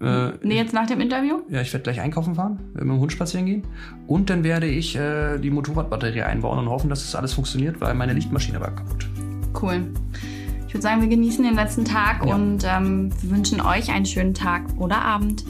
Äh, 0.00 0.32
nee, 0.42 0.56
jetzt 0.56 0.72
nach 0.72 0.86
dem 0.86 1.00
Interview? 1.00 1.40
Ja, 1.48 1.60
ich 1.60 1.72
werde 1.72 1.82
gleich 1.82 2.00
einkaufen 2.00 2.36
fahren, 2.36 2.60
mit 2.72 2.82
dem 2.82 2.98
Hund 2.98 3.12
spazieren 3.12 3.46
gehen. 3.46 3.64
Und 4.06 4.30
dann 4.30 4.44
werde 4.44 4.66
ich 4.66 4.96
äh, 4.96 5.38
die 5.38 5.50
Motorradbatterie 5.50 6.22
einbauen 6.22 6.58
und 6.58 6.68
hoffen, 6.68 6.88
dass 6.88 7.02
das 7.02 7.14
alles 7.14 7.34
funktioniert, 7.34 7.80
weil 7.80 7.94
meine 7.94 8.12
Lichtmaschine 8.12 8.60
war 8.60 8.74
kaputt. 8.74 9.08
Cool. 9.60 9.92
Ich 10.66 10.74
würde 10.74 10.82
sagen, 10.82 11.00
wir 11.00 11.08
genießen 11.08 11.42
den 11.42 11.54
letzten 11.54 11.84
Tag 11.84 12.24
ja. 12.24 12.34
und 12.34 12.62
ähm, 12.64 13.10
wir 13.22 13.30
wünschen 13.30 13.60
euch 13.60 13.90
einen 13.90 14.06
schönen 14.06 14.34
Tag 14.34 14.62
oder 14.78 15.00
Abend. 15.02 15.44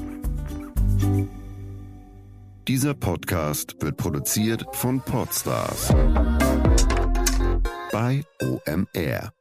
Dieser 2.68 2.94
Podcast 2.94 3.76
wird 3.80 3.96
produziert 3.96 4.64
von 4.72 5.00
Podstars 5.00 5.92
bei 7.90 8.22
OMR. 8.40 9.32